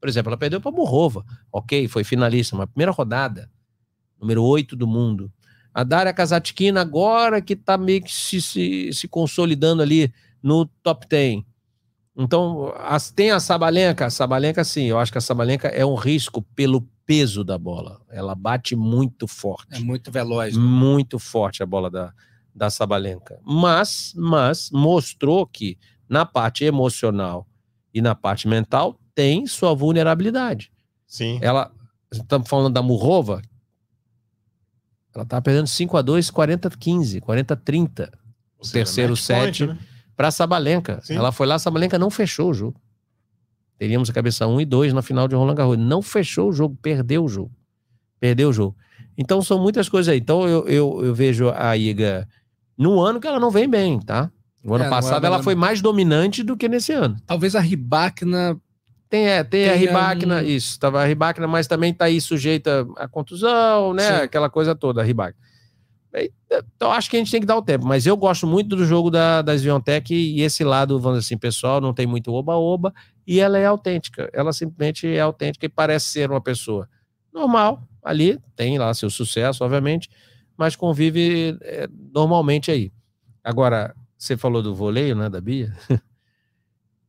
por 0.00 0.08
exemplo, 0.08 0.30
ela 0.30 0.36
perdeu 0.36 0.60
para 0.60 0.70
Morrova, 0.70 1.24
ok, 1.52 1.88
foi 1.88 2.04
finalista, 2.04 2.54
uma 2.54 2.66
primeira 2.66 2.92
rodada, 2.92 3.50
número 4.20 4.42
8 4.44 4.76
do 4.76 4.86
mundo. 4.86 5.32
A 5.74 5.82
Daria 5.82 6.12
Kazatkina 6.12 6.80
agora 6.80 7.40
que 7.40 7.52
está 7.54 7.76
meio 7.76 8.02
que 8.02 8.12
se, 8.12 8.40
se, 8.40 8.92
se, 8.92 9.08
consolidando 9.08 9.82
ali 9.82 10.12
no 10.42 10.66
top 10.82 11.06
10. 11.08 11.42
Então, 12.20 12.74
as, 12.78 13.12
tem 13.12 13.30
a 13.30 13.38
Sabalenka, 13.38 14.06
a 14.06 14.10
Sabalenka 14.10 14.64
sim, 14.64 14.86
eu 14.86 14.98
acho 14.98 15.12
que 15.12 15.18
a 15.18 15.20
Sabalenka 15.20 15.68
é 15.68 15.86
um 15.86 15.94
risco 15.94 16.42
pelo 16.56 16.80
peso 17.06 17.44
da 17.44 17.56
bola. 17.56 18.00
Ela 18.10 18.34
bate 18.34 18.74
muito 18.74 19.28
forte. 19.28 19.76
É 19.76 19.78
muito 19.78 20.10
veloz. 20.10 20.56
Né? 20.56 20.60
Muito 20.60 21.20
forte 21.20 21.62
a 21.62 21.66
bola 21.66 21.88
da, 21.88 22.12
da 22.52 22.68
Sabalenka. 22.70 23.38
Mas, 23.44 24.12
mas 24.16 24.68
mostrou 24.72 25.46
que 25.46 25.78
na 26.08 26.26
parte 26.26 26.64
emocional 26.64 27.46
e 27.94 28.02
na 28.02 28.16
parte 28.16 28.48
mental 28.48 28.98
tem 29.14 29.46
sua 29.46 29.72
vulnerabilidade. 29.72 30.72
Sim. 31.06 31.38
Ela, 31.40 31.70
estamos 32.12 32.48
falando 32.48 32.74
da 32.74 32.82
Murrova, 32.82 33.40
ela 35.14 35.24
tá 35.24 35.40
perdendo 35.40 35.68
5 35.68 35.96
a 35.96 36.02
2, 36.02 36.30
40 36.30 36.66
a 36.66 36.70
15, 36.72 37.20
40 37.20 37.54
a 37.54 37.56
30. 37.56 38.12
O 38.58 38.68
terceiro 38.68 39.16
set. 39.16 39.66
Né? 39.66 39.78
Para 40.18 40.32
Sabalenka. 40.32 41.00
Sim. 41.04 41.14
Ela 41.14 41.30
foi 41.30 41.46
lá, 41.46 41.60
Sabalenka 41.60 41.96
não 41.96 42.10
fechou 42.10 42.50
o 42.50 42.54
jogo. 42.54 42.80
Teríamos 43.78 44.10
a 44.10 44.12
cabeça 44.12 44.48
1 44.48 44.62
e 44.62 44.64
2 44.64 44.92
na 44.92 45.00
final 45.00 45.28
de 45.28 45.36
Roland 45.36 45.54
Garros. 45.54 45.78
Não 45.78 46.02
fechou 46.02 46.48
o 46.48 46.52
jogo, 46.52 46.76
perdeu 46.82 47.24
o 47.24 47.28
jogo. 47.28 47.52
Perdeu 48.18 48.48
o 48.48 48.52
jogo. 48.52 48.76
Então 49.16 49.40
são 49.40 49.60
muitas 49.60 49.88
coisas 49.88 50.12
aí. 50.12 50.18
Então 50.18 50.48
eu, 50.48 50.66
eu, 50.66 51.04
eu 51.04 51.14
vejo 51.14 51.50
a 51.50 51.76
Iga 51.76 52.26
num 52.76 53.00
ano 53.00 53.20
que 53.20 53.28
ela 53.28 53.38
não 53.38 53.48
vem 53.48 53.70
bem, 53.70 54.00
tá? 54.00 54.28
O 54.64 54.74
ano 54.74 54.86
é, 54.86 54.90
passado 54.90 55.24
ela, 55.24 55.36
ela 55.36 55.44
foi 55.44 55.54
mais 55.54 55.80
dominante 55.80 56.42
do 56.42 56.56
que 56.56 56.68
nesse 56.68 56.92
ano. 56.92 57.16
Talvez 57.24 57.54
a 57.54 57.60
Ribakna 57.60 58.60
tem, 59.08 59.28
é, 59.28 59.44
tem, 59.44 59.66
tem 59.66 59.70
a 59.70 59.76
Ribakna, 59.76 60.38
um... 60.38 60.44
isso, 60.44 60.80
tava 60.80 61.00
a 61.00 61.06
Ribakna, 61.06 61.46
mas 61.46 61.68
também 61.68 61.94
tá 61.94 62.06
aí 62.06 62.20
sujeita 62.20 62.84
a 62.96 63.06
contusão, 63.06 63.94
né? 63.94 64.02
Sim. 64.02 64.22
Aquela 64.24 64.50
coisa 64.50 64.74
toda, 64.74 65.00
a 65.00 65.04
Ribakna. 65.04 65.47
Então, 66.50 66.90
acho 66.90 67.10
que 67.10 67.16
a 67.16 67.18
gente 67.18 67.30
tem 67.30 67.40
que 67.40 67.46
dar 67.46 67.56
o 67.56 67.62
tempo, 67.62 67.86
mas 67.86 68.06
eu 68.06 68.16
gosto 68.16 68.46
muito 68.46 68.74
do 68.74 68.84
jogo 68.84 69.10
da, 69.10 69.42
da 69.42 69.56
Sviontech 69.56 70.14
e 70.14 70.40
esse 70.40 70.64
lado, 70.64 70.98
vamos 70.98 71.18
dizer 71.18 71.26
assim, 71.26 71.38
pessoal, 71.38 71.80
não 71.80 71.92
tem 71.92 72.06
muito 72.06 72.32
oba-oba, 72.32 72.94
e 73.26 73.40
ela 73.40 73.58
é 73.58 73.66
autêntica. 73.66 74.30
Ela 74.32 74.52
simplesmente 74.52 75.06
é 75.06 75.20
autêntica 75.20 75.66
e 75.66 75.68
parece 75.68 76.06
ser 76.06 76.30
uma 76.30 76.40
pessoa 76.40 76.88
normal 77.32 77.82
ali, 78.02 78.38
tem 78.56 78.78
lá 78.78 78.92
seu 78.94 79.10
sucesso, 79.10 79.62
obviamente, 79.62 80.08
mas 80.56 80.74
convive 80.74 81.58
é, 81.60 81.86
normalmente 82.12 82.70
aí. 82.70 82.90
Agora, 83.44 83.94
você 84.16 84.36
falou 84.36 84.62
do 84.62 84.74
voleio, 84.74 85.14
né, 85.14 85.28
da 85.28 85.40
Bia? 85.40 85.76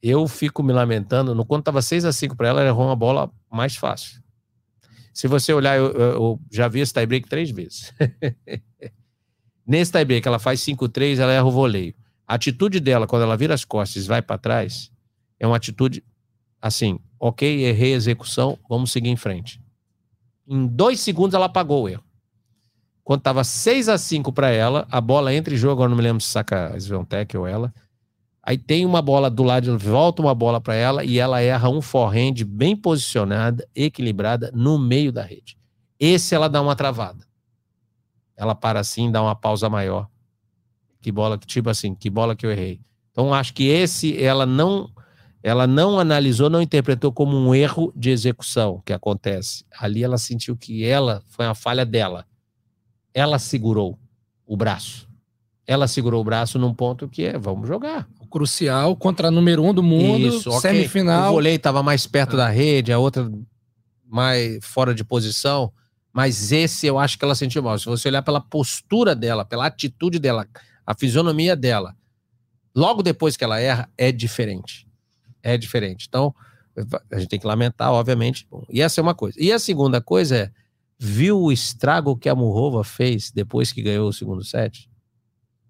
eu 0.03 0.27
fico 0.27 0.61
me 0.61 0.73
lamentando, 0.73 1.33
no 1.33 1.45
quando 1.45 1.61
estava 1.61 1.81
6 1.81 2.05
a 2.05 2.11
5 2.11 2.35
para 2.35 2.49
ela, 2.49 2.61
ela 2.61 2.69
errou 2.69 2.85
uma 2.85 2.95
bola 2.95 3.31
mais 3.49 3.75
fácil. 3.75 4.21
Se 5.19 5.27
você 5.27 5.51
olhar, 5.51 5.75
eu, 5.75 5.91
eu 5.91 6.39
já 6.49 6.69
vi 6.69 6.79
esse 6.79 6.93
tie-break 6.93 7.27
três 7.27 7.51
vezes. 7.51 7.93
Nesse 9.67 9.91
tie-break, 9.91 10.25
ela 10.25 10.39
faz 10.39 10.61
5-3, 10.61 11.19
ela 11.19 11.33
erra 11.33 11.43
o 11.43 11.51
voleio. 11.51 11.93
A 12.25 12.35
atitude 12.35 12.79
dela, 12.79 13.05
quando 13.05 13.23
ela 13.23 13.35
vira 13.35 13.53
as 13.53 13.65
costas 13.65 14.05
e 14.05 14.07
vai 14.07 14.21
para 14.21 14.37
trás, 14.37 14.89
é 15.37 15.45
uma 15.45 15.57
atitude 15.57 16.01
assim: 16.61 17.01
ok, 17.19 17.65
errei 17.65 17.95
a 17.95 17.97
execução, 17.97 18.57
vamos 18.69 18.93
seguir 18.93 19.09
em 19.09 19.17
frente. 19.17 19.61
Em 20.47 20.65
dois 20.65 21.01
segundos, 21.01 21.33
ela 21.33 21.47
apagou 21.47 21.83
o 21.83 21.89
erro. 21.89 22.03
Quando 23.03 23.19
estava 23.19 23.43
6 23.43 23.89
a 23.89 23.97
5 23.97 24.31
para 24.31 24.49
ela, 24.51 24.87
a 24.89 25.01
bola 25.01 25.33
entra 25.33 25.53
em 25.53 25.57
jogo, 25.57 25.73
agora 25.73 25.89
não 25.89 25.97
me 25.97 26.03
lembro 26.03 26.23
se 26.23 26.29
saca 26.29 26.73
a 26.73 26.79
Sventec 26.79 27.35
ou 27.35 27.45
ela. 27.45 27.73
Aí 28.49 28.57
tem 28.57 28.83
uma 28.83 28.99
bola 28.99 29.29
do 29.29 29.43
lado, 29.43 29.77
volta 29.77 30.23
uma 30.23 30.33
bola 30.33 30.59
para 30.59 30.73
ela 30.73 31.03
e 31.03 31.19
ela 31.19 31.39
erra 31.39 31.69
um 31.69 31.83
forehand 31.83 32.43
bem 32.47 32.75
posicionada, 32.75 33.69
equilibrada 33.75 34.49
no 34.55 34.79
meio 34.79 35.11
da 35.11 35.21
rede. 35.21 35.55
Esse 35.99 36.33
ela 36.33 36.49
dá 36.49 36.59
uma 36.59 36.75
travada. 36.75 37.23
Ela 38.35 38.55
para 38.55 38.79
assim, 38.79 39.11
dá 39.11 39.21
uma 39.21 39.35
pausa 39.35 39.69
maior. 39.69 40.09
Que 40.99 41.11
bola, 41.11 41.37
tipo 41.37 41.69
assim, 41.69 41.93
que 41.93 42.09
bola 42.09 42.35
que 42.35 42.43
eu 42.43 42.49
errei. 42.49 42.81
Então 43.11 43.31
acho 43.31 43.53
que 43.53 43.67
esse 43.67 44.19
ela 44.19 44.47
não 44.47 44.89
ela 45.43 45.67
não 45.67 45.99
analisou, 45.99 46.49
não 46.49 46.59
interpretou 46.59 47.11
como 47.11 47.37
um 47.37 47.53
erro 47.53 47.93
de 47.95 48.09
execução 48.09 48.81
que 48.83 48.93
acontece. 48.93 49.63
Ali 49.79 50.03
ela 50.03 50.17
sentiu 50.17 50.57
que 50.57 50.83
ela 50.83 51.21
foi 51.27 51.45
uma 51.45 51.53
falha 51.53 51.85
dela. 51.85 52.25
Ela 53.13 53.37
segurou 53.37 53.99
o 54.43 54.57
braço. 54.57 55.07
Ela 55.67 55.87
segurou 55.87 56.19
o 56.19 56.25
braço 56.25 56.57
num 56.57 56.73
ponto 56.73 57.07
que 57.07 57.25
é, 57.25 57.37
vamos 57.37 57.67
jogar 57.67 58.09
crucial 58.29 58.95
contra 58.95 59.27
a 59.27 59.31
número 59.31 59.63
um 59.63 59.73
do 59.73 59.83
mundo, 59.83 60.27
Isso, 60.27 60.49
okay. 60.49 60.61
semifinal. 60.61 61.29
O 61.29 61.33
vôlei 61.33 61.55
estava 61.55 61.81
mais 61.81 62.05
perto 62.05 62.33
ah. 62.35 62.37
da 62.37 62.49
rede, 62.49 62.93
a 62.93 62.99
outra 62.99 63.29
mais 64.07 64.59
fora 64.65 64.93
de 64.93 65.03
posição, 65.03 65.71
mas 66.11 66.51
esse 66.51 66.87
eu 66.87 66.97
acho 66.97 67.17
que 67.17 67.25
ela 67.25 67.35
sentiu 67.35 67.61
mal. 67.61 67.77
Se 67.77 67.85
você 67.85 68.07
olhar 68.07 68.21
pela 68.21 68.41
postura 68.41 69.15
dela, 69.15 69.45
pela 69.45 69.67
atitude 69.67 70.17
dela, 70.17 70.47
a 70.85 70.95
fisionomia 70.95 71.55
dela, 71.55 71.95
logo 72.75 73.03
depois 73.03 73.37
que 73.37 73.43
ela 73.43 73.59
erra, 73.59 73.89
é 73.97 74.11
diferente. 74.11 74.87
É 75.43 75.57
diferente. 75.57 76.05
Então, 76.07 76.33
a 77.11 77.19
gente 77.19 77.29
tem 77.29 77.39
que 77.39 77.47
lamentar, 77.47 77.91
obviamente. 77.91 78.47
E 78.69 78.81
essa 78.81 78.99
é 78.99 79.03
uma 79.03 79.13
coisa. 79.13 79.37
E 79.39 79.51
a 79.51 79.59
segunda 79.59 80.01
coisa 80.01 80.35
é, 80.35 80.51
viu 80.97 81.39
o 81.39 81.51
estrago 81.51 82.17
que 82.17 82.27
a 82.27 82.35
Murrova 82.35 82.83
fez 82.83 83.31
depois 83.31 83.71
que 83.71 83.81
ganhou 83.81 84.09
o 84.09 84.13
segundo 84.13 84.43
set? 84.43 84.88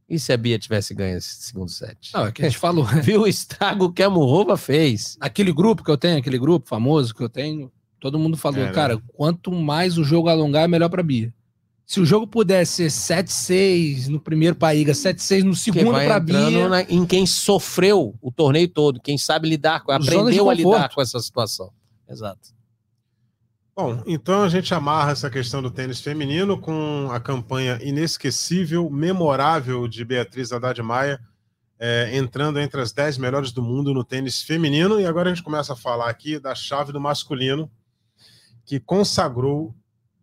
E 0.10 0.18
se 0.18 0.34
a 0.34 0.38
Bia 0.38 0.58
tivesse 0.58 0.94
ganho 0.94 1.18
esse 1.18 1.44
segundo 1.44 1.70
set? 1.70 2.12
Não, 2.14 2.26
é 2.26 2.32
que 2.32 2.42
a 2.42 2.50
gente 2.50 2.58
falou. 2.58 2.84
Viu 3.04 3.22
o 3.22 3.28
estrago 3.28 3.94
que 3.94 4.02
a 4.02 4.10
Murrova 4.10 4.58
fez. 4.58 5.16
Aquele 5.20 5.52
grupo 5.52 5.84
que 5.84 5.92
eu 5.92 5.98
tenho, 5.98 6.18
aquele 6.18 6.40
grupo 6.40 6.68
famoso 6.68 7.14
que 7.14 7.22
eu 7.22 7.30
tenho, 7.30 7.72
todo 8.00 8.18
mundo 8.18 8.36
falou, 8.36 8.64
é, 8.64 8.72
cara, 8.72 8.98
quanto 9.14 9.52
mais 9.52 9.98
o 9.98 10.04
jogo 10.04 10.28
alongar, 10.28 10.68
melhor 10.68 10.90
pra 10.90 11.04
Bia. 11.04 11.32
Se 11.86 12.00
o 12.00 12.06
jogo 12.06 12.28
pudesse 12.28 12.90
ser 12.90 13.24
7-6 13.24 14.08
no 14.08 14.20
primeiro 14.20 14.56
pra 14.56 14.76
Iga, 14.76 14.94
7-6 14.94 15.44
no 15.44 15.56
segundo 15.56 15.92
pra 15.92 16.20
Bia. 16.20 16.70
Na, 16.70 16.82
em 16.84 17.06
quem 17.06 17.26
sofreu 17.26 18.16
o 18.22 18.32
torneio 18.32 18.68
todo, 18.68 19.00
quem 19.00 19.18
sabe 19.18 19.50
lidar 19.50 19.84
com, 19.84 19.92
aprendeu 19.92 20.50
a 20.50 20.54
lidar 20.54 20.94
com 20.94 21.02
essa 21.02 21.20
situação. 21.20 21.72
Exato. 22.08 22.50
Bom, 23.82 24.04
então 24.06 24.44
a 24.44 24.50
gente 24.50 24.74
amarra 24.74 25.14
essa 25.14 25.30
questão 25.30 25.62
do 25.62 25.72
tênis 25.72 26.02
feminino 26.02 26.60
com 26.60 27.08
a 27.14 27.18
campanha 27.18 27.80
inesquecível, 27.82 28.90
memorável 28.90 29.88
de 29.88 30.04
Beatriz 30.04 30.52
Haddad 30.52 30.82
Maia, 30.84 31.18
é, 31.80 32.10
entrando 32.18 32.60
entre 32.60 32.82
as 32.82 32.92
10 32.92 33.18
melhores 33.18 33.54
do 33.54 33.64
mundo 33.64 33.94
no 33.94 34.04
tênis 34.04 34.44
feminino. 34.44 35.00
E 35.00 35.06
agora 35.06 35.32
a 35.32 35.34
gente 35.34 35.46
começa 35.46 35.72
a 35.72 35.78
falar 35.78 36.10
aqui 36.10 36.38
da 36.38 36.54
chave 36.54 36.92
do 36.92 37.00
masculino, 37.00 37.72
que 38.66 38.82
consagrou 38.82 39.74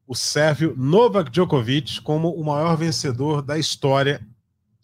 o 0.07 0.15
sérvio 0.15 0.75
Novak 0.77 1.31
Djokovic 1.31 2.03
como 2.03 2.35
o 2.35 2.45
maior 2.45 2.77
vencedor 2.77 3.41
da 3.41 3.59
história 3.59 4.21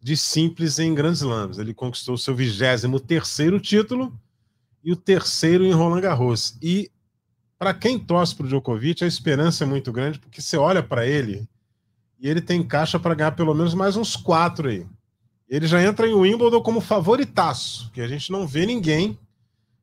de 0.00 0.16
simples 0.16 0.78
em 0.78 0.94
Grand 0.94 1.12
Slams. 1.12 1.58
Ele 1.58 1.74
conquistou 1.74 2.16
seu 2.16 2.34
23 2.34 2.84
terceiro 3.06 3.60
título 3.60 4.18
e 4.82 4.90
o 4.90 4.96
terceiro 4.96 5.62
em 5.62 5.72
Roland 5.72 6.00
Garros. 6.00 6.56
E 6.62 6.90
para 7.62 7.72
quem 7.72 7.96
torce 7.96 8.34
para 8.34 8.44
o 8.44 8.48
Djokovic, 8.48 9.04
a 9.04 9.06
esperança 9.06 9.62
é 9.62 9.66
muito 9.68 9.92
grande, 9.92 10.18
porque 10.18 10.42
você 10.42 10.56
olha 10.56 10.82
para 10.82 11.06
ele 11.06 11.48
e 12.18 12.28
ele 12.28 12.40
tem 12.40 12.60
caixa 12.60 12.98
para 12.98 13.14
ganhar 13.14 13.30
pelo 13.36 13.54
menos 13.54 13.72
mais 13.72 13.96
uns 13.96 14.16
quatro 14.16 14.68
aí. 14.68 14.84
Ele 15.48 15.68
já 15.68 15.80
entra 15.80 16.08
em 16.08 16.12
Wimbledon 16.12 16.60
como 16.60 16.80
favoritaço, 16.80 17.88
que 17.92 18.00
a 18.00 18.08
gente 18.08 18.32
não 18.32 18.48
vê 18.48 18.66
ninguém 18.66 19.16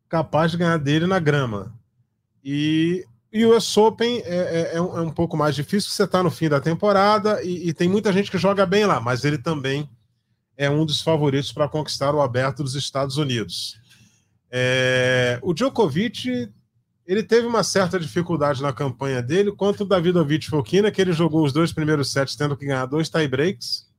capaz 0.09 0.51
de 0.51 0.57
ganhar 0.57 0.77
dele 0.77 1.07
na 1.07 1.19
grama. 1.19 1.73
E, 2.43 3.05
o 3.33 3.55
US 3.55 3.77
Open 3.77 4.23
é, 4.25 4.35
é, 4.35 4.71
é, 4.75 4.81
um, 4.81 4.97
é 4.97 5.01
um, 5.03 5.11
pouco 5.11 5.37
mais 5.37 5.55
difícil, 5.55 5.89
você 5.89 6.03
está 6.03 6.21
no 6.21 6.29
fim 6.29 6.49
da 6.49 6.59
temporada 6.59 7.41
e, 7.41 7.69
e, 7.69 7.73
tem 7.73 7.87
muita 7.87 8.11
gente 8.11 8.29
que 8.29 8.37
joga 8.37 8.65
bem 8.65 8.85
lá, 8.85 8.99
mas 8.99 9.23
ele 9.23 9.37
também 9.37 9.89
é 10.57 10.69
um 10.69 10.85
dos 10.85 10.99
favoritos 10.99 11.53
para 11.53 11.69
conquistar 11.69 12.13
o 12.13 12.21
aberto 12.21 12.61
dos 12.61 12.75
Estados 12.75 13.15
Unidos. 13.15 13.79
É, 14.51 15.39
o 15.41 15.53
Djokovic 15.53 16.51
ele 17.09 17.23
teve 17.23 17.47
uma 17.47 17.63
certa 17.63 17.99
dificuldade 17.99 18.61
na 18.61 18.71
campanha 18.71 19.19
dele, 19.19 19.51
quanto 19.51 19.81
o 19.81 19.85
Davidovich 19.85 20.47
Fokina, 20.47 20.91
que 20.91 21.01
ele 21.01 21.11
jogou 21.11 21.43
os 21.43 21.51
dois 21.51 21.73
primeiros 21.73 22.11
sets 22.11 22.35
tendo 22.35 22.55
que 22.55 22.67
ganhar 22.67 22.85
dois 22.85 23.09
tie-breaks, 23.09 23.89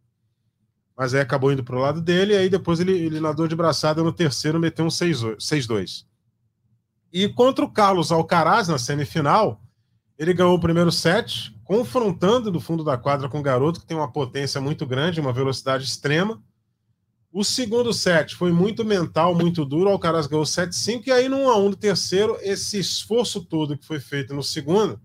mas 0.96 1.12
aí 1.12 1.20
acabou 1.20 1.51
indo 1.51 1.64
para 1.64 1.75
o 1.75 1.81
lado 1.81 2.01
dele, 2.01 2.35
e 2.35 2.37
aí 2.37 2.49
depois 2.49 2.79
ele, 2.79 2.92
ele 2.92 3.18
nadou 3.18 3.49
de 3.49 3.57
braçada 3.57 4.01
no 4.01 4.12
terceiro, 4.12 4.61
meteu 4.61 4.85
um 4.85 4.88
6-2. 4.88 6.05
E 7.12 7.29
contra 7.29 7.64
o 7.64 7.73
Carlos 7.73 8.12
Alcaraz, 8.12 8.68
na 8.68 8.79
semifinal, 8.79 9.61
ele 10.16 10.33
ganhou 10.33 10.55
o 10.55 10.61
primeiro 10.61 10.92
set, 10.92 11.53
confrontando 11.64 12.53
no 12.53 12.61
fundo 12.61 12.85
da 12.85 12.96
quadra 12.96 13.29
com 13.29 13.40
o 13.40 13.42
garoto, 13.42 13.81
que 13.81 13.87
tem 13.87 13.96
uma 13.96 14.12
potência 14.12 14.61
muito 14.61 14.87
grande, 14.87 15.20
uma 15.20 15.33
velocidade 15.33 15.83
extrema, 15.83 16.40
o 17.32 17.44
segundo 17.44 17.92
set 17.92 18.34
foi 18.34 18.50
muito 18.50 18.84
mental, 18.84 19.35
muito 19.35 19.64
duro. 19.64 19.88
O 19.88 19.92
Alcaraz 19.92 20.26
ganhou 20.26 20.44
7-5. 20.44 21.06
E 21.06 21.12
aí, 21.12 21.28
no 21.28 21.37
1x1 21.37 21.70
do 21.70 21.76
terceiro, 21.76 22.37
esse 22.40 22.78
esforço 22.78 23.44
todo 23.44 23.78
que 23.78 23.87
foi 23.87 24.00
feito 24.00 24.35
no 24.35 24.42
segundo, 24.42 25.00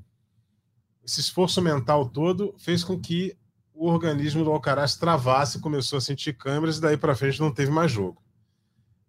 esse 1.04 1.20
esforço 1.20 1.62
mental 1.62 2.10
todo, 2.10 2.56
fez 2.58 2.84
com 2.84 3.00
que 3.00 3.38
o 3.74 3.88
organismo 3.88 4.44
do 4.44 4.52
Alcaraz 4.52 4.96
travasse, 4.96 5.60
começou 5.60 5.98
a 5.98 6.02
sentir 6.02 6.34
câmeras, 6.34 6.78
e 6.78 6.82
daí 6.82 6.98
para 6.98 7.16
frente 7.16 7.40
não 7.40 7.52
teve 7.52 7.70
mais 7.70 7.92
jogo. 7.92 8.24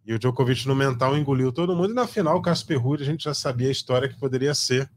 E 0.04 0.12
o 0.12 0.18
Djokovic 0.18 0.68
no 0.68 0.74
mental 0.74 1.16
engoliu 1.16 1.50
todo 1.50 1.74
mundo. 1.74 1.92
E 1.92 1.94
na 1.94 2.06
final, 2.06 2.36
o 2.36 2.42
Casper 2.42 2.80
Ruud, 2.80 3.02
a 3.02 3.06
gente 3.06 3.24
já 3.24 3.32
sabia 3.32 3.68
a 3.68 3.72
história 3.72 4.08
que 4.08 4.18
poderia 4.18 4.54
ser. 4.54 4.90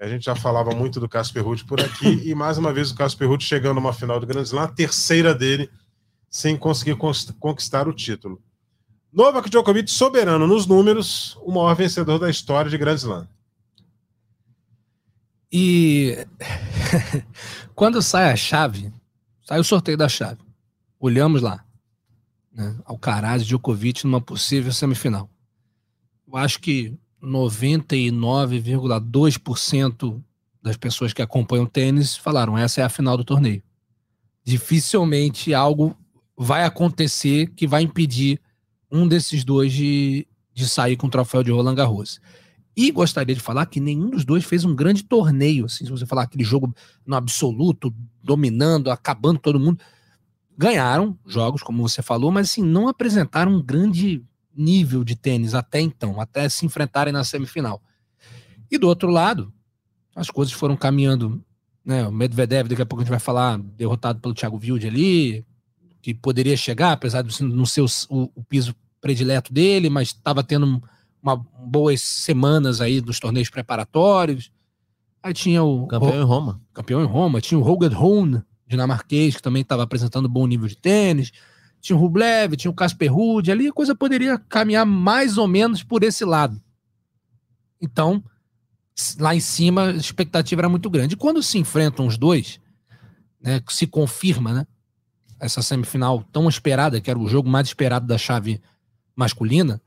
A 0.00 0.08
gente 0.08 0.24
já 0.24 0.34
falava 0.34 0.74
muito 0.74 0.98
do 0.98 1.08
Casper 1.08 1.44
Ruud 1.44 1.64
por 1.64 1.80
aqui. 1.80 2.22
e 2.28 2.34
mais 2.34 2.56
uma 2.56 2.72
vez, 2.72 2.90
o 2.90 2.94
Casper 2.94 3.28
Ruud 3.28 3.44
chegando 3.44 3.74
numa 3.74 3.92
final 3.92 4.18
do 4.18 4.26
Grand 4.26 4.42
Slam, 4.42 4.62
a 4.62 4.68
terceira 4.68 5.34
dele 5.34 5.70
sem 6.32 6.56
conseguir 6.56 6.96
conquistar 7.38 7.86
o 7.86 7.92
título. 7.92 8.42
Novak 9.12 9.48
Djokovic 9.50 9.90
soberano 9.90 10.46
nos 10.46 10.66
números, 10.66 11.36
o 11.42 11.52
maior 11.52 11.76
vencedor 11.76 12.18
da 12.18 12.30
história 12.30 12.70
de 12.70 12.78
Grand 12.78 12.94
Slam. 12.94 13.28
E 15.52 16.16
quando 17.76 18.00
sai 18.00 18.32
a 18.32 18.36
chave, 18.36 18.90
sai 19.42 19.60
o 19.60 19.64
sorteio 19.64 19.98
da 19.98 20.08
chave. 20.08 20.40
Olhamos 20.98 21.42
lá. 21.42 21.62
Né? 22.50 22.74
Alcaraz 22.86 23.46
Djokovic 23.46 24.04
numa 24.04 24.22
possível 24.22 24.72
semifinal. 24.72 25.28
Eu 26.26 26.38
acho 26.38 26.60
que 26.60 26.96
99,2% 27.22 30.22
das 30.62 30.78
pessoas 30.78 31.12
que 31.12 31.20
acompanham 31.20 31.66
tênis 31.66 32.16
falaram: 32.16 32.56
essa 32.56 32.80
é 32.80 32.84
a 32.84 32.88
final 32.88 33.18
do 33.18 33.24
torneio. 33.24 33.62
Dificilmente 34.42 35.52
algo 35.52 35.94
vai 36.42 36.64
acontecer 36.64 37.48
que 37.54 37.66
vai 37.66 37.82
impedir 37.82 38.40
um 38.90 39.06
desses 39.06 39.44
dois 39.44 39.72
de, 39.72 40.26
de 40.52 40.68
sair 40.68 40.96
com 40.96 41.06
o 41.06 41.10
troféu 41.10 41.42
de 41.42 41.50
Roland 41.50 41.74
Garros. 41.74 42.20
E 42.76 42.90
gostaria 42.90 43.34
de 43.34 43.40
falar 43.40 43.66
que 43.66 43.78
nenhum 43.78 44.10
dos 44.10 44.24
dois 44.24 44.44
fez 44.44 44.64
um 44.64 44.74
grande 44.74 45.04
torneio, 45.04 45.66
assim, 45.66 45.84
se 45.84 45.90
você 45.90 46.06
falar 46.06 46.22
aquele 46.22 46.42
jogo 46.42 46.74
no 47.06 47.14
absoluto, 47.14 47.94
dominando, 48.22 48.90
acabando 48.90 49.38
todo 49.38 49.60
mundo. 49.60 49.78
Ganharam 50.56 51.18
jogos, 51.26 51.62
como 51.62 51.86
você 51.86 52.02
falou, 52.02 52.30
mas 52.30 52.50
assim, 52.50 52.62
não 52.62 52.88
apresentaram 52.88 53.52
um 53.52 53.62
grande 53.62 54.24
nível 54.54 55.04
de 55.04 55.14
tênis 55.14 55.54
até 55.54 55.80
então, 55.80 56.20
até 56.20 56.48
se 56.48 56.66
enfrentarem 56.66 57.12
na 57.12 57.24
semifinal. 57.24 57.80
E 58.70 58.78
do 58.78 58.88
outro 58.88 59.10
lado, 59.10 59.52
as 60.14 60.30
coisas 60.30 60.52
foram 60.52 60.76
caminhando, 60.76 61.42
né? 61.84 62.06
O 62.06 62.12
Medvedev, 62.12 62.68
daqui 62.68 62.82
a 62.82 62.86
pouco 62.86 63.02
a 63.02 63.04
gente 63.04 63.10
vai 63.10 63.20
falar, 63.20 63.58
derrotado 63.58 64.18
pelo 64.20 64.34
Thiago 64.34 64.58
Wilde 64.62 64.86
ali, 64.86 65.44
que 66.02 66.12
poderia 66.12 66.56
chegar, 66.56 66.92
apesar 66.92 67.22
de 67.22 67.42
não 67.44 67.64
ser 67.64 67.80
o, 67.80 68.30
o 68.34 68.42
piso 68.42 68.74
predileto 69.00 69.52
dele, 69.52 69.88
mas 69.88 70.08
estava 70.08 70.42
tendo 70.42 70.82
uma, 71.22 71.36
boas 71.36 72.02
semanas 72.02 72.80
aí 72.80 73.00
dos 73.00 73.20
torneios 73.20 73.48
preparatórios. 73.48 74.50
Aí 75.22 75.32
tinha 75.32 75.62
o. 75.62 75.86
Campeão 75.86 76.20
em 76.20 76.24
Roma. 76.24 76.60
Campeão 76.74 77.02
em 77.02 77.06
Roma. 77.06 77.40
Tinha 77.40 77.58
o 77.58 77.62
Roger 77.62 78.02
Hohn, 78.02 78.42
dinamarquês, 78.66 79.36
que 79.36 79.42
também 79.42 79.62
estava 79.62 79.84
apresentando 79.84 80.28
bom 80.28 80.46
nível 80.46 80.66
de 80.66 80.76
tênis. 80.76 81.30
Tinha 81.80 81.96
o 81.96 82.00
Rublev, 82.00 82.56
tinha 82.56 82.70
o 82.70 82.74
Casper 82.74 83.12
Ruud. 83.12 83.50
Ali 83.50 83.68
a 83.68 83.72
coisa 83.72 83.94
poderia 83.94 84.38
caminhar 84.38 84.84
mais 84.84 85.38
ou 85.38 85.46
menos 85.46 85.82
por 85.84 86.02
esse 86.02 86.24
lado. 86.24 86.60
Então, 87.80 88.22
lá 89.18 89.34
em 89.34 89.40
cima, 89.40 89.86
a 89.86 89.92
expectativa 89.92 90.60
era 90.60 90.68
muito 90.68 90.90
grande. 90.90 91.14
E 91.14 91.18
quando 91.18 91.42
se 91.42 91.58
enfrentam 91.58 92.06
os 92.06 92.16
dois, 92.16 92.60
né, 93.40 93.60
se 93.68 93.86
confirma, 93.86 94.52
né? 94.52 94.66
Essa 95.42 95.60
semifinal 95.60 96.22
tão 96.30 96.48
esperada, 96.48 97.00
que 97.00 97.10
era 97.10 97.18
o 97.18 97.26
jogo 97.26 97.48
mais 97.48 97.66
esperado 97.66 98.06
da 98.06 98.16
chave 98.16 98.60
masculina, 99.16 99.82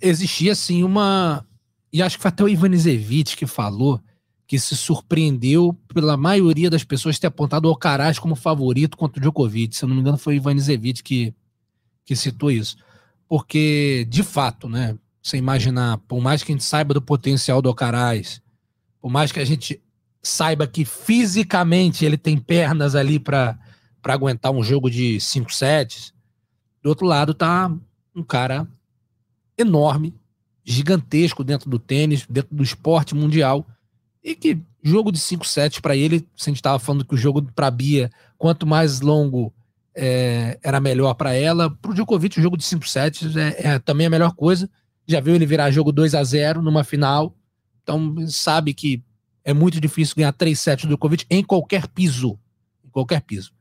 existia 0.00 0.50
assim 0.50 0.82
uma. 0.82 1.46
E 1.92 2.02
acho 2.02 2.16
que 2.16 2.22
foi 2.22 2.30
até 2.30 2.42
o 2.42 2.48
Ivan 2.48 2.76
Zevich 2.76 3.36
que 3.36 3.46
falou 3.46 4.00
que 4.46 4.58
se 4.58 4.76
surpreendeu 4.76 5.72
pela 5.94 6.16
maioria 6.16 6.68
das 6.68 6.82
pessoas 6.82 7.18
ter 7.18 7.28
apontado 7.28 7.66
o 7.66 7.70
Alcaraz 7.70 8.18
como 8.18 8.34
favorito 8.34 8.96
contra 8.96 9.20
o 9.20 9.22
Djokovic. 9.22 9.76
Se 9.76 9.84
eu 9.84 9.88
não 9.88 9.94
me 9.94 10.00
engano, 10.02 10.18
foi 10.18 10.34
o 10.34 10.36
Ivan 10.36 10.58
Zevich 10.58 11.02
que, 11.04 11.32
que 12.04 12.16
citou 12.16 12.50
isso. 12.50 12.76
Porque, 13.28 14.06
de 14.10 14.22
fato, 14.22 14.68
né? 14.68 14.98
Você 15.22 15.36
imaginar, 15.36 15.98
por 16.08 16.20
mais 16.20 16.42
que 16.42 16.50
a 16.50 16.54
gente 16.54 16.64
saiba 16.64 16.92
do 16.92 17.00
potencial 17.00 17.62
do 17.62 17.68
Alcaraz, 17.68 18.42
por 19.00 19.08
mais 19.08 19.30
que 19.30 19.38
a 19.38 19.44
gente 19.44 19.80
saiba 20.20 20.66
que 20.66 20.84
fisicamente 20.84 22.04
ele 22.04 22.18
tem 22.18 22.36
pernas 22.36 22.94
ali 22.94 23.20
para 23.20 23.58
aguentar 24.04 24.52
um 24.52 24.62
jogo 24.62 24.90
de 24.90 25.20
5 25.20 25.52
sets, 25.52 26.12
do 26.82 26.88
outro 26.88 27.06
lado 27.06 27.32
tá 27.32 27.70
um 28.14 28.22
cara 28.22 28.66
enorme, 29.56 30.14
gigantesco 30.64 31.44
dentro 31.44 31.70
do 31.70 31.78
tênis, 31.78 32.26
dentro 32.28 32.54
do 32.54 32.62
esporte 32.62 33.14
mundial. 33.14 33.66
E 34.22 34.34
que 34.34 34.58
jogo 34.82 35.12
de 35.12 35.18
5 35.18 35.46
sets 35.46 35.80
para 35.80 35.96
ele, 35.96 36.20
se 36.36 36.48
a 36.48 36.50
gente 36.50 36.56
estava 36.56 36.78
falando 36.78 37.04
que 37.04 37.14
o 37.14 37.18
jogo 37.18 37.42
para 37.54 37.70
Bia, 37.70 38.10
quanto 38.36 38.66
mais 38.66 39.00
longo 39.00 39.52
é, 39.94 40.58
era 40.62 40.80
melhor 40.80 41.14
para 41.14 41.34
ela, 41.34 41.70
para 41.70 41.90
o 41.90 41.94
Djokovic 41.94 42.38
o 42.38 42.42
jogo 42.42 42.56
de 42.56 42.64
5 42.64 42.88
sets 42.88 43.36
é, 43.36 43.56
é, 43.58 43.78
também 43.78 44.06
a 44.06 44.10
melhor 44.10 44.34
coisa. 44.34 44.68
Já 45.06 45.20
viu 45.20 45.34
ele 45.34 45.46
virar 45.46 45.70
jogo 45.70 45.92
2 45.92 46.14
a 46.14 46.22
0 46.22 46.62
numa 46.62 46.84
final, 46.84 47.36
então 47.82 48.14
sabe 48.28 48.72
que 48.72 49.02
é 49.44 49.52
muito 49.52 49.80
difícil 49.80 50.16
ganhar 50.16 50.32
3 50.32 50.58
sets 50.58 50.84
do 50.84 50.88
Djokovic 50.88 51.26
em 51.28 51.42
qualquer 51.42 51.86
piso. 51.88 52.38
Em 52.84 52.88
qualquer 52.88 53.20
piso. 53.22 53.52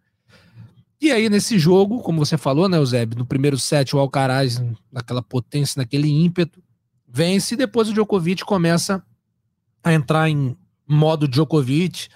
E 1.01 1.11
aí, 1.11 1.29
nesse 1.31 1.57
jogo, 1.57 1.99
como 2.01 2.23
você 2.23 2.37
falou, 2.37 2.69
né, 2.69 2.77
Eusébio, 2.77 3.17
no 3.17 3.25
primeiro 3.25 3.57
set, 3.57 3.95
o 3.95 3.99
Alcaraz, 3.99 4.63
naquela 4.91 5.23
potência, 5.23 5.79
naquele 5.79 6.07
ímpeto, 6.07 6.61
vence, 7.07 7.55
e 7.55 7.57
depois 7.57 7.89
o 7.89 7.93
Djokovic 7.93 8.45
começa 8.45 9.03
a 9.83 9.91
entrar 9.91 10.29
em 10.29 10.55
modo 10.87 11.27
Djokovic, 11.27 12.07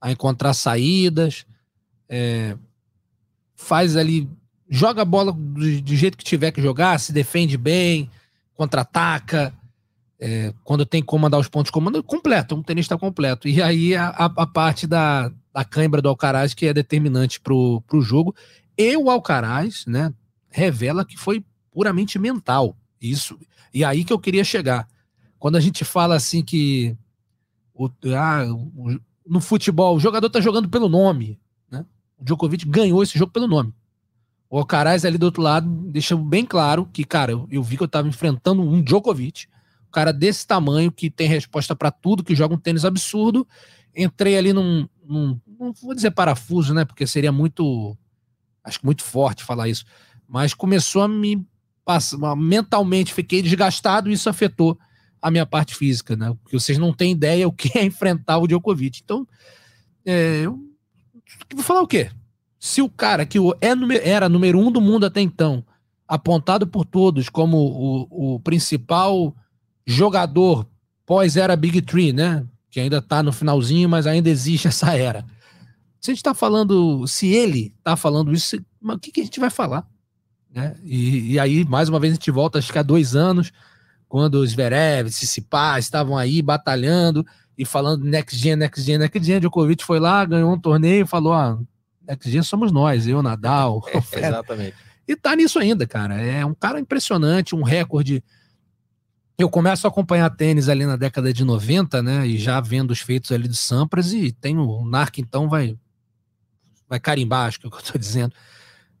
a 0.00 0.10
encontrar 0.10 0.52
saídas, 0.52 1.46
é, 2.08 2.56
faz 3.54 3.96
ali, 3.96 4.28
joga 4.68 5.02
a 5.02 5.04
bola 5.04 5.32
do, 5.32 5.80
do, 5.80 5.96
jeito 5.96 6.18
que 6.18 6.24
tiver 6.24 6.50
que 6.50 6.60
jogar, 6.60 6.98
se 6.98 7.12
defende 7.12 7.56
bem, 7.56 8.10
contra-ataca, 8.54 9.54
é, 10.18 10.52
quando 10.64 10.84
tem 10.84 11.04
como 11.04 11.22
mandar 11.22 11.38
os 11.38 11.48
pontos 11.48 11.70
comando, 11.70 12.02
completo, 12.02 12.56
um 12.56 12.62
tenista 12.64 12.98
completo. 12.98 13.46
E 13.46 13.62
aí 13.62 13.94
a, 13.94 14.08
a 14.08 14.46
parte 14.46 14.88
da, 14.88 15.30
da 15.54 15.64
cãibra 15.64 16.02
do 16.02 16.08
Alcaraz, 16.08 16.52
que 16.52 16.66
é 16.66 16.74
determinante 16.74 17.40
para 17.40 17.54
o 17.54 18.00
jogo. 18.00 18.34
E 18.76 18.96
o 18.96 19.08
Alcaraz, 19.08 19.86
né, 19.86 20.12
revela 20.50 21.04
que 21.04 21.16
foi 21.16 21.44
puramente 21.70 22.18
mental. 22.18 22.76
Isso. 23.00 23.38
E 23.72 23.84
aí 23.84 24.04
que 24.04 24.12
eu 24.12 24.18
queria 24.18 24.42
chegar. 24.42 24.88
Quando 25.38 25.56
a 25.56 25.60
gente 25.60 25.84
fala 25.84 26.16
assim 26.16 26.42
que 26.42 26.96
o, 27.72 27.88
ah, 28.16 28.44
no 29.26 29.40
futebol 29.40 29.96
o 29.96 30.00
jogador 30.00 30.30
tá 30.30 30.40
jogando 30.40 30.68
pelo 30.68 30.88
nome, 30.88 31.38
né? 31.70 31.84
O 32.16 32.24
Djokovic 32.24 32.66
ganhou 32.66 33.02
esse 33.02 33.18
jogo 33.18 33.32
pelo 33.32 33.46
nome. 33.46 33.74
O 34.48 34.58
Alcaraz 34.58 35.04
ali 35.04 35.18
do 35.18 35.26
outro 35.26 35.42
lado 35.42 35.68
deixa 35.90 36.16
bem 36.16 36.46
claro 36.46 36.88
que, 36.92 37.04
cara, 37.04 37.32
eu, 37.32 37.48
eu 37.50 37.62
vi 37.62 37.76
que 37.76 37.82
eu 37.82 37.88
tava 37.88 38.08
enfrentando 38.08 38.62
um 38.62 38.82
Djokovic, 38.82 39.46
um 39.88 39.90
cara 39.90 40.12
desse 40.12 40.46
tamanho 40.46 40.92
que 40.92 41.10
tem 41.10 41.28
resposta 41.28 41.74
para 41.74 41.90
tudo, 41.90 42.24
que 42.24 42.34
joga 42.34 42.54
um 42.54 42.58
tênis 42.58 42.84
absurdo. 42.84 43.46
Entrei 43.96 44.38
ali 44.38 44.52
num, 44.52 44.88
num 45.04 45.40
não 45.58 45.72
vou 45.72 45.94
dizer 45.94 46.10
parafuso, 46.10 46.74
né? 46.74 46.84
Porque 46.84 47.06
seria 47.06 47.32
muito, 47.32 47.96
acho 48.62 48.78
que 48.80 48.84
muito 48.84 49.02
forte 49.02 49.44
falar 49.44 49.68
isso. 49.68 49.84
Mas 50.26 50.54
começou 50.54 51.02
a 51.02 51.08
me 51.08 51.46
passar, 51.84 52.34
mentalmente 52.36 53.12
fiquei 53.12 53.42
desgastado 53.42 54.10
e 54.10 54.14
isso 54.14 54.28
afetou 54.28 54.78
a 55.20 55.30
minha 55.30 55.46
parte 55.46 55.74
física, 55.74 56.16
né? 56.16 56.36
Porque 56.42 56.58
vocês 56.58 56.78
não 56.78 56.92
têm 56.92 57.12
ideia 57.12 57.48
o 57.48 57.52
que 57.52 57.78
é 57.78 57.84
enfrentar 57.84 58.38
o 58.38 58.46
Djokovic. 58.46 59.00
Então, 59.02 59.26
é, 60.04 60.42
eu 60.44 60.58
vou 61.54 61.64
falar 61.64 61.82
o 61.82 61.86
quê? 61.86 62.10
Se 62.58 62.82
o 62.82 62.88
cara 62.88 63.24
que 63.24 63.38
é, 63.38 64.08
era 64.10 64.28
número 64.28 64.58
um 64.58 64.70
do 64.70 64.80
mundo 64.80 65.06
até 65.06 65.20
então, 65.20 65.64
apontado 66.06 66.66
por 66.66 66.84
todos 66.84 67.28
como 67.28 67.56
o, 67.56 68.34
o 68.34 68.40
principal 68.40 69.34
jogador 69.86 70.66
pós-era 71.06 71.56
Big 71.56 71.82
Three, 71.82 72.12
né? 72.12 72.46
Que 72.70 72.80
ainda 72.80 73.00
tá 73.00 73.22
no 73.22 73.32
finalzinho, 73.32 73.88
mas 73.88 74.06
ainda 74.06 74.28
existe 74.28 74.68
essa 74.68 74.94
era. 74.96 75.24
Se 76.04 76.10
a 76.10 76.12
gente 76.12 76.18
está 76.18 76.34
falando, 76.34 77.06
se 77.08 77.28
ele 77.28 77.74
está 77.78 77.96
falando 77.96 78.30
isso, 78.30 78.62
o 78.82 78.98
que, 78.98 79.10
que, 79.10 79.22
a 79.22 79.24
gente 79.24 79.40
vai 79.40 79.48
falar? 79.48 79.86
Né? 80.52 80.76
E, 80.84 81.32
e, 81.32 81.40
aí, 81.40 81.64
mais 81.64 81.88
uma 81.88 81.98
vez, 81.98 82.12
a 82.12 82.16
gente 82.16 82.30
volta, 82.30 82.58
acho 82.58 82.70
que 82.70 82.78
há 82.78 82.82
dois 82.82 83.16
anos, 83.16 83.50
quando 84.06 84.34
os 84.34 84.50
Zverev, 84.50 85.08
Tsitsipas 85.08 85.82
estavam 85.82 86.18
aí 86.18 86.42
batalhando 86.42 87.24
e 87.56 87.64
falando 87.64 88.04
next 88.04 88.36
gen, 88.36 88.54
next 88.54 88.82
gen, 88.84 88.98
next 88.98 89.24
gen. 89.24 89.40
Djokovic 89.40 89.82
foi 89.82 89.98
lá, 89.98 90.22
ganhou 90.26 90.52
um 90.52 90.60
torneio 90.60 91.04
e 91.04 91.08
falou: 91.08 91.32
ah, 91.32 91.58
next 92.06 92.30
gen 92.30 92.42
somos 92.42 92.70
nós, 92.70 93.08
eu, 93.08 93.22
Nadal. 93.22 93.82
É, 94.12 94.28
exatamente. 94.28 94.76
E 95.08 95.16
tá 95.16 95.34
nisso 95.34 95.58
ainda, 95.58 95.86
cara. 95.86 96.20
É 96.20 96.44
um 96.44 96.54
cara 96.54 96.78
impressionante, 96.78 97.54
um 97.54 97.62
recorde. 97.62 98.22
Eu 99.38 99.48
começo 99.48 99.86
a 99.86 99.90
acompanhar 99.90 100.28
tênis 100.28 100.68
ali 100.68 100.84
na 100.84 100.96
década 100.96 101.32
de 101.32 101.46
90, 101.46 102.02
né? 102.02 102.26
E 102.26 102.36
já 102.36 102.60
vendo 102.60 102.90
os 102.90 103.00
feitos 103.00 103.32
ali 103.32 103.48
do 103.48 103.56
Sampras, 103.56 104.12
e 104.12 104.32
tem 104.32 104.58
o 104.58 104.84
Narc, 104.84 105.16
então, 105.16 105.48
vai 105.48 105.78
vai 106.94 107.00
carimbar, 107.00 107.48
acho 107.48 107.60
que 107.60 107.66
é 107.66 107.68
o 107.68 107.70
que 107.70 107.78
eu 107.78 107.92
tô 107.92 107.98
dizendo. 107.98 108.32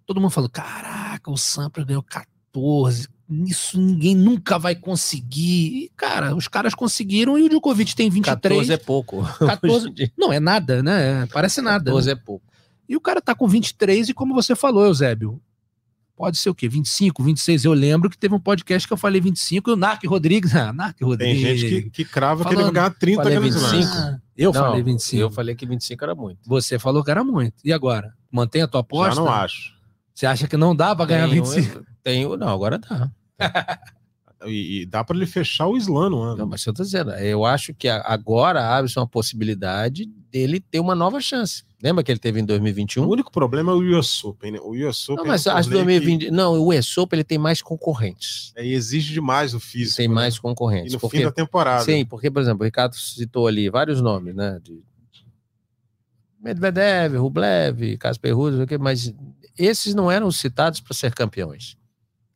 Todo 0.06 0.20
mundo 0.20 0.30
falou: 0.30 0.50
caraca, 0.50 1.30
o 1.30 1.36
Sampras 1.36 1.86
ganhou 1.86 2.02
14. 2.02 3.08
Isso 3.46 3.80
ninguém 3.80 4.14
nunca 4.14 4.58
vai 4.58 4.74
conseguir. 4.74 5.84
E, 5.84 5.92
cara, 5.96 6.34
os 6.36 6.46
caras 6.46 6.74
conseguiram 6.74 7.38
e 7.38 7.42
o 7.42 7.48
Djokovic 7.48 7.96
tem 7.96 8.10
23. 8.10 8.68
14 8.68 8.72
é 8.72 8.76
pouco. 8.76 9.22
14, 9.38 10.12
não, 10.16 10.32
é 10.32 10.38
nada, 10.38 10.82
né? 10.82 11.26
Parece 11.32 11.62
nada. 11.62 11.84
14 11.86 12.06
né? 12.06 12.12
é 12.12 12.16
pouco. 12.16 12.44
E 12.86 12.96
o 12.96 13.00
cara 13.00 13.22
tá 13.22 13.34
com 13.34 13.48
23 13.48 14.10
e 14.10 14.14
como 14.14 14.34
você 14.34 14.54
falou, 14.54 14.84
Eusébio, 14.84 15.40
pode 16.16 16.38
ser 16.38 16.50
o 16.50 16.54
quê? 16.54 16.68
25, 16.68 17.22
26. 17.22 17.64
Eu 17.64 17.72
lembro 17.72 18.08
que 18.08 18.18
teve 18.18 18.34
um 18.34 18.40
podcast 18.40 18.86
que 18.86 18.92
eu 18.92 18.96
falei 18.96 19.20
25 19.20 19.70
e 19.70 19.72
o 19.72 19.76
Narc 19.76 20.04
Rodrigues. 20.04 20.54
Ah, 20.54 20.72
Narc 20.74 21.00
Rodrigues. 21.02 21.42
Tem 21.42 21.56
gente 21.56 21.82
que, 21.82 21.90
que 21.90 22.04
crava 22.04 22.42
Falando, 22.42 22.56
que 22.56 22.62
ele 22.62 22.64
vai 22.64 22.72
ganhar 22.72 22.90
30 22.90 23.22
falei 23.22 23.38
25. 23.38 23.92
Ah, 23.92 24.18
eu 24.36 24.52
não, 24.52 24.60
falei 24.60 24.82
25. 24.82 25.22
Eu 25.22 25.30
falei 25.30 25.54
que 25.54 25.66
25 25.66 26.04
era 26.04 26.14
muito. 26.14 26.38
Você 26.46 26.78
falou 26.78 27.04
que 27.04 27.10
era 27.10 27.22
muito. 27.22 27.54
E 27.64 27.72
agora? 27.72 28.12
Mantém 28.30 28.62
a 28.62 28.68
tua 28.68 28.80
aposta? 28.80 29.14
Já 29.14 29.20
não 29.20 29.30
acho. 29.30 29.74
Você 30.14 30.26
acha 30.26 30.46
que 30.46 30.56
não 30.56 30.74
dá 30.74 30.94
para 30.94 31.06
ganhar 31.06 31.28
Tem, 31.28 31.42
25? 31.42 31.84
Tem, 32.02 32.36
não, 32.36 32.48
agora 32.48 32.78
dá. 32.78 33.10
E, 34.46 34.82
e 34.82 34.86
dá 34.86 35.02
para 35.02 35.16
ele 35.16 35.26
fechar 35.26 35.66
o 35.66 35.76
slam 35.76 36.10
no 36.10 36.20
ano. 36.20 36.36
Não, 36.36 36.46
mas 36.46 36.64
eu 36.66 36.74
tô 36.74 36.82
dizendo, 36.82 37.12
eu 37.12 37.44
acho 37.44 37.72
que 37.72 37.88
agora 37.88 38.76
abre-se 38.76 38.98
uma 38.98 39.06
possibilidade 39.06 40.06
dele 40.30 40.60
ter 40.60 40.80
uma 40.80 40.94
nova 40.94 41.20
chance. 41.20 41.64
Lembra 41.84 42.02
que 42.02 42.10
ele 42.10 42.18
teve 42.18 42.40
em 42.40 42.44
2021? 42.46 43.04
O 43.04 43.12
único 43.12 43.30
problema 43.30 43.70
é 43.70 43.74
o 43.74 43.98
US 43.98 44.24
Open, 44.24 44.52
né? 44.52 44.58
O 44.58 44.70
US 44.70 45.06
Open. 45.06 45.22
Não, 45.22 45.30
mas 45.30 45.46
é 45.46 45.52
um 45.52 45.56
acho 45.58 45.68
2020. 45.68 46.24
Que... 46.24 46.30
Não, 46.30 46.58
o 46.58 46.74
US 46.74 46.96
Open 46.96 47.18
ele 47.18 47.24
tem 47.24 47.36
mais 47.36 47.60
concorrentes. 47.60 48.54
É, 48.56 48.66
exige 48.66 49.12
demais 49.12 49.52
o 49.52 49.60
físico. 49.60 49.98
Tem 49.98 50.08
né? 50.08 50.14
mais 50.14 50.38
concorrentes. 50.38 50.92
E 50.92 50.94
no 50.94 51.00
porque, 51.00 51.18
fim 51.18 51.24
da 51.24 51.30
temporada. 51.30 51.84
Sim, 51.84 52.06
porque, 52.06 52.30
por 52.30 52.40
exemplo, 52.40 52.62
o 52.62 52.64
Ricardo 52.64 52.94
citou 52.94 53.46
ali 53.46 53.68
vários 53.68 54.00
nomes, 54.00 54.34
né? 54.34 54.58
De 54.62 54.82
Medvedev, 56.40 57.18
Rublev, 57.18 57.98
Casper 57.98 58.34
Ruud, 58.34 58.66
mas 58.80 59.12
esses 59.58 59.94
não 59.94 60.10
eram 60.10 60.30
citados 60.30 60.80
para 60.80 60.94
ser 60.94 61.12
campeões. 61.12 61.76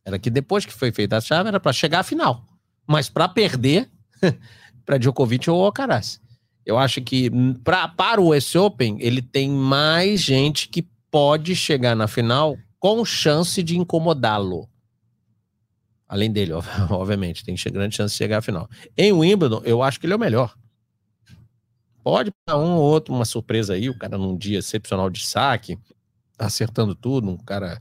Era 0.05 0.18
que 0.18 0.28
depois 0.28 0.66
que 0.66 0.74
foi 0.74 0.92
feita 0.92 1.16
a 1.16 1.22
chave 1.22 1.49
era 1.49 1.59
para 1.59 1.72
chegar 1.72 2.01
à 2.01 2.03
final. 2.03 2.46
Mas 2.86 3.09
para 3.09 3.26
perder 3.26 3.88
para 4.84 4.99
Djokovic 4.99 5.49
ou 5.49 5.64
Alcaraz. 5.64 6.20
Eu 6.69 6.77
acho 6.77 7.01
que 7.01 7.31
pra, 7.64 7.89
para 7.89 8.21
o 8.21 8.37
US 8.37 8.55
Open 8.55 8.99
ele 9.01 9.23
tem 9.23 9.49
mais 9.49 10.21
gente 10.21 10.69
que 10.69 10.83
pode 11.11 11.57
chegar 11.57 11.97
na 11.97 12.07
final 12.07 12.59
com 12.79 13.03
chance 13.07 13.62
de 13.62 13.79
incomodá-lo. 13.79 14.69
Além 16.07 16.31
dele, 16.31 16.53
obviamente, 16.93 17.43
tem 17.43 17.55
grande 17.73 17.97
chance 17.97 18.12
de 18.12 18.19
chegar 18.19 18.39
à 18.39 18.43
final. 18.43 18.69
Em 18.99 19.11
Wimbledon, 19.12 19.62
eu 19.64 19.83
acho 19.83 19.99
que 19.99 20.05
ele 20.05 20.12
é 20.12 20.16
o 20.16 20.19
melhor. 20.19 20.55
Pode 22.05 22.31
para 22.45 22.59
um 22.59 22.75
ou 22.77 22.83
outro 22.83 23.14
uma 23.14 23.25
surpresa 23.25 23.73
aí, 23.73 23.89
o 23.89 23.97
cara 23.97 24.19
num 24.19 24.37
dia 24.37 24.59
excepcional 24.59 25.09
de 25.09 25.25
saque, 25.25 25.79
acertando 26.39 26.95
tudo, 26.95 27.31
um 27.31 27.39
cara 27.39 27.81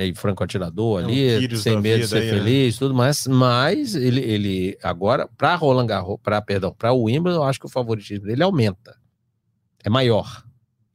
meio 0.00 0.14
franco 0.14 0.42
atirador 0.42 1.04
ali, 1.04 1.46
um 1.46 1.56
sem 1.56 1.78
medo 1.78 2.00
de 2.00 2.08
ser 2.08 2.18
aí, 2.18 2.24
né? 2.24 2.32
feliz, 2.32 2.74
né? 2.74 2.78
tudo 2.78 2.94
mais, 2.94 3.26
mas 3.26 3.94
ele, 3.94 4.20
ele 4.20 4.78
agora, 4.82 5.28
para 5.36 5.54
Roland 5.54 5.86
Garros, 5.86 6.18
para 6.22 6.40
perdão, 6.40 6.72
para 6.72 6.90
o 6.90 7.02
Wimbledon, 7.02 7.36
eu 7.36 7.44
acho 7.44 7.60
que 7.60 7.66
o 7.66 7.70
favoritismo 7.70 8.24
dele 8.24 8.42
aumenta. 8.42 8.96
É 9.84 9.90
maior. 9.90 10.42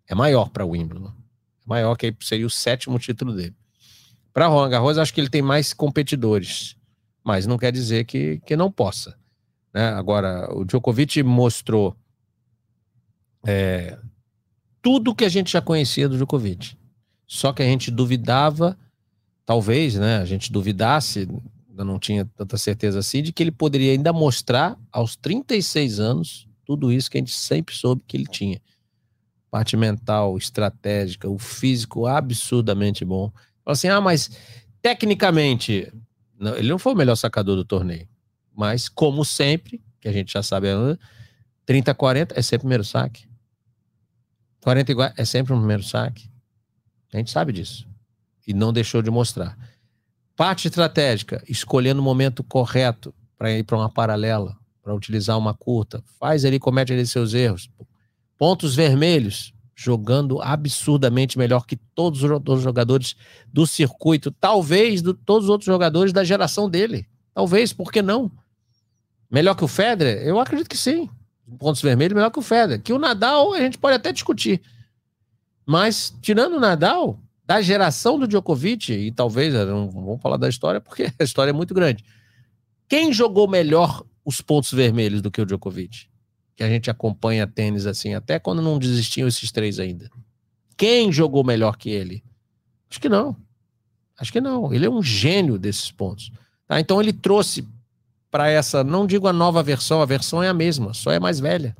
É 0.07 0.15
maior 0.15 0.49
para 0.49 0.65
o 0.65 0.71
Wimbledon. 0.71 1.09
É 1.09 1.67
maior 1.67 1.95
que 1.95 2.15
seria 2.19 2.47
o 2.47 2.49
sétimo 2.49 2.97
título 2.97 3.33
dele. 3.33 3.55
Para 4.33 4.47
Roland 4.47 4.71
Garros, 4.71 4.97
acho 4.97 5.13
que 5.13 5.21
ele 5.21 5.29
tem 5.29 5.41
mais 5.41 5.71
competidores, 5.71 6.75
mas 7.23 7.45
não 7.45 7.59
quer 7.59 7.71
dizer 7.71 8.05
que, 8.05 8.41
que 8.43 8.55
não 8.55 8.71
possa. 8.71 9.15
Né? 9.71 9.87
Agora, 9.89 10.51
o 10.51 10.65
Djokovic 10.65 11.21
mostrou 11.21 11.95
é, 13.45 13.99
tudo 14.81 15.13
que 15.13 15.25
a 15.25 15.29
gente 15.29 15.51
já 15.51 15.61
conhecia 15.61 16.09
do 16.09 16.17
Djokovic. 16.17 16.75
Só 17.27 17.53
que 17.53 17.61
a 17.61 17.65
gente 17.65 17.91
duvidava 17.91 18.77
talvez, 19.45 19.95
né, 19.95 20.17
a 20.17 20.25
gente 20.25 20.51
duvidasse, 20.51 21.27
não 21.69 21.99
tinha 21.99 22.25
tanta 22.25 22.57
certeza 22.57 22.99
assim, 22.99 23.21
de 23.21 23.31
que 23.31 23.43
ele 23.43 23.51
poderia 23.51 23.91
ainda 23.91 24.11
mostrar 24.11 24.77
aos 24.91 25.15
36 25.15 25.99
anos 25.99 26.47
tudo 26.65 26.91
isso 26.91 27.11
que 27.11 27.17
a 27.17 27.21
gente 27.21 27.33
sempre 27.33 27.75
soube 27.75 28.01
que 28.07 28.17
ele 28.17 28.25
tinha. 28.25 28.59
Parte 29.51 29.77
mental, 29.77 30.37
estratégica, 30.37 31.29
o 31.29 31.37
físico 31.37 32.07
absurdamente 32.07 33.05
bom. 33.05 33.31
Assim, 33.65 33.87
ah, 33.87 34.01
mas 34.01 34.31
tecnicamente, 34.81 35.93
não, 36.39 36.55
ele 36.55 36.69
não 36.69 36.79
foi 36.79 36.93
o 36.93 36.97
melhor 36.97 37.15
sacador 37.15 37.55
do 37.55 37.63
torneio. 37.63 38.07
Mas, 38.55 38.89
como 38.89 39.23
sempre, 39.23 39.83
que 39.99 40.07
a 40.07 40.11
gente 40.11 40.33
já 40.33 40.41
sabe, 40.41 40.67
30 41.65 41.93
40 41.93 42.39
é 42.39 42.41
sempre 42.41 42.57
o 42.57 42.61
primeiro 42.61 42.83
saque. 42.83 43.27
40 44.61 45.13
é 45.17 45.25
sempre 45.25 45.53
o 45.53 45.57
primeiro 45.57 45.83
saque. 45.83 46.29
A 47.13 47.17
gente 47.17 47.31
sabe 47.31 47.53
disso 47.53 47.87
e 48.47 48.53
não 48.53 48.71
deixou 48.71 49.01
de 49.01 49.09
mostrar. 49.09 49.57
Parte 50.35 50.67
estratégica, 50.67 51.43
escolhendo 51.47 52.01
o 52.01 52.03
momento 52.03 52.43
correto 52.43 53.13
para 53.37 53.51
ir 53.51 53.63
para 53.63 53.77
uma 53.77 53.89
paralela, 53.89 54.57
para 54.83 54.93
utilizar 54.93 55.37
uma 55.37 55.53
curta. 55.53 56.03
Faz 56.19 56.45
ali, 56.45 56.59
comete 56.59 56.93
ali 56.93 57.05
seus 57.05 57.33
erros. 57.33 57.69
Pontos 58.37 58.75
vermelhos, 58.75 59.53
jogando 59.75 60.41
absurdamente 60.41 61.37
melhor 61.37 61.65
que 61.65 61.75
todos 61.75 62.23
os 62.23 62.29
outros 62.29 62.61
jogadores 62.61 63.15
do 63.51 63.65
circuito, 63.65 64.31
talvez 64.31 65.01
do, 65.01 65.13
todos 65.13 65.45
os 65.45 65.49
outros 65.49 65.65
jogadores 65.65 66.13
da 66.13 66.23
geração 66.23 66.69
dele. 66.69 67.07
Talvez, 67.33 67.73
por 67.73 67.91
que 67.91 68.01
não? 68.01 68.31
Melhor 69.29 69.55
que 69.55 69.63
o 69.63 69.67
Federer? 69.67 70.25
Eu 70.25 70.39
acredito 70.39 70.69
que 70.69 70.77
sim. 70.77 71.09
Pontos 71.59 71.81
vermelhos, 71.81 72.15
melhor 72.15 72.31
que 72.31 72.39
o 72.39 72.41
Federer. 72.41 72.81
Que 72.81 72.93
o 72.93 72.99
Nadal 72.99 73.53
a 73.53 73.59
gente 73.59 73.77
pode 73.77 73.95
até 73.95 74.11
discutir. 74.11 74.61
Mas, 75.65 76.15
tirando 76.21 76.55
o 76.55 76.59
Nadal, 76.59 77.19
da 77.45 77.61
geração 77.61 78.17
do 78.17 78.27
Djokovic, 78.27 78.91
e 78.91 79.11
talvez, 79.11 79.53
não 79.53 79.89
vamos 79.89 80.21
falar 80.21 80.37
da 80.37 80.49
história, 80.49 80.81
porque 80.81 81.11
a 81.19 81.23
história 81.23 81.51
é 81.51 81.53
muito 81.53 81.73
grande. 81.73 82.03
Quem 82.87 83.13
jogou 83.13 83.47
melhor 83.47 84.03
os 84.23 84.41
pontos 84.41 84.71
vermelhos 84.71 85.21
do 85.21 85.29
que 85.29 85.41
o 85.41 85.45
Djokovic? 85.45 86.07
Que 86.55 86.63
a 86.63 86.69
gente 86.69 86.89
acompanha 86.89 87.45
tênis 87.45 87.85
assim, 87.85 88.13
até 88.13 88.39
quando 88.39 88.61
não 88.61 88.79
desistiam 88.79 89.27
esses 89.27 89.51
três 89.51 89.79
ainda. 89.79 90.09
Quem 90.77 91.11
jogou 91.11 91.43
melhor 91.43 91.77
que 91.77 91.89
ele? 91.89 92.23
Acho 92.89 92.99
que 92.99 93.09
não. 93.09 93.35
Acho 94.17 94.31
que 94.31 94.41
não. 94.41 94.73
Ele 94.73 94.85
é 94.85 94.89
um 94.89 95.03
gênio 95.03 95.57
desses 95.57 95.91
pontos. 95.91 96.31
Tá? 96.67 96.79
Então 96.79 97.01
ele 97.01 97.13
trouxe 97.13 97.67
para 98.31 98.49
essa, 98.49 98.83
não 98.83 99.05
digo 99.05 99.27
a 99.27 99.33
nova 99.33 99.61
versão, 99.61 100.01
a 100.01 100.05
versão 100.05 100.41
é 100.41 100.49
a 100.49 100.53
mesma, 100.53 100.93
só 100.93 101.11
é 101.11 101.19
mais 101.19 101.39
velha. 101.39 101.75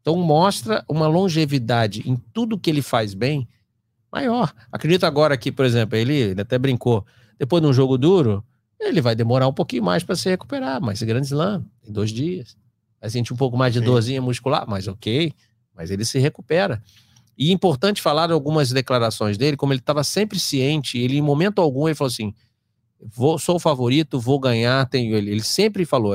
Então 0.00 0.16
mostra 0.16 0.84
uma 0.88 1.06
longevidade 1.06 2.02
em 2.08 2.16
tudo 2.32 2.58
que 2.58 2.68
ele 2.68 2.82
faz 2.82 3.14
bem 3.14 3.48
maior. 4.12 4.52
Acredito 4.70 5.04
agora 5.04 5.36
que, 5.36 5.50
por 5.50 5.64
exemplo, 5.64 5.96
ele, 5.96 6.14
ele 6.14 6.40
até 6.40 6.58
brincou, 6.58 7.06
depois 7.38 7.62
de 7.62 7.68
um 7.68 7.72
jogo 7.72 7.96
duro, 7.96 8.44
ele 8.78 9.00
vai 9.00 9.14
demorar 9.14 9.48
um 9.48 9.52
pouquinho 9.52 9.82
mais 9.82 10.04
para 10.04 10.14
se 10.16 10.28
recuperar, 10.28 10.80
mas 10.80 11.02
grande 11.02 11.26
slam, 11.26 11.64
em 11.86 11.92
dois 11.92 12.10
dias. 12.10 12.56
Vai 13.00 13.10
sentir 13.10 13.32
um 13.32 13.36
pouco 13.36 13.56
mais 13.56 13.72
de 13.72 13.78
Sim. 13.78 13.84
dorzinha 13.84 14.22
muscular, 14.22 14.64
mas 14.68 14.86
ok, 14.86 15.32
mas 15.74 15.90
ele 15.90 16.04
se 16.04 16.18
recupera. 16.18 16.82
E 17.36 17.50
é 17.50 17.52
importante 17.52 18.02
falar 18.02 18.30
algumas 18.30 18.70
declarações 18.70 19.38
dele, 19.38 19.56
como 19.56 19.72
ele 19.72 19.80
estava 19.80 20.04
sempre 20.04 20.38
ciente, 20.38 20.98
ele 20.98 21.16
em 21.16 21.22
momento 21.22 21.60
algum 21.60 21.88
ele 21.88 21.94
falou 21.94 22.10
assim: 22.10 22.34
vou, 23.00 23.38
sou 23.38 23.56
o 23.56 23.60
favorito, 23.60 24.20
vou 24.20 24.38
ganhar, 24.38 24.86
tenho 24.88 25.16
ele. 25.16 25.30
Ele 25.30 25.42
sempre 25.42 25.84
falou, 25.84 26.14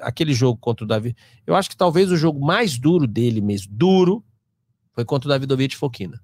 aquele 0.00 0.34
jogo 0.34 0.58
contra 0.58 0.84
o 0.84 0.88
Davi. 0.88 1.14
Eu 1.46 1.54
acho 1.54 1.68
que 1.68 1.76
talvez 1.76 2.10
o 2.10 2.16
jogo 2.16 2.44
mais 2.44 2.78
duro 2.78 3.06
dele 3.06 3.40
mesmo, 3.40 3.72
duro, 3.72 4.24
foi 4.92 5.04
contra 5.04 5.28
o 5.28 5.30
Davidovich 5.30 5.76
Fokina. 5.76 6.20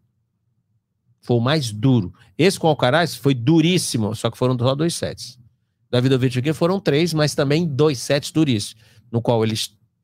Foi 1.21 1.37
o 1.37 1.41
mais 1.41 1.71
duro. 1.71 2.13
Esse 2.37 2.59
com 2.59 2.67
o 2.67 2.71
Alcaraz 2.71 3.15
foi 3.15 3.35
duríssimo, 3.35 4.15
só 4.15 4.31
que 4.31 4.39
foram 4.39 4.59
só 4.59 4.75
dois 4.75 4.95
sets. 4.95 5.39
Davidovich 5.91 6.39
aqui 6.39 6.53
foram 6.53 6.79
três, 6.81 7.13
mas 7.13 7.35
também 7.35 7.67
dois 7.67 7.99
sets 7.99 8.31
duríssimos, 8.31 8.83
no 9.11 9.21
qual 9.21 9.43
ele 9.45 9.55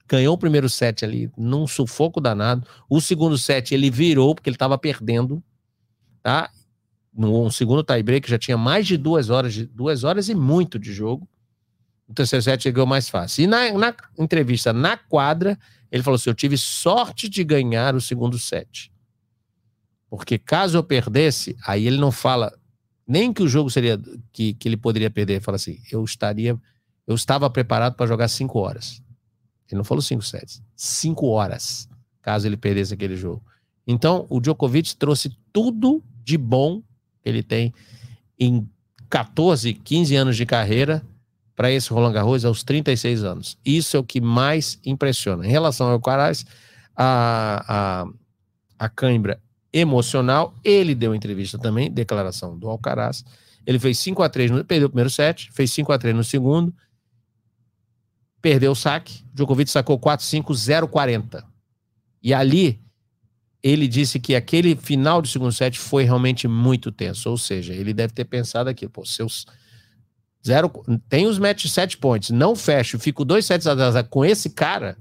ganhou 0.08 0.34
o 0.34 0.38
primeiro 0.38 0.68
set 0.68 1.04
ali 1.04 1.30
num 1.36 1.66
sufoco 1.66 2.20
danado. 2.20 2.66
O 2.88 3.00
segundo 3.00 3.38
set 3.38 3.72
ele 3.72 3.90
virou, 3.90 4.34
porque 4.34 4.50
ele 4.50 4.56
estava 4.56 4.76
perdendo, 4.76 5.42
tá? 6.22 6.50
No 7.12 7.50
segundo 7.50 7.82
tie-break 7.82 8.28
já 8.28 8.38
tinha 8.38 8.58
mais 8.58 8.86
de 8.86 8.96
duas 8.96 9.30
horas, 9.30 9.54
de, 9.54 9.66
duas 9.66 10.04
horas 10.04 10.28
e 10.28 10.34
muito 10.34 10.78
de 10.78 10.92
jogo. 10.92 11.28
O 12.08 12.12
terceiro 12.12 12.42
set 12.42 12.70
ganhou 12.70 12.86
mais 12.86 13.08
fácil. 13.08 13.44
E 13.44 13.46
na, 13.46 13.72
na 13.72 13.94
entrevista 14.18 14.72
na 14.72 14.96
quadra, 14.96 15.58
ele 15.90 16.02
falou 16.02 16.16
assim: 16.16 16.30
Eu 16.30 16.34
tive 16.34 16.58
sorte 16.58 17.28
de 17.28 17.42
ganhar 17.42 17.94
o 17.94 18.00
segundo 18.00 18.38
set. 18.38 18.92
Porque 20.08 20.38
caso 20.38 20.78
eu 20.78 20.82
perdesse, 20.82 21.56
aí 21.66 21.86
ele 21.86 21.98
não 21.98 22.12
fala 22.12 22.52
nem 23.06 23.32
que 23.32 23.42
o 23.42 23.48
jogo 23.48 23.70
seria 23.70 24.00
que, 24.32 24.54
que 24.54 24.68
ele 24.68 24.76
poderia 24.76 25.10
perder, 25.10 25.34
ele 25.34 25.40
fala 25.44 25.56
assim: 25.56 25.78
eu 25.90 26.04
estaria, 26.04 26.58
eu 27.06 27.14
estava 27.14 27.48
preparado 27.48 27.94
para 27.94 28.06
jogar 28.06 28.28
cinco 28.28 28.58
horas. 28.58 29.02
Ele 29.68 29.78
não 29.78 29.84
falou 29.84 30.02
cinco 30.02 30.22
sets, 30.22 30.62
cinco 30.74 31.26
horas, 31.26 31.88
caso 32.22 32.46
ele 32.46 32.56
perdesse 32.56 32.94
aquele 32.94 33.16
jogo. 33.16 33.42
Então, 33.86 34.26
o 34.28 34.40
Djokovic 34.40 34.96
trouxe 34.96 35.36
tudo 35.52 36.02
de 36.24 36.36
bom 36.36 36.82
que 37.22 37.28
ele 37.28 37.42
tem 37.42 37.72
em 38.38 38.68
14, 39.08 39.72
15 39.74 40.16
anos 40.16 40.36
de 40.36 40.44
carreira 40.44 41.02
para 41.54 41.70
esse 41.70 41.90
Roland 41.90 42.12
Garros 42.12 42.44
aos 42.44 42.62
36 42.64 43.24
anos. 43.24 43.56
Isso 43.64 43.96
é 43.96 44.00
o 44.00 44.04
que 44.04 44.20
mais 44.20 44.78
impressiona. 44.84 45.46
Em 45.46 45.50
relação 45.50 45.86
ao 45.86 45.94
Alcaraz, 45.94 46.44
a, 46.94 47.64
a, 47.68 48.06
a 48.78 48.88
cãibra 48.88 49.40
emocional. 49.78 50.54
Ele 50.64 50.94
deu 50.94 51.14
entrevista 51.14 51.58
também, 51.58 51.90
declaração 51.90 52.58
do 52.58 52.68
Alcaraz. 52.68 53.24
Ele 53.66 53.78
fez 53.78 53.98
5 53.98 54.22
a 54.22 54.28
3 54.28 54.50
no, 54.50 54.64
perdeu 54.64 54.86
o 54.86 54.90
primeiro 54.90 55.10
set, 55.10 55.50
fez 55.52 55.70
5 55.72 55.92
a 55.92 55.98
3 55.98 56.14
no 56.14 56.24
segundo, 56.24 56.74
perdeu 58.40 58.72
o 58.72 58.76
saque. 58.76 59.24
Djokovic 59.34 59.70
sacou 59.70 59.98
4-5, 59.98 60.46
0-40. 60.88 61.44
E 62.22 62.32
ali 62.32 62.80
ele 63.62 63.88
disse 63.88 64.20
que 64.20 64.34
aquele 64.34 64.76
final 64.76 65.20
do 65.20 65.28
segundo 65.28 65.52
set 65.52 65.78
foi 65.78 66.04
realmente 66.04 66.46
muito 66.46 66.92
tenso. 66.92 67.28
Ou 67.28 67.36
seja, 67.36 67.74
ele 67.74 67.92
deve 67.92 68.12
ter 68.12 68.24
pensado 68.24 68.70
aqui, 68.70 68.88
pô, 68.88 69.04
seus 69.04 69.44
zero, 70.46 70.70
tem 71.08 71.26
os 71.26 71.38
match 71.38 71.66
set 71.66 71.98
points, 71.98 72.30
não 72.30 72.54
fecho, 72.54 72.98
fico 72.98 73.24
dois 73.24 73.44
sets 73.44 73.66
atrás 73.66 73.94
com 74.08 74.24
esse 74.24 74.50
cara, 74.50 74.96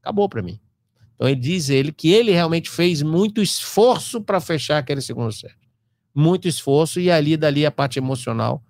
acabou 0.00 0.28
para 0.28 0.40
mim. 0.40 0.60
Então 1.14 1.28
ele 1.28 1.40
diz 1.40 1.68
ele 1.68 1.92
que 1.92 2.12
ele 2.12 2.32
realmente 2.32 2.68
fez 2.70 3.02
muito 3.02 3.40
esforço 3.40 4.20
para 4.20 4.40
fechar 4.40 4.78
aquele 4.78 5.00
segundo 5.00 5.32
set. 5.32 5.54
muito 6.14 6.46
esforço 6.46 7.00
e 7.00 7.10
ali 7.10 7.36
dali 7.36 7.66
a 7.66 7.70
parte 7.70 7.98
emocional, 7.98 8.62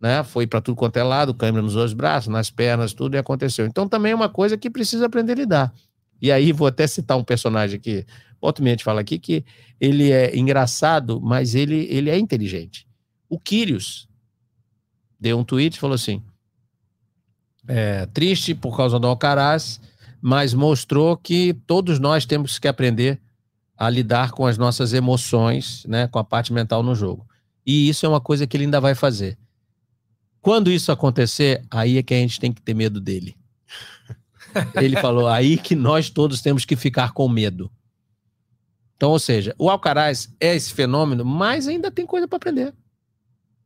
né? 0.00 0.22
Foi 0.22 0.46
para 0.46 0.60
tudo 0.60 0.76
quanto 0.76 0.96
é 0.98 1.02
lado, 1.02 1.32
câmera 1.32 1.62
nos 1.62 1.74
dois 1.74 1.92
braços, 1.92 2.28
nas 2.28 2.50
pernas, 2.50 2.92
tudo 2.92 3.14
e 3.14 3.18
aconteceu. 3.18 3.66
Então 3.66 3.88
também 3.88 4.12
é 4.12 4.14
uma 4.14 4.28
coisa 4.28 4.58
que 4.58 4.68
precisa 4.68 5.06
aprender 5.06 5.32
a 5.32 5.36
lidar. 5.36 5.74
E 6.20 6.30
aí 6.30 6.52
vou 6.52 6.66
até 6.66 6.86
citar 6.86 7.16
um 7.16 7.24
personagem 7.24 7.76
aqui, 7.76 8.04
outro 8.40 8.64
fala 8.80 9.00
aqui 9.00 9.18
que 9.18 9.44
ele 9.80 10.10
é 10.10 10.36
engraçado, 10.36 11.20
mas 11.20 11.54
ele, 11.54 11.86
ele 11.90 12.10
é 12.10 12.18
inteligente. 12.18 12.86
O 13.28 13.38
Quírios 13.38 14.08
deu 15.18 15.38
um 15.38 15.44
tweet 15.44 15.76
e 15.76 15.80
falou 15.80 15.94
assim: 15.94 16.22
é, 17.66 18.06
triste 18.06 18.54
por 18.54 18.76
causa 18.76 18.98
do 18.98 19.06
Alcaraz, 19.06 19.80
mas 20.22 20.54
mostrou 20.54 21.16
que 21.16 21.52
todos 21.66 21.98
nós 21.98 22.24
temos 22.24 22.56
que 22.56 22.68
aprender 22.68 23.20
a 23.76 23.90
lidar 23.90 24.30
com 24.30 24.46
as 24.46 24.56
nossas 24.56 24.92
emoções, 24.92 25.84
né, 25.88 26.06
com 26.06 26.20
a 26.20 26.22
parte 26.22 26.52
mental 26.52 26.84
no 26.84 26.94
jogo. 26.94 27.26
E 27.66 27.88
isso 27.88 28.06
é 28.06 28.08
uma 28.08 28.20
coisa 28.20 28.46
que 28.46 28.56
ele 28.56 28.64
ainda 28.64 28.80
vai 28.80 28.94
fazer. 28.94 29.36
Quando 30.40 30.70
isso 30.70 30.92
acontecer, 30.92 31.64
aí 31.68 31.98
é 31.98 32.02
que 32.02 32.14
a 32.14 32.18
gente 32.18 32.38
tem 32.38 32.52
que 32.52 32.62
ter 32.62 32.74
medo 32.74 33.00
dele. 33.00 33.36
Ele 34.74 34.96
falou, 34.96 35.28
aí 35.28 35.56
que 35.56 35.74
nós 35.74 36.10
todos 36.10 36.42
temos 36.42 36.66
que 36.66 36.76
ficar 36.76 37.12
com 37.12 37.26
medo. 37.26 37.70
Então, 38.96 39.10
ou 39.10 39.18
seja, 39.18 39.54
o 39.58 39.70
Alcaraz 39.70 40.28
é 40.38 40.54
esse 40.54 40.74
fenômeno, 40.74 41.24
mas 41.24 41.66
ainda 41.66 41.90
tem 41.90 42.04
coisa 42.04 42.28
para 42.28 42.36
aprender. 42.36 42.74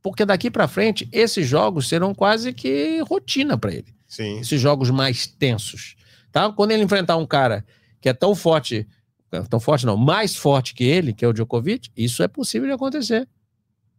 Porque 0.00 0.24
daqui 0.24 0.50
para 0.50 0.68
frente, 0.68 1.09
esses 1.11 1.46
jogos 1.48 1.88
serão 1.88 2.14
quase 2.14 2.52
que 2.52 3.00
rotina 3.00 3.59
para 3.59 3.74
ele. 3.74 3.92
Sim. 4.07 4.38
Esses 4.38 4.61
jogos 4.61 4.90
mais 4.90 5.26
tensos. 5.26 5.96
Tá? 6.37 6.53
Quando 6.53 6.72
ele 6.72 6.82
enfrentar 6.82 7.16
um 7.16 7.24
cara 7.24 7.64
que 7.99 8.11
é 8.11 8.12
tão 8.12 8.34
forte 8.34 8.87
é, 9.32 9.41
tão 9.45 9.59
forte 9.59 9.87
não, 9.87 9.97
mais 9.97 10.37
forte 10.37 10.74
que 10.74 10.84
ele, 10.84 11.14
que 11.14 11.24
é 11.24 11.28
o 11.28 11.32
Djokovic, 11.32 11.89
isso 11.97 12.22
é 12.22 12.28
possível 12.28 12.68
de 12.68 12.74
acontecer. 12.74 13.26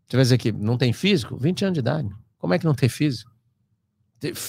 Você 0.07 0.17
vai 0.17 0.23
dizer 0.23 0.37
que 0.37 0.51
não 0.51 0.77
tem 0.77 0.93
físico? 0.93 1.35
20 1.35 1.65
anos 1.65 1.73
de 1.73 1.79
idade. 1.79 2.11
Como 2.37 2.53
é 2.53 2.59
que 2.59 2.65
não 2.65 2.75
tem 2.75 2.87
físico? 2.87 3.31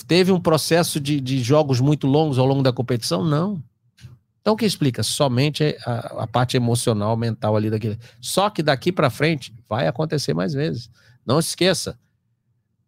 Teve 0.07 0.31
um 0.33 0.39
processo 0.39 1.01
de, 1.01 1.19
de 1.19 1.43
jogos 1.43 1.81
muito 1.81 2.07
longos 2.07 2.39
ao 2.39 2.45
longo 2.45 2.63
da 2.63 2.75
competição? 2.75 3.25
Não. 3.25 3.65
Então 4.43 4.53
o 4.53 4.57
que 4.57 4.67
explica? 4.67 5.03
Somente 5.03 5.75
a, 5.87 6.25
a 6.25 6.27
parte 6.27 6.59
emocional, 6.59 7.17
mental 7.17 7.57
ali 7.57 7.71
daquele. 7.71 7.99
Só 8.21 8.51
que 8.51 8.63
daqui 8.63 8.93
para 8.93 9.09
frente 9.09 9.55
vai 9.67 9.87
acontecer 9.87 10.35
mais 10.35 10.53
vezes. 10.53 10.91
Não 11.25 11.41
se 11.41 11.49
esqueça. 11.49 11.99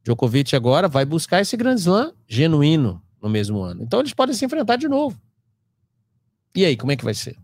Djokovic 0.04 0.54
agora 0.54 0.88
vai 0.88 1.06
buscar 1.06 1.40
esse 1.40 1.56
Grand 1.56 1.76
Slam 1.76 2.12
genuíno 2.28 3.02
no 3.20 3.28
mesmo 3.28 3.60
ano. 3.60 3.82
Então 3.82 4.00
eles 4.00 4.14
podem 4.14 4.34
se 4.34 4.44
enfrentar 4.44 4.76
de 4.76 4.88
novo. 4.88 5.20
E 6.54 6.64
aí, 6.64 6.76
como 6.76 6.92
é 6.92 6.96
que 6.96 7.04
vai 7.04 7.14
ser? 7.14 7.36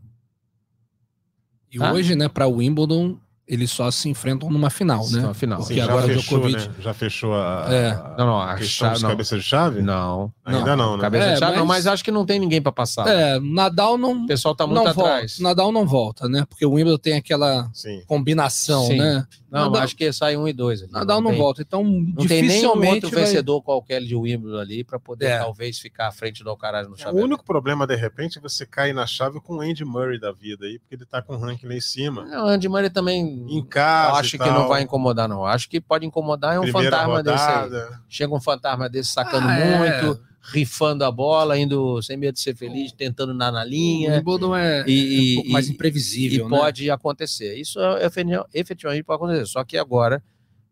E 1.71 1.83
ah. 1.83 1.93
hoje, 1.93 2.17
né, 2.17 2.29
para 2.29 2.47
Wimbledon, 2.47 3.19
eles 3.47 3.71
só 3.71 3.91
se 3.91 4.09
enfrentam 4.09 4.51
numa 4.51 4.71
final, 4.71 5.09
né? 5.11 5.21
Numa 5.21 5.35
final. 5.35 5.63
Sim, 5.63 5.77
já 5.77 5.85
agora 5.85 6.07
fechou, 6.07 6.41
Djokovic... 6.41 6.69
né? 6.69 6.75
Já 6.81 6.95
fechou 6.95 7.35
a, 7.35 7.67
é. 7.71 7.95
não, 8.19 8.27
não, 8.27 8.41
a 8.41 8.57
questão 8.57 8.89
chave, 8.89 9.03
cabeça 9.07 9.37
de 9.37 9.43
chave? 9.43 9.83
Não. 9.83 10.33
Ainda 10.45 10.75
não, 10.75 10.91
não 10.91 10.97
né? 10.97 11.03
Cabeça 11.03 11.27
é, 11.27 11.35
de 11.35 11.39
chave 11.39 11.53
mas... 11.53 11.59
não, 11.61 11.67
mas 11.67 11.87
acho 11.87 12.03
que 12.03 12.11
não 12.11 12.27
tem 12.27 12.41
ninguém 12.41 12.61
para 12.61 12.73
passar. 12.73 13.07
É, 13.07 13.39
Nadal 13.39 13.97
não... 13.97 14.25
O 14.25 14.27
pessoal 14.27 14.55
tá 14.55 14.67
muito 14.67 14.83
não 14.83 14.91
atrás. 14.91 15.39
Volta. 15.39 15.43
Nadal 15.43 15.73
não 15.73 15.87
volta, 15.87 16.29
né? 16.29 16.45
Porque 16.49 16.67
o 16.67 16.73
Wimbledon 16.73 16.99
tem 16.99 17.15
aquela 17.15 17.71
Sim. 17.73 18.03
combinação, 18.07 18.87
Sim. 18.87 18.99
né? 18.99 19.25
Não, 19.49 19.67
Nadal... 19.67 19.83
acho 19.83 19.97
que 19.97 20.13
sai 20.13 20.37
um 20.37 20.49
e 20.49 20.53
dois. 20.53 20.83
Ali, 20.83 20.91
Nadal 20.91 21.21
não, 21.21 21.31
tem... 21.31 21.39
volta, 21.39 21.63
então 21.63 21.85
não 21.85 22.27
tem 22.27 22.43
nenhum 22.43 22.69
outro 22.69 23.11
vai... 23.11 23.25
vencedor 23.25 23.63
qualquer 23.63 24.03
de 24.03 24.17
Wimbledon 24.17 24.59
ali 24.59 24.83
para 24.83 24.99
poder 24.99 25.27
é. 25.27 25.39
talvez 25.39 25.79
ficar 25.79 26.09
à 26.09 26.13
frente 26.13 26.43
do 26.43 26.51
Alcaraz 26.51 26.89
no 26.89 26.99
chave. 26.99 27.17
O 27.17 27.23
único 27.23 27.45
problema, 27.45 27.87
de 27.87 27.95
repente, 27.95 28.39
é 28.39 28.41
você 28.41 28.67
cair 28.67 28.93
na 28.93 29.07
chave 29.07 29.41
com 29.41 29.59
o 29.59 29.61
Andy 29.61 29.85
Murray 29.85 30.19
da 30.19 30.33
vida 30.33 30.67
aí, 30.67 30.81
porque 30.81 30.97
ele 30.97 31.07
tá 31.07 31.23
com 31.23 31.35
o 31.35 31.39
ranking 31.39 31.69
lá 31.69 31.75
em 31.75 31.81
cima. 31.81 32.25
Não, 32.25 32.47
o 32.47 32.49
Andy 32.49 32.69
Murray 32.69 32.91
também... 32.91 33.36
Em 33.49 33.65
casa 33.65 34.19
acho 34.19 34.39
que 34.39 34.51
não 34.51 34.69
vai 34.69 34.83
incomodar, 34.83 35.29
não. 35.29 35.45
Acho 35.45 35.69
que 35.69 35.81
pode 35.81 36.07
incomodar 36.07 36.55
é 36.55 36.59
um 36.59 36.63
Primeira 36.63 36.91
fantasma 36.91 37.17
rodada. 37.17 37.69
desse 37.77 37.93
aí. 37.93 37.99
Chega 38.09 38.35
um 38.35 38.41
fantasma 38.41 38.89
desse 38.89 39.13
sacando 39.13 39.47
ah, 39.47 39.59
é. 39.59 39.79
muito, 39.79 40.21
é. 40.21 40.27
rifando 40.53 41.05
a 41.05 41.11
bola, 41.11 41.59
indo 41.59 42.01
sem 42.03 42.17
medo 42.17 42.35
de 42.35 42.41
ser 42.41 42.57
feliz, 42.57 42.93
tentando 42.93 43.35
na, 43.35 43.53
na 43.53 43.65
linha. 43.65 44.13
O 44.13 44.17
Wimbledon 44.17 44.57
é, 44.57 44.85
e, 44.87 45.29
é 45.29 45.33
um 45.33 45.35
pouco 45.37 45.51
mais 45.51 45.69
imprevisível. 45.69 46.47
E 46.47 46.51
né? 46.51 46.59
pode 46.59 46.91
acontecer. 46.91 47.57
Isso 47.57 47.79
é, 47.81 48.07
efetivamente 48.55 49.05
pode 49.05 49.17
acontecer. 49.17 49.47
Só 49.47 49.65
que 49.65 49.77
agora. 49.77 50.23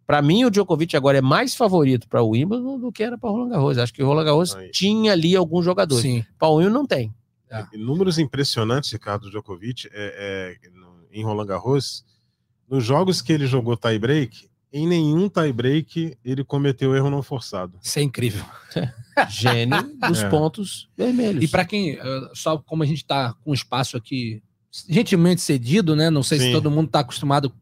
Para 0.07 0.21
mim, 0.21 0.45
o 0.45 0.51
Djokovic 0.51 0.95
agora 0.99 1.17
é 1.17 1.23
mais 1.23 1.55
favorito 1.55 2.07
para 2.07 2.23
o 2.23 2.29
Wimbledon 2.33 2.79
do 2.79 2.93
que 2.93 3.03
era 3.03 3.17
para 3.17 3.31
o 3.31 3.33
Roland 3.33 3.49
Garros. 3.49 3.79
Acho 3.79 3.95
que 3.95 4.03
o 4.03 4.07
Roland 4.07 4.25
Garros 4.25 4.55
Aí. 4.55 4.71
tinha 4.71 5.13
ali 5.13 5.35
alguns 5.35 5.65
jogadores. 5.65 6.27
Para 6.39 6.49
o 6.49 6.57
Wimbledon 6.57 6.75
não 6.75 6.87
tem. 6.87 7.15
É. 7.51 7.79
Números 7.79 8.19
impressionantes, 8.19 8.93
Ricardo 8.93 9.31
Djokovic, 9.31 9.89
é, 9.93 9.93
é, 9.95 10.69
em 11.13 11.25
Roland 11.25 11.47
Garros 11.47 12.05
nos 12.69 12.85
jogos 12.85 13.21
que 13.21 13.33
ele 13.33 13.47
jogou 13.47 13.77
tie-break, 13.77 14.49
em 14.73 14.87
nenhum 14.89 15.29
tie-break 15.29 16.19
ele 16.25 16.45
cometeu 16.45 16.97
erro 16.97 17.09
não 17.09 17.23
forçado. 17.23 17.79
Isso 17.83 17.99
é 17.99 18.03
incrível. 18.03 18.45
Gênio 19.31 19.83
dos 20.09 20.23
é. 20.23 20.29
pontos 20.29 20.89
vermelhos. 20.97 21.45
E 21.45 21.49
para 21.49 21.65
quem, 21.65 21.93
eh, 21.93 22.31
só 22.35 22.59
como 22.59 22.83
a 22.83 22.87
gente 22.87 22.99
está 22.99 23.33
com 23.45 23.55
espaço 23.55 23.97
aqui 23.97 24.43
gentilmente 24.89 25.41
cedido, 25.41 25.95
né? 25.95 26.11
Não 26.11 26.23
sei 26.23 26.39
Sim. 26.39 26.47
se 26.47 26.53
todo 26.53 26.71
mundo 26.71 26.87
está 26.87 27.01
acostumado 27.01 27.53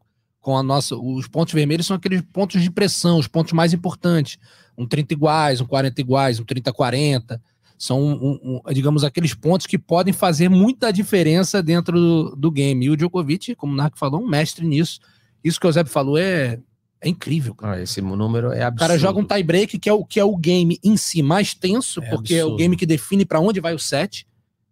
com 0.41 0.57
a 0.57 0.63
nossa. 0.63 0.95
Os 0.95 1.27
pontos 1.27 1.53
vermelhos 1.53 1.85
são 1.85 1.95
aqueles 1.95 2.21
pontos 2.21 2.61
de 2.61 2.71
pressão, 2.71 3.19
os 3.19 3.27
pontos 3.27 3.53
mais 3.53 3.73
importantes. 3.73 4.39
Um 4.75 4.87
30 4.87 5.13
iguais, 5.13 5.61
um 5.61 5.65
40 5.67 6.01
iguais, 6.01 6.39
um 6.39 6.43
30-40. 6.43 7.39
São, 7.83 8.01
um, 8.01 8.61
um, 8.65 8.73
digamos, 8.73 9.03
aqueles 9.03 9.33
pontos 9.33 9.67
que 9.67 9.77
podem 9.77 10.13
fazer 10.13 10.47
muita 10.47 10.89
diferença 10.89 11.61
dentro 11.61 11.99
do, 11.99 12.35
do 12.35 12.49
game. 12.49 12.85
E 12.85 12.89
o 12.89 12.95
Djokovic, 12.95 13.55
como 13.55 13.73
o 13.73 13.75
Narco 13.75 13.99
falou, 13.99 14.21
um 14.21 14.27
mestre 14.27 14.65
nisso. 14.65 15.01
Isso 15.43 15.59
que 15.59 15.67
o 15.67 15.71
Zé 15.71 15.83
falou 15.83 16.17
é, 16.17 16.61
é 17.01 17.09
incrível. 17.09 17.53
Cara. 17.53 17.75
Ah, 17.75 17.81
esse 17.81 18.01
número 18.01 18.53
é 18.53 18.63
absurdo. 18.63 18.85
O 18.85 18.87
cara 18.87 18.97
joga 18.97 19.19
um 19.19 19.25
tie-break, 19.25 19.77
que, 19.79 19.89
é 19.89 19.93
o, 19.93 20.05
que 20.05 20.17
é 20.17 20.23
o 20.23 20.37
game 20.37 20.79
em 20.81 20.95
si 20.95 21.21
mais 21.21 21.53
tenso, 21.53 22.01
é 22.01 22.09
porque 22.09 22.35
absurdo. 22.35 22.51
é 22.51 22.53
o 22.53 22.55
game 22.55 22.77
que 22.77 22.85
define 22.85 23.25
para 23.25 23.41
onde 23.41 23.59
vai 23.59 23.73
o 23.73 23.79
set. 23.79 24.25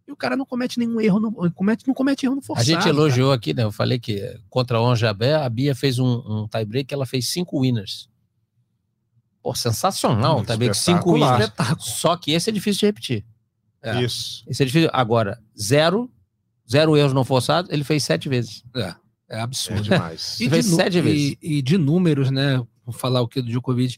E 0.08 0.12
o 0.14 0.16
cara 0.16 0.38
não 0.38 0.46
comete 0.46 0.80
nenhum 0.80 1.02
erro, 1.02 1.20
não 1.20 1.52
comete, 1.52 1.86
não 1.86 1.94
comete 1.94 2.26
erro 2.26 2.36
no 2.36 2.42
forçado. 2.42 2.70
A 2.70 2.74
gente 2.74 2.88
elogiou 2.88 3.28
cara. 3.28 3.36
aqui, 3.36 3.54
né? 3.54 3.64
Eu 3.64 3.74
falei 3.74 4.00
que 4.00 4.40
contra 4.50 4.78
a 4.78 4.82
Onjabé, 4.82 5.36
a 5.36 5.50
Bia 5.50 5.76
fez 5.76 6.00
um, 6.00 6.06
um 6.26 6.48
tie-break, 6.48 6.94
ela 6.94 7.06
fez 7.06 7.28
cinco 7.28 7.60
winners. 7.60 8.10
Pô, 9.42 9.56
sensacional, 9.56 10.40
hum, 10.40 10.46
tá 10.46 10.56
cinco 10.74 11.14
winners. 11.14 11.52
Só 11.80 12.16
que 12.16 12.32
esse 12.32 12.50
é 12.50 12.54
difícil 12.54 12.82
de 12.82 12.86
repetir. 12.86 13.26
É. 13.82 14.02
Isso. 14.02 14.44
Esse 14.48 14.62
é 14.62 14.66
difícil. 14.66 14.90
Agora, 14.94 15.42
zero, 15.60 16.12
zero 16.70 16.96
erros 16.96 17.14
não 17.14 17.26
forçados, 17.26 17.72
ele 17.72 17.84
fez 17.84 18.04
sete 18.04 18.30
vezes. 18.30 18.64
É, 18.76 18.96
é 19.30 19.42
absurdo. 19.42 19.80
É 19.80 19.84
demais. 19.84 20.40
e, 20.40 20.48
de, 20.48 20.64
sete 20.64 21.02
vezes. 21.02 21.38
E, 21.42 21.58
e, 21.58 21.62
de 21.62 21.78
números, 21.78 22.30
né? 22.30 22.58
Vou 22.86 22.94
falar 22.94 23.22
o 23.22 23.28
que 23.28 23.42
do 23.42 23.48
Djokovic. 23.48 23.98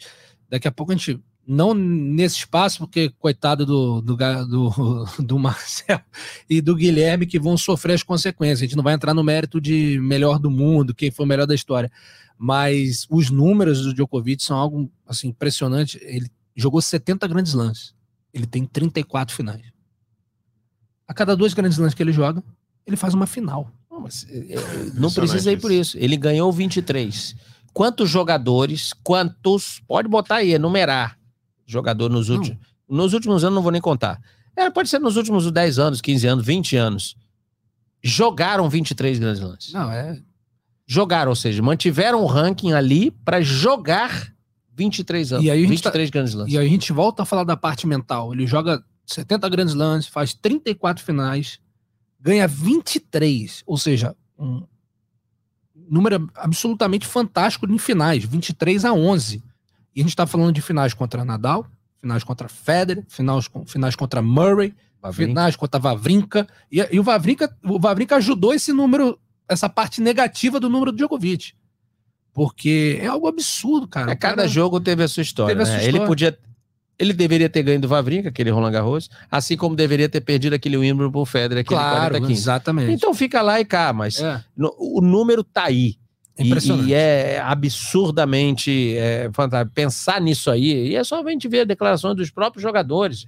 Daqui 0.50 0.68
a 0.68 0.72
pouco 0.72 0.91
a 0.91 0.96
gente. 0.96 1.22
Não 1.46 1.74
nesse 1.74 2.38
espaço, 2.38 2.80
porque 2.80 3.10
coitado 3.20 3.66
do, 3.66 4.02
do, 4.02 4.16
do, 4.16 5.06
do 5.20 5.39
Marcel 5.39 6.00
e 6.50 6.62
do 6.62 6.76
Guilherme 6.76 7.26
que 7.26 7.39
vão 7.39 7.58
sofrer 7.58 7.94
as 7.94 8.04
consequências. 8.04 8.62
A 8.62 8.64
gente 8.66 8.78
não 8.78 8.84
vai 8.84 8.94
entrar 8.94 9.14
no 9.14 9.24
mérito 9.24 9.60
de 9.60 10.00
melhor 10.00 10.39
do 10.39 10.50
mundo, 10.50 10.96
quem 10.96 11.12
foi 11.12 11.26
o 11.26 11.30
melhor 11.30 11.46
da 11.46 11.56
história 11.56 11.91
mas 12.38 13.08
os 13.10 13.30
números 13.30 13.84
do 13.84 13.94
Djokovic 13.94 14.44
são 14.44 14.58
algo 14.58 14.91
assim 15.08 15.30
impressionante. 15.30 15.98
Ele 16.02 16.30
jogou 16.56 16.82
70 16.82 17.26
grandes 17.28 17.54
lances. 17.54 17.94
Ele 18.34 18.46
tem 18.46 18.66
34 18.66 19.34
finais. 19.34 19.62
A 21.08 21.14
cada 21.14 21.38
dois 21.38 21.54
grandes 21.54 21.78
lances 21.78 21.94
que 21.94 22.02
ele 22.02 22.12
joga, 22.12 22.44
ele 22.86 22.98
faz 22.98 23.14
uma 23.14 23.28
final. 23.28 23.72
Não, 23.89 24.02
mas, 24.02 24.26
é, 24.30 24.56
é 24.56 24.60
não 24.94 25.12
precisa 25.12 25.54
ir 25.54 25.62
por 25.62 25.72
isso. 25.72 25.98
Ele 25.98 26.18
ganhou 26.18 26.52
23. 26.52 27.36
Quantos 27.72 28.10
jogadores, 28.10 28.91
quantos, 29.04 29.82
pode 29.88 30.08
botar 30.08 30.38
aí, 30.38 30.54
enumerar 30.54 31.18
jogador 31.66 32.09
nos 32.09 32.30
últimos, 32.30 32.57
nos 32.88 33.14
últimos 33.14 33.43
anos 33.43 33.55
não 33.55 33.64
vou 33.64 33.72
nem 33.72 33.82
contar. 33.82 34.22
É, 34.55 34.70
pode 34.70 34.89
ser 34.89 34.99
nos 34.99 35.18
últimos 35.18 35.49
10 35.51 35.80
anos, 35.80 36.01
15 36.01 36.28
anos, 36.28 36.45
20 36.45 36.76
anos. 36.78 37.16
Jogaram 38.03 38.70
23 38.70 39.18
grandes 39.18 39.41
lances. 39.41 39.74
Não, 39.74 39.91
é 39.91 40.22
jogaram, 40.86 41.30
ou 41.30 41.36
seja, 41.36 41.61
mantiveram 41.61 42.22
o 42.22 42.26
ranking 42.26 42.74
ali 42.74 43.11
para 43.11 43.41
jogar 43.41 44.34
23 44.76 45.34
anos, 45.34 45.45
e 45.45 45.51
aí 45.51 45.66
23 45.66 46.09
tá, 46.09 46.14
grandes 46.14 46.34
lances. 46.34 46.53
E 46.53 46.57
aí 46.57 46.66
a 46.66 46.70
gente 46.70 46.91
volta 46.91 47.24
a 47.24 47.26
falar 47.26 47.43
da 47.43 47.55
parte 47.55 47.88
mental. 47.88 48.34
Ele 48.34 48.45
joga 48.45 48.84
70 49.05 49.49
grandes 49.49 49.74
lances, 49.74 50.09
faz 50.09 50.34
34 50.34 51.03
finais, 51.03 51.59
ganha 52.20 52.47
23, 52.47 53.64
ou 53.66 53.78
seja, 53.78 54.16
um 54.38 54.64
número 55.76 56.30
absolutamente 56.36 57.05
fantástico 57.05 57.70
em 57.70 57.78
finais, 57.78 58.24
23 58.24 58.86
a 58.86 58.93
11. 58.93 59.43
E 59.96 60.02
a 60.02 60.04
gente 60.04 60.10
está 60.10 60.26
falando 60.26 60.52
de 60.52 60.62
finais 60.62 60.94
contra 60.94 61.24
Nadal, 61.24 61.66
finais 62.02 62.24
contra 62.24 62.48
Federer, 62.48 63.04
finais, 63.08 63.50
finais 63.68 63.96
contra 63.96 64.22
Murray, 64.22 64.74
Vavrinka. 65.02 65.30
finais 65.30 65.56
contra 65.56 65.80
Vavrinka. 65.80 66.48
E, 66.72 66.86
e, 66.91 67.00
o 67.00 67.04
Vavrinka, 67.04 67.56
o 67.64 67.80
Vavrinka 67.80 68.16
ajudou 68.16 68.54
esse 68.54 68.72
número 68.74 69.20
essa 69.48 69.70
parte 69.70 70.02
negativa 70.02 70.60
do 70.60 70.70
número 70.70 70.91
do 70.91 70.98
Djokovic. 70.98 71.54
Porque 72.34 73.00
é 73.02 73.08
algo 73.08 73.28
absurdo, 73.28 73.88
cara. 73.88 74.12
É, 74.12 74.16
cada 74.16 74.38
cara... 74.38 74.48
jogo 74.48 74.80
teve 74.80 75.04
a 75.04 75.08
sua 75.08 75.22
história. 75.22 75.56
Né? 75.56 75.66
Sua 75.66 75.76
história. 75.76 75.98
Ele 75.98 76.06
podia. 76.06 76.38
Ele 76.98 77.12
deveria 77.12 77.50
ter 77.50 77.64
ganho 77.64 77.82
do 77.82 77.88
Vavrinca, 77.88 78.30
aquele 78.30 78.52
Roland 78.52 78.72
Garros, 78.72 79.10
assim 79.30 79.58
como 79.58 79.76
deveria 79.76 80.08
ter 80.08 80.22
perdido 80.22 80.54
aquele 80.54 80.78
Wimbledon 80.78 81.12
pro 81.12 81.26
Federer, 81.26 81.62
aquele 81.62 81.80
claro, 81.80 82.12
40 82.12 82.32
Exatamente. 82.32 82.94
Então 82.94 83.14
fica 83.16 83.41
lá 83.41 83.60
e 83.60 83.66
cá, 83.66 83.91
mas 83.91 84.20
é. 84.20 84.44
no, 84.56 84.74
o 84.78 85.02
número 85.02 85.44
tá 85.44 85.66
aí. 85.66 85.98
E, 86.38 86.51
e, 86.88 86.93
é 86.93 87.39
absurdamente 87.39 88.97
é, 88.97 89.29
fantástico. 89.34 89.73
Pensar 89.75 90.19
nisso 90.19 90.49
aí, 90.49 90.89
e 90.89 90.95
é 90.95 91.03
só 91.03 91.23
a 91.23 91.29
gente 91.29 91.47
ver 91.47 91.65
declarações 91.65 92.15
dos 92.15 92.31
próprios 92.31 92.63
jogadores. 92.63 93.27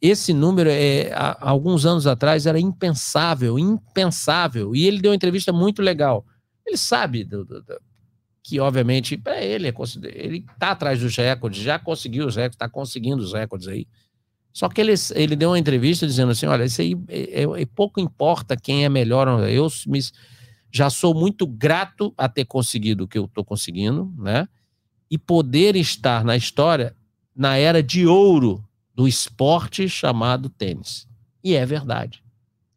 Esse 0.00 0.32
número, 0.32 0.68
é, 0.70 1.10
há, 1.12 1.36
alguns 1.40 1.86
anos 1.86 2.06
atrás, 2.06 2.46
era 2.46 2.60
impensável, 2.60 3.58
impensável. 3.58 4.76
E 4.76 4.86
ele 4.86 5.00
deu 5.00 5.10
uma 5.10 5.16
entrevista 5.16 5.52
muito 5.52 5.80
legal. 5.80 6.24
Ele 6.66 6.76
sabe 6.76 7.24
do, 7.24 7.44
do, 7.44 7.62
do, 7.62 7.80
que, 8.42 8.60
obviamente, 8.60 9.16
para 9.16 9.42
ele, 9.42 9.68
é 9.68 9.74
ele 10.04 10.44
está 10.52 10.70
atrás 10.70 11.00
dos 11.00 11.16
recordes, 11.16 11.62
já 11.62 11.78
conseguiu 11.78 12.26
os 12.26 12.36
recordes, 12.36 12.54
está 12.54 12.68
conseguindo 12.68 13.22
os 13.22 13.32
recordes 13.32 13.66
aí. 13.66 13.86
Só 14.52 14.68
que 14.68 14.80
ele, 14.80 14.94
ele 15.14 15.36
deu 15.36 15.50
uma 15.50 15.58
entrevista 15.58 16.06
dizendo 16.06 16.32
assim: 16.32 16.46
olha, 16.46 16.64
isso 16.64 16.80
aí 16.80 16.94
é, 17.08 17.42
é, 17.42 17.62
é 17.62 17.66
pouco 17.66 18.00
importa 18.00 18.56
quem 18.56 18.84
é 18.84 18.88
melhor. 18.88 19.28
Eu 19.48 19.68
me, 19.86 20.00
já 20.70 20.90
sou 20.90 21.14
muito 21.14 21.46
grato 21.46 22.12
a 22.16 22.28
ter 22.28 22.44
conseguido 22.44 23.04
o 23.04 23.08
que 23.08 23.18
eu 23.18 23.24
estou 23.24 23.44
conseguindo, 23.44 24.12
né? 24.18 24.48
E 25.10 25.16
poder 25.16 25.76
estar 25.76 26.24
na 26.24 26.36
história 26.36 26.94
na 27.34 27.56
era 27.56 27.82
de 27.82 28.06
ouro 28.06 28.64
do 28.94 29.06
esporte 29.06 29.88
chamado 29.88 30.48
tênis. 30.48 31.06
E 31.42 31.54
é 31.54 31.64
verdade. 31.64 32.22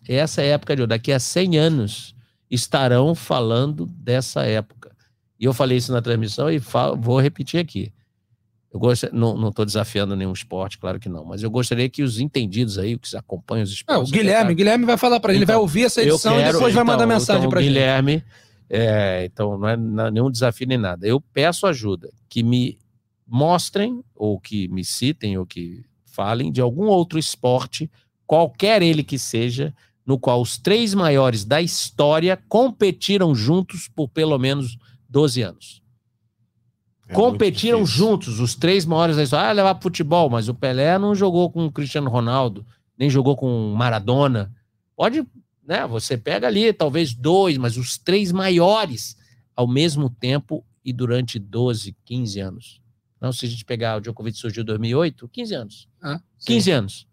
Essa 0.07 0.41
é 0.41 0.49
época 0.49 0.75
de 0.75 0.83
ouro. 0.83 0.89
Daqui 0.89 1.11
a 1.11 1.19
100 1.19 1.57
anos 1.57 2.15
estarão 2.49 3.15
falando 3.15 3.85
dessa 3.85 4.43
época. 4.43 4.95
E 5.39 5.45
eu 5.45 5.53
falei 5.53 5.77
isso 5.77 5.91
na 5.91 6.01
transmissão 6.01 6.49
e 6.49 6.59
falo, 6.59 6.95
vou 6.95 7.19
repetir 7.19 7.59
aqui. 7.59 7.91
Eu 8.73 8.79
gosto, 8.79 9.13
não 9.13 9.49
estou 9.49 9.65
desafiando 9.65 10.15
nenhum 10.15 10.31
esporte, 10.31 10.77
claro 10.77 10.97
que 10.97 11.09
não, 11.09 11.25
mas 11.25 11.43
eu 11.43 11.51
gostaria 11.51 11.89
que 11.89 12.01
os 12.01 12.21
entendidos 12.21 12.77
aí, 12.77 12.97
que 12.97 13.17
acompanham 13.17 13.63
os 13.63 13.71
esportes. 13.71 14.09
Não, 14.09 14.17
o 14.17 14.21
Guilherme, 14.21 14.55
Guilherme 14.55 14.85
vai 14.85 14.97
falar 14.97 15.19
para 15.19 15.33
ele, 15.33 15.43
então, 15.43 15.55
vai 15.55 15.61
ouvir 15.61 15.83
essa 15.83 16.01
edição 16.01 16.37
quero, 16.37 16.49
e 16.49 16.53
depois 16.53 16.73
vai 16.73 16.83
mandar 16.85 17.03
então, 17.03 17.15
mensagem 17.15 17.41
então, 17.41 17.49
para 17.49 17.61
gente. 17.61 17.73
Guilherme, 17.73 18.23
é, 18.69 19.25
então 19.25 19.57
não 19.57 19.67
é 19.67 19.75
nenhum 20.09 20.31
desafio 20.31 20.65
nem 20.65 20.77
nada. 20.77 21.05
Eu 21.05 21.19
peço 21.19 21.67
ajuda, 21.67 22.09
que 22.29 22.41
me 22.41 22.79
mostrem, 23.27 24.01
ou 24.15 24.39
que 24.39 24.69
me 24.69 24.85
citem, 24.85 25.37
ou 25.37 25.45
que 25.45 25.83
falem 26.05 26.49
de 26.49 26.61
algum 26.61 26.85
outro 26.85 27.19
esporte, 27.19 27.91
qualquer 28.25 28.81
ele 28.81 29.03
que 29.03 29.19
seja, 29.19 29.73
no 30.05 30.17
qual 30.17 30.41
os 30.41 30.57
três 30.57 30.93
maiores 30.93 31.43
da 31.43 31.61
história 31.61 32.41
competiram 32.47 33.35
juntos 33.35 33.89
por 33.89 34.07
pelo 34.07 34.37
menos 34.37 34.77
12 35.09 35.41
anos. 35.41 35.80
É 37.11 37.13
competiram 37.13 37.85
juntos, 37.85 38.39
os 38.39 38.55
três 38.55 38.85
maiores 38.85 39.17
da 39.17 39.23
história. 39.23 39.49
Ah, 39.49 39.51
levar 39.51 39.81
futebol, 39.81 40.29
mas 40.29 40.47
o 40.47 40.53
Pelé 40.53 40.97
não 40.97 41.13
jogou 41.13 41.51
com 41.51 41.65
o 41.65 41.71
Cristiano 41.71 42.09
Ronaldo, 42.09 42.65
nem 42.97 43.09
jogou 43.09 43.35
com 43.35 43.73
o 43.73 43.75
Maradona. 43.75 44.51
Pode, 44.95 45.25
né? 45.67 45.85
Você 45.87 46.17
pega 46.17 46.47
ali, 46.47 46.71
talvez 46.71 47.13
dois, 47.13 47.57
mas 47.57 47.75
os 47.75 47.97
três 47.97 48.31
maiores 48.31 49.17
ao 49.55 49.67
mesmo 49.67 50.09
tempo 50.09 50.65
e 50.83 50.93
durante 50.93 51.37
12, 51.37 51.95
15 52.05 52.39
anos. 52.39 52.81
Não, 53.19 53.31
se 53.31 53.45
a 53.45 53.49
gente 53.49 53.65
pegar 53.65 53.97
o 53.97 54.01
Djokovic 54.01 54.37
surgiu 54.37 54.63
em 54.63 54.65
2008, 54.65 55.27
15 55.27 55.53
anos. 55.53 55.89
Ah, 56.01 56.19
15 56.45 56.71
anos. 56.71 57.07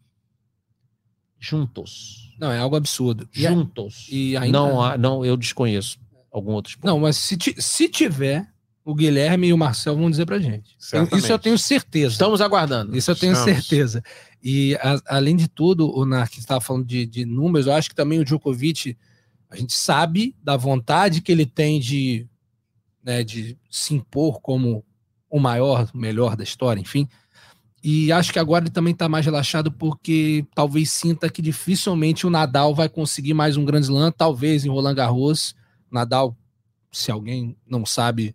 Juntos. 1.39 2.35
Não, 2.41 2.51
é 2.51 2.59
algo 2.59 2.77
absurdo. 2.77 3.29
Juntos. 3.33 4.07
E 4.11 4.37
ainda... 4.37 4.59
não, 4.59 4.97
não, 4.97 5.25
eu 5.25 5.37
desconheço 5.37 5.99
algum 6.33 6.53
outro 6.53 6.71
esporte. 6.71 6.87
Não, 6.87 7.01
mas 7.01 7.17
se, 7.17 7.37
se 7.59 7.89
tiver, 7.89 8.49
o 8.89 8.95
Guilherme 8.95 9.49
e 9.49 9.53
o 9.53 9.59
Marcel 9.59 9.95
vão 9.95 10.11
dizer 10.11 10.25
pra 10.25 10.39
gente. 10.39 10.75
Certamente. 10.79 11.23
Isso 11.23 11.31
eu 11.31 11.39
tenho 11.39 11.59
certeza. 11.59 12.13
Estamos 12.13 12.41
aguardando. 12.41 12.97
Isso 12.97 13.11
eu 13.11 13.15
tenho 13.15 13.35
Estamos. 13.35 13.55
certeza. 13.55 14.03
E 14.43 14.77
a, 14.77 14.99
além 15.17 15.37
de 15.37 15.47
tudo, 15.47 15.95
o 15.95 16.07
Nark 16.07 16.39
estava 16.39 16.59
falando 16.59 16.87
de, 16.87 17.05
de, 17.05 17.27
números, 17.27 17.67
eu 17.67 17.75
acho 17.75 17.91
que 17.91 17.95
também 17.95 18.19
o 18.19 18.25
Djokovic, 18.25 18.97
a 19.51 19.57
gente 19.57 19.75
sabe 19.75 20.35
da 20.43 20.57
vontade 20.57 21.21
que 21.21 21.31
ele 21.31 21.45
tem 21.45 21.79
de, 21.79 22.27
né, 23.05 23.23
de 23.23 23.59
se 23.71 23.93
impor 23.93 24.41
como 24.41 24.83
o 25.29 25.39
maior, 25.39 25.87
o 25.93 25.99
melhor 25.99 26.35
da 26.35 26.43
história, 26.43 26.81
enfim. 26.81 27.07
E 27.85 28.11
acho 28.11 28.33
que 28.33 28.39
agora 28.39 28.65
ele 28.65 28.73
também 28.73 28.95
está 28.95 29.07
mais 29.07 29.27
relaxado 29.27 29.71
porque 29.71 30.47
talvez 30.55 30.91
sinta 30.91 31.29
que 31.29 31.43
dificilmente 31.43 32.27
o 32.27 32.31
Nadal 32.31 32.75
vai 32.75 32.89
conseguir 32.89 33.35
mais 33.35 33.55
um 33.59 33.67
Grand 33.67 33.81
Slam, 33.81 34.11
talvez 34.11 34.65
em 34.65 34.71
Roland 34.71 34.95
Garros. 34.95 35.55
Nadal, 35.91 36.35
se 36.91 37.11
alguém 37.11 37.55
não 37.69 37.85
sabe, 37.85 38.35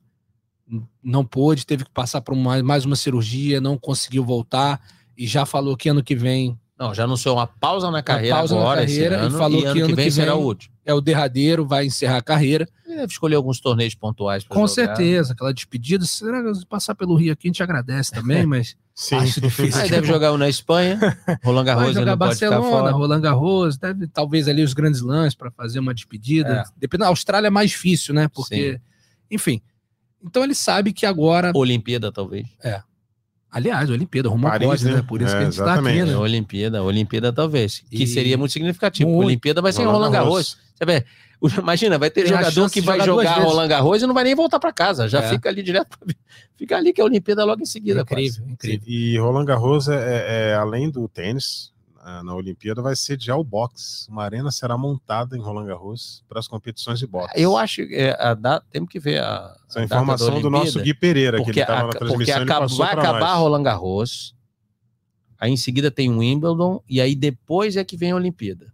não 1.03 1.25
pôde, 1.25 1.65
teve 1.65 1.85
que 1.85 1.91
passar 1.91 2.21
por 2.21 2.35
mais, 2.35 2.61
mais 2.61 2.85
uma 2.85 2.95
cirurgia, 2.95 3.59
não 3.59 3.77
conseguiu 3.77 4.23
voltar 4.23 4.79
e 5.17 5.27
já 5.27 5.45
falou 5.45 5.75
que 5.77 5.89
ano 5.89 6.03
que 6.03 6.15
vem. 6.15 6.57
Não, 6.77 6.93
já 6.93 7.03
anunciou 7.03 7.37
uma 7.37 7.47
pausa 7.47 7.91
na 7.91 8.01
carreira 8.01 8.35
pausa 8.35 8.55
agora, 8.55 8.81
na 8.81 8.87
carreira 8.87 9.17
ano, 9.17 9.35
e 9.35 9.37
falou 9.37 9.61
que 9.61 9.67
ano, 9.67 9.85
que, 9.87 9.95
vem, 9.95 10.09
será 10.09 10.35
o 10.35 10.41
último. 10.41 10.73
É 10.83 10.93
o 10.93 10.99
derradeiro, 10.99 11.65
vai 11.65 11.85
encerrar 11.85 12.17
a 12.17 12.21
carreira. 12.21 12.67
Ele 12.85 12.95
deve 12.95 13.11
escolher 13.11 13.35
alguns 13.35 13.59
torneios 13.59 13.95
pontuais 13.95 14.43
Com 14.43 14.55
jogar. 14.55 14.67
certeza, 14.67 15.33
aquela 15.33 15.53
despedida. 15.53 16.03
Se 16.03 16.25
passar 16.67 16.95
pelo 16.95 17.15
Rio 17.15 17.31
aqui, 17.31 17.47
a 17.47 17.49
gente 17.49 17.63
agradece 17.63 18.11
também, 18.11 18.45
mas 18.45 18.75
Sim. 18.93 19.15
acho 19.15 19.39
difícil. 19.39 19.81
Aí 19.81 19.89
deve 19.89 20.07
jogar 20.07 20.33
um 20.33 20.37
na 20.37 20.49
Espanha, 20.49 20.99
Roland 21.43 21.63
Garros 21.63 21.83
vai 21.85 21.93
jogar 21.93 22.15
Barcelona, 22.15 22.91
Roland 22.91 23.21
Garros, 23.21 23.77
deve 23.77 24.07
talvez 24.07 24.47
ali 24.47 24.63
os 24.63 24.73
grandes 24.73 25.01
lãs 25.01 25.35
para 25.35 25.51
fazer 25.51 25.79
uma 25.79 25.93
despedida. 25.93 26.49
É. 26.49 26.63
Dependendo, 26.77 27.05
a 27.05 27.09
Austrália 27.09 27.47
é 27.47 27.51
mais 27.51 27.69
difícil, 27.69 28.13
né? 28.13 28.27
Porque, 28.27 28.73
Sim. 28.73 28.79
enfim, 29.31 29.61
então 30.23 30.43
ele 30.43 30.55
sabe 30.55 30.93
que 30.93 31.05
agora. 31.05 31.51
Olimpíada, 31.55 32.11
talvez. 32.11 32.47
É. 32.63 32.81
Aliás, 33.51 33.87
Olimpíada, 33.89 34.29
rumo 34.29 34.47
ao 34.47 34.59
pódio, 34.59 34.95
né? 34.95 35.03
Por 35.07 35.21
isso 35.21 35.35
é, 35.35 35.37
que 35.37 35.41
a 35.41 35.45
gente 35.45 35.59
está 35.59 35.75
aqui, 35.75 36.03
né? 36.03 36.17
Olimpíada, 36.17 36.81
Olimpíada 36.81 37.31
talvez. 37.31 37.83
E... 37.91 37.97
Que 37.99 38.07
seria 38.07 38.35
muito 38.35 38.51
significativo. 38.51 39.11
Muito. 39.11 39.27
Olimpíada 39.27 39.61
vai 39.61 39.71
ser 39.71 39.83
em 39.83 39.85
Roland 39.85 40.09
Garros. 40.09 40.57
Você 40.73 40.85
vê, 40.85 41.05
imagina, 41.59 41.99
vai 41.99 42.09
ter 42.09 42.23
Tem 42.23 42.31
jogador 42.31 42.69
que 42.71 42.81
vai 42.81 42.99
jogar, 43.01 43.39
Roland 43.43 43.67
Garros 43.67 44.01
e 44.01 44.07
não 44.07 44.13
vai 44.13 44.23
nem 44.23 44.33
voltar 44.33 44.59
para 44.59 44.73
casa. 44.73 45.07
Já 45.07 45.21
é. 45.21 45.29
fica 45.29 45.49
ali 45.49 45.61
direto. 45.61 45.97
Fica 46.55 46.77
ali 46.77 46.93
que 46.93 47.01
é 47.01 47.03
a 47.03 47.07
Olimpíada 47.07 47.43
logo 47.43 47.61
em 47.61 47.65
seguida. 47.65 48.01
Incrível, 48.01 48.45
incrível. 48.47 48.87
E 48.87 49.17
Roland 49.17 49.45
Garros 49.45 49.89
é, 49.89 49.95
é, 49.95 50.49
é 50.51 50.55
além 50.55 50.89
do 50.89 51.07
tênis, 51.09 51.72
na 52.23 52.35
Olimpíada 52.35 52.81
vai 52.81 52.95
sediar 52.95 53.37
o 53.37 53.43
boxe. 53.43 54.09
Uma 54.09 54.23
arena 54.23 54.51
será 54.51 54.77
montada 54.77 55.37
em 55.37 55.39
Roland 55.39 55.65
Garros 55.65 56.23
para 56.27 56.39
as 56.39 56.47
competições 56.47 56.99
de 56.99 57.07
boxe. 57.07 57.33
Eu 57.35 57.55
acho 57.55 57.87
que 57.87 57.95
é, 57.95 58.15
a 58.19 58.33
data, 58.33 58.65
temos 58.69 58.89
que 58.89 58.99
ver 58.99 59.21
a, 59.21 59.55
Essa 59.69 59.79
a 59.79 59.83
informação 59.83 60.41
do 60.41 60.49
nosso 60.49 60.81
Gui 60.81 60.93
Pereira, 60.93 61.41
que 61.43 61.51
ele 61.51 61.61
estava 61.61 61.87
na 61.87 61.93
transmissão. 61.93 62.35
Porque 62.37 62.51
acaba, 62.51 62.67
vai 62.67 62.93
acabar 62.93 63.19
nós. 63.19 63.39
Roland 63.39 63.63
Garros, 63.63 64.35
aí 65.39 65.51
em 65.51 65.57
seguida 65.57 65.89
tem 65.89 66.09
o 66.09 66.19
Wimbledon, 66.19 66.81
e 66.89 66.99
aí 66.99 67.15
depois 67.15 67.77
é 67.77 67.83
que 67.83 67.95
vem 67.95 68.11
a 68.11 68.15
Olimpíada. 68.15 68.73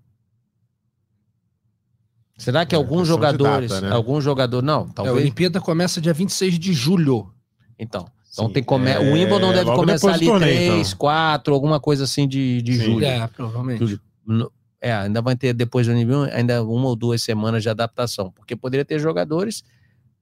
Será 2.37 2.65
que 2.65 2.73
é, 2.73 2.77
alguns 2.77 3.07
jogadores, 3.07 3.69
data, 3.69 3.89
né? 3.89 3.93
algum 3.93 4.21
jogador, 4.21 4.61
não, 4.63 4.87
talvez... 4.87 5.15
É, 5.15 5.19
a 5.19 5.21
Olimpíada 5.21 5.59
começa 5.59 5.99
dia 5.99 6.13
26 6.13 6.57
de 6.57 6.73
julho. 6.73 7.33
Então, 7.77 8.09
então 8.31 8.47
Sim, 8.47 8.53
tem 8.53 8.63
come... 8.63 8.89
É... 8.89 8.99
o 8.99 9.13
Wimbledon 9.13 9.51
deve 9.51 9.71
começar 9.71 10.13
ali 10.13 10.25
torneio, 10.25 10.71
3, 10.71 10.87
então. 10.87 10.97
4, 10.97 11.53
alguma 11.53 11.79
coisa 11.79 12.03
assim 12.03 12.27
de, 12.27 12.61
de 12.61 12.73
julho. 12.73 13.05
É, 13.05 13.27
provavelmente. 13.27 13.99
Julho. 14.25 14.51
É, 14.81 14.93
ainda 14.93 15.21
vai 15.21 15.35
ter 15.35 15.53
depois 15.53 15.87
do 15.87 15.93
nível 15.93 16.23
ainda 16.23 16.63
uma 16.63 16.87
ou 16.87 16.95
duas 16.95 17.21
semanas 17.21 17.63
de 17.63 17.69
adaptação, 17.69 18.31
porque 18.31 18.55
poderia 18.55 18.85
ter 18.85 18.99
jogadores 18.99 19.63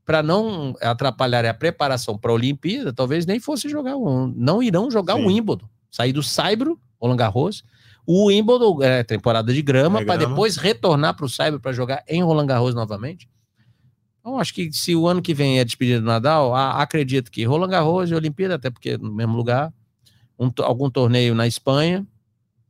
para 0.04 0.24
não 0.24 0.74
atrapalhar 0.82 1.46
a 1.46 1.54
preparação 1.54 2.18
para 2.18 2.32
a 2.32 2.34
Olimpíada, 2.34 2.94
talvez 2.94 3.26
nem 3.26 3.40
fosse 3.40 3.68
jogar 3.68 3.98
um, 3.98 4.34
não 4.36 4.64
irão 4.64 4.90
jogar 4.90 5.16
o 5.16 5.28
Wimbledon, 5.28 5.68
sair 5.92 6.14
do 6.14 6.24
Saibro, 6.24 6.80
Roland 7.00 7.18
Garros, 7.18 7.64
o 8.06 8.28
Wimbledon 8.28 8.82
é 8.82 9.04
temporada 9.04 9.54
de 9.54 9.62
grama, 9.62 10.00
é 10.00 10.06
para 10.06 10.26
depois 10.26 10.56
retornar 10.56 11.14
para 11.14 11.26
o 11.26 11.30
Saibro 11.30 11.60
para 11.60 11.74
jogar 11.74 12.04
em 12.08 12.24
Roland 12.24 12.48
Garros 12.48 12.74
novamente. 12.74 13.28
Então, 14.28 14.42
acho 14.42 14.54
que 14.54 14.70
se 14.74 14.94
o 14.94 15.08
ano 15.08 15.22
que 15.22 15.34
vem 15.34 15.58
é 15.58 15.64
despedida 15.64 16.02
do 16.02 16.06
Nadal, 16.06 16.54
a, 16.54 16.82
acredito 16.82 17.32
que 17.32 17.46
Roland 17.46 17.70
Garros 17.70 18.12
e 18.12 18.14
Olimpíada, 18.14 18.56
até 18.56 18.70
porque 18.70 18.98
no 18.98 19.14
mesmo 19.14 19.38
lugar, 19.38 19.74
um, 20.38 20.52
algum 20.64 20.90
torneio 20.90 21.34
na 21.34 21.48
Espanha, 21.48 22.06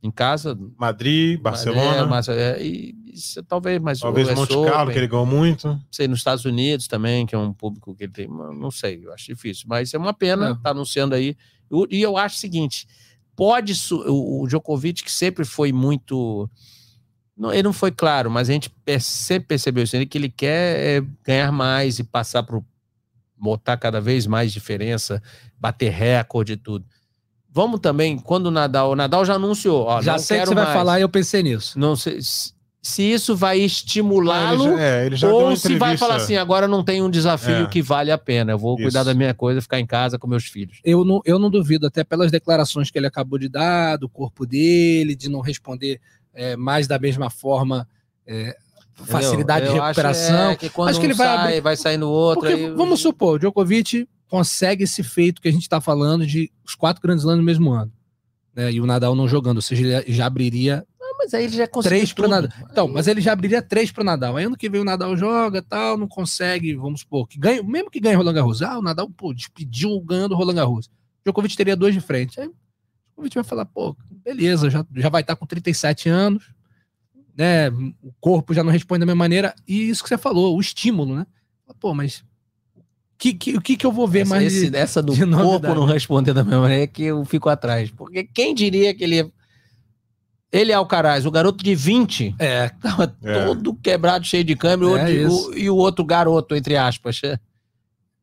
em 0.00 0.08
casa. 0.08 0.56
Madrid, 0.78 1.40
Barcelona. 1.40 2.06
Mas, 2.06 2.28
é, 2.28 2.62
e, 2.62 2.94
e, 3.06 3.42
talvez, 3.42 3.80
mas 3.80 3.98
talvez 3.98 4.32
Monte 4.32 4.54
Carlo, 4.70 4.92
que 4.92 4.98
ele 4.98 5.08
ganhou 5.08 5.26
muito. 5.26 5.76
Sei, 5.90 6.06
nos 6.06 6.20
Estados 6.20 6.44
Unidos 6.44 6.86
também, 6.86 7.26
que 7.26 7.34
é 7.34 7.38
um 7.38 7.52
público 7.52 7.92
que 7.92 8.04
ele 8.04 8.12
tem. 8.12 8.28
Não 8.28 8.70
sei, 8.70 9.04
eu 9.04 9.12
acho 9.12 9.26
difícil. 9.26 9.64
Mas 9.66 9.92
é 9.92 9.98
uma 9.98 10.14
pena, 10.14 10.50
é. 10.50 10.62
tá 10.62 10.70
anunciando 10.70 11.16
aí. 11.16 11.36
E 11.90 12.00
eu 12.00 12.16
acho 12.16 12.36
o 12.36 12.38
seguinte: 12.38 12.86
pode. 13.34 13.72
O, 13.90 14.44
o 14.44 14.46
Djokovic, 14.46 15.02
que 15.02 15.10
sempre 15.10 15.44
foi 15.44 15.72
muito 15.72 16.48
não, 17.38 17.52
ele 17.52 17.62
não 17.62 17.72
foi 17.72 17.92
claro, 17.92 18.28
mas 18.28 18.50
a 18.50 18.52
gente 18.52 18.70
sempre 19.00 19.48
percebeu 19.48 19.84
isso, 19.84 19.96
que 20.06 20.18
ele 20.18 20.28
quer 20.28 20.98
é, 20.98 21.02
ganhar 21.24 21.52
mais 21.52 22.00
e 22.00 22.04
passar 22.04 22.42
para 22.42 22.60
botar 23.38 23.76
cada 23.76 24.00
vez 24.00 24.26
mais 24.26 24.52
diferença, 24.52 25.22
bater 25.58 25.92
recorde 25.92 26.54
e 26.54 26.56
tudo. 26.56 26.84
Vamos 27.48 27.80
também, 27.80 28.18
quando 28.18 28.46
o 28.46 28.50
Nadal, 28.50 28.90
o 28.90 28.96
Nadal 28.96 29.24
já 29.24 29.34
anunciou, 29.34 29.84
ó, 29.84 30.02
já 30.02 30.18
sei 30.18 30.40
que 30.40 30.46
você 30.46 30.54
mais. 30.54 30.66
vai 30.66 30.76
falar 30.76 30.98
e 30.98 31.02
eu 31.02 31.08
pensei 31.08 31.42
nisso. 31.42 31.78
Não 31.78 31.94
sei 31.94 32.18
se 32.80 33.02
isso 33.02 33.36
vai 33.36 33.58
estimulá-lo 33.58 34.78
é, 34.78 35.08
ou 35.30 35.54
se 35.56 35.76
vai 35.76 35.96
falar 35.96 36.16
assim, 36.16 36.36
agora 36.36 36.66
não 36.66 36.82
tem 36.82 37.02
um 37.02 37.10
desafio 37.10 37.64
é. 37.64 37.66
que 37.66 37.82
vale 37.82 38.10
a 38.10 38.18
pena, 38.18 38.52
eu 38.52 38.58
vou 38.58 38.74
isso. 38.74 38.84
cuidar 38.84 39.04
da 39.04 39.14
minha 39.14 39.34
coisa, 39.34 39.60
ficar 39.60 39.78
em 39.78 39.86
casa 39.86 40.18
com 40.18 40.26
meus 40.26 40.44
filhos. 40.44 40.80
Eu 40.84 41.04
não, 41.04 41.20
eu 41.24 41.38
não 41.38 41.50
duvido, 41.50 41.86
até 41.86 42.02
pelas 42.02 42.30
declarações 42.30 42.90
que 42.90 42.98
ele 42.98 43.06
acabou 43.06 43.38
de 43.38 43.48
dar, 43.48 43.96
do 43.96 44.08
corpo 44.08 44.46
dele, 44.46 45.14
de 45.14 45.28
não 45.28 45.40
responder 45.40 46.00
é, 46.38 46.56
mais 46.56 46.86
da 46.86 46.98
mesma 46.98 47.28
forma. 47.28 47.86
É, 48.26 48.56
facilidade 49.04 49.68
de 49.68 49.72
recuperação. 49.72 50.50
Acho, 50.50 50.52
é, 50.52 50.56
que 50.56 50.66
acho 50.80 51.00
que 51.00 51.06
ele 51.06 51.14
vai, 51.14 51.26
sai, 51.26 51.36
abrir... 51.36 51.60
vai 51.60 51.76
sair 51.76 51.96
no 51.96 52.08
outro. 52.08 52.48
Porque, 52.48 52.64
aí... 52.64 52.70
Vamos 52.70 53.00
supor, 53.00 53.34
o 53.34 53.38
Djokovic 53.38 54.08
consegue 54.28 54.84
esse 54.84 55.02
feito 55.02 55.40
que 55.40 55.48
a 55.48 55.52
gente 55.52 55.62
está 55.62 55.80
falando 55.80 56.26
de 56.26 56.50
os 56.64 56.74
quatro 56.74 57.02
grandes 57.02 57.24
lãs 57.24 57.36
no 57.36 57.42
mesmo 57.42 57.70
ano. 57.72 57.92
Né? 58.54 58.72
E 58.72 58.80
o 58.80 58.86
Nadal 58.86 59.14
não 59.14 59.28
jogando, 59.28 59.56
ou 59.56 59.62
seja, 59.62 60.02
ele 60.04 60.14
já 60.14 60.26
abriria 60.26 60.86
ah, 61.00 61.14
mas 61.18 61.32
aí 61.32 61.44
ele 61.44 61.56
já 61.56 61.66
conseguiu 61.66 61.98
três 61.98 62.12
para 62.12 62.28
Nadal. 62.28 62.50
Então, 62.70 62.88
mas 62.88 63.06
ele 63.06 63.20
já 63.20 63.32
abriria 63.32 63.62
três 63.62 63.90
para 63.90 64.02
o 64.02 64.04
Nadal. 64.04 64.36
Aí 64.36 64.44
ano 64.44 64.56
que 64.56 64.68
vem 64.68 64.80
o 64.80 64.84
Nadal 64.84 65.16
joga, 65.16 65.62
tal, 65.62 65.96
não 65.96 66.06
consegue, 66.06 66.74
vamos 66.74 67.00
supor, 67.00 67.26
que 67.26 67.38
ganha, 67.38 67.62
mesmo 67.62 67.90
que 67.90 68.00
ganhe 68.00 68.14
Roland 68.14 68.34
Garros, 68.34 68.62
ah, 68.62 68.78
o 68.78 68.82
Nadal 68.82 69.08
pô, 69.10 69.32
despediu 69.32 70.00
ganhando 70.00 70.34
Roland 70.34 70.54
Garros. 70.54 70.90
Djokovic 71.24 71.56
teria 71.56 71.76
dois 71.76 71.94
de 71.94 72.00
frente. 72.00 72.40
Aí 72.40 72.46
o 72.46 72.52
Djokovic 73.22 73.34
vai 73.36 73.44
falar, 73.44 73.64
pô, 73.64 73.96
beleza, 74.28 74.68
já, 74.68 74.84
já 74.94 75.08
vai 75.08 75.22
estar 75.22 75.36
com 75.36 75.46
37 75.46 76.08
anos, 76.08 76.50
né? 77.36 77.70
O 78.02 78.12
corpo 78.20 78.52
já 78.52 78.62
não 78.62 78.70
responde 78.70 79.00
da 79.00 79.06
mesma 79.06 79.24
maneira. 79.24 79.54
E 79.66 79.88
isso 79.88 80.02
que 80.02 80.08
você 80.08 80.18
falou, 80.18 80.56
o 80.56 80.60
estímulo, 80.60 81.16
né? 81.16 81.26
Pô, 81.80 81.94
mas 81.94 82.24
que, 83.16 83.32
que, 83.32 83.56
o 83.56 83.60
que, 83.60 83.76
que 83.76 83.86
eu 83.86 83.92
vou 83.92 84.06
ver 84.06 84.20
essa, 84.20 84.34
mais 84.34 84.52
esse, 84.52 84.66
de, 84.66 84.70
dessa 84.70 85.02
do 85.02 85.14
de 85.14 85.26
corpo 85.26 85.74
não 85.74 85.84
responder 85.84 86.32
da 86.32 86.44
mesma 86.44 86.62
maneira 86.62 86.84
é 86.84 86.86
que 86.86 87.04
eu 87.04 87.24
fico 87.24 87.48
atrás. 87.48 87.90
Porque 87.90 88.24
quem 88.24 88.54
diria 88.54 88.94
que 88.94 89.04
ele 89.04 89.32
ele 90.50 90.72
é 90.72 90.74
Alcaraz, 90.74 91.26
o 91.26 91.30
garoto 91.30 91.62
de 91.62 91.74
20, 91.74 92.34
é. 92.38 92.70
tava 92.80 93.14
é. 93.22 93.44
todo 93.44 93.74
quebrado, 93.74 94.24
cheio 94.24 94.44
de 94.44 94.56
câmera, 94.56 95.10
é 95.10 95.28
o, 95.28 95.54
e 95.54 95.68
o 95.68 95.76
outro 95.76 96.02
garoto, 96.04 96.56
entre 96.56 96.74
aspas, 96.74 97.20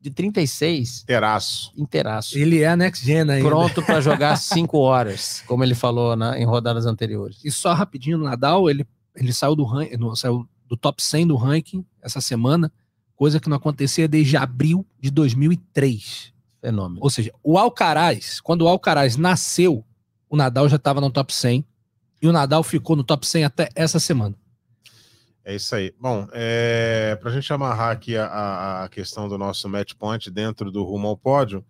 de 0.06 0.10
36. 0.10 1.02
Inteiraço. 1.02 1.72
Inteiraço. 1.76 2.38
Ele 2.38 2.60
é 2.60 2.68
a 2.68 2.76
next 2.76 3.04
gen 3.04 3.28
ainda. 3.28 3.48
Pronto 3.48 3.82
para 3.82 4.00
jogar 4.00 4.36
5 4.36 4.78
horas, 4.78 5.42
como 5.46 5.64
ele 5.64 5.74
falou 5.74 6.14
na, 6.14 6.38
em 6.38 6.44
rodadas 6.44 6.86
anteriores. 6.86 7.44
E 7.44 7.50
só 7.50 7.72
rapidinho, 7.72 8.18
o 8.18 8.22
Nadal, 8.22 8.70
ele, 8.70 8.86
ele 9.16 9.32
saiu, 9.32 9.56
do, 9.56 10.14
saiu 10.14 10.48
do 10.68 10.76
top 10.76 11.02
100 11.02 11.26
do 11.26 11.36
ranking 11.36 11.84
essa 12.00 12.20
semana, 12.20 12.70
coisa 13.16 13.40
que 13.40 13.48
não 13.48 13.56
acontecia 13.56 14.06
desde 14.06 14.36
abril 14.36 14.86
de 15.00 15.10
2003. 15.10 16.32
Fenômeno. 16.60 17.00
Ou 17.02 17.10
seja, 17.10 17.32
o 17.42 17.58
Alcaraz, 17.58 18.40
quando 18.40 18.62
o 18.62 18.68
Alcaraz 18.68 19.16
nasceu, 19.16 19.84
o 20.30 20.36
Nadal 20.36 20.68
já 20.68 20.76
estava 20.76 21.00
no 21.00 21.10
top 21.10 21.34
100 21.34 21.64
e 22.22 22.28
o 22.28 22.32
Nadal 22.32 22.62
ficou 22.62 22.94
no 22.94 23.02
top 23.02 23.26
100 23.26 23.44
até 23.44 23.68
essa 23.74 23.98
semana. 23.98 24.34
É 25.48 25.54
isso 25.54 25.76
aí. 25.76 25.94
Bom, 26.00 26.26
é, 26.32 27.16
para 27.20 27.30
a 27.30 27.32
gente 27.32 27.52
amarrar 27.52 27.92
aqui 27.92 28.16
a, 28.16 28.82
a, 28.82 28.88
questão 28.88 29.28
do 29.28 29.38
nosso 29.38 29.68
match 29.68 29.94
point 29.94 30.28
dentro 30.28 30.72
do 30.72 30.82
rumo 30.82 31.06
ao 31.06 31.16
pódio, 31.16 31.64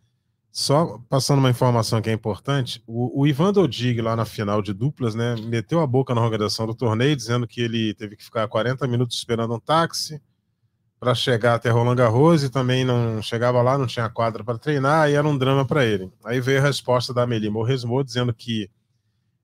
só 0.50 0.98
passando 1.10 1.40
uma 1.40 1.50
informação 1.50 2.00
que 2.00 2.08
é 2.08 2.12
importante, 2.14 2.82
o, 2.86 3.20
o 3.20 3.26
Ivan 3.26 3.52
Dodig, 3.52 4.00
lá 4.00 4.16
na 4.16 4.24
final 4.24 4.62
de 4.62 4.72
duplas, 4.72 5.14
né, 5.14 5.36
meteu 5.42 5.80
a 5.80 5.86
boca 5.86 6.14
na 6.14 6.22
organização 6.22 6.66
do 6.66 6.74
torneio, 6.74 7.14
dizendo 7.14 7.46
que 7.46 7.60
ele 7.60 7.92
teve 7.92 8.16
que 8.16 8.24
ficar 8.24 8.48
40 8.48 8.86
minutos 8.86 9.18
esperando 9.18 9.54
um 9.54 9.60
táxi 9.60 10.22
para 10.98 11.14
chegar 11.14 11.56
até 11.56 11.68
Roland 11.68 11.96
Garros 11.96 12.42
e 12.44 12.48
também 12.48 12.82
não 12.82 13.20
chegava 13.20 13.60
lá, 13.60 13.76
não 13.76 13.86
tinha 13.86 14.08
quadra 14.08 14.42
para 14.42 14.56
treinar, 14.56 15.10
e 15.10 15.12
era 15.12 15.28
um 15.28 15.36
drama 15.36 15.66
para 15.66 15.84
ele. 15.84 16.10
Aí 16.24 16.40
veio 16.40 16.60
a 16.60 16.62
resposta 16.62 17.12
da 17.12 17.24
Amelie 17.24 17.50
Morresmo 17.50 18.02
dizendo 18.02 18.32
que 18.32 18.70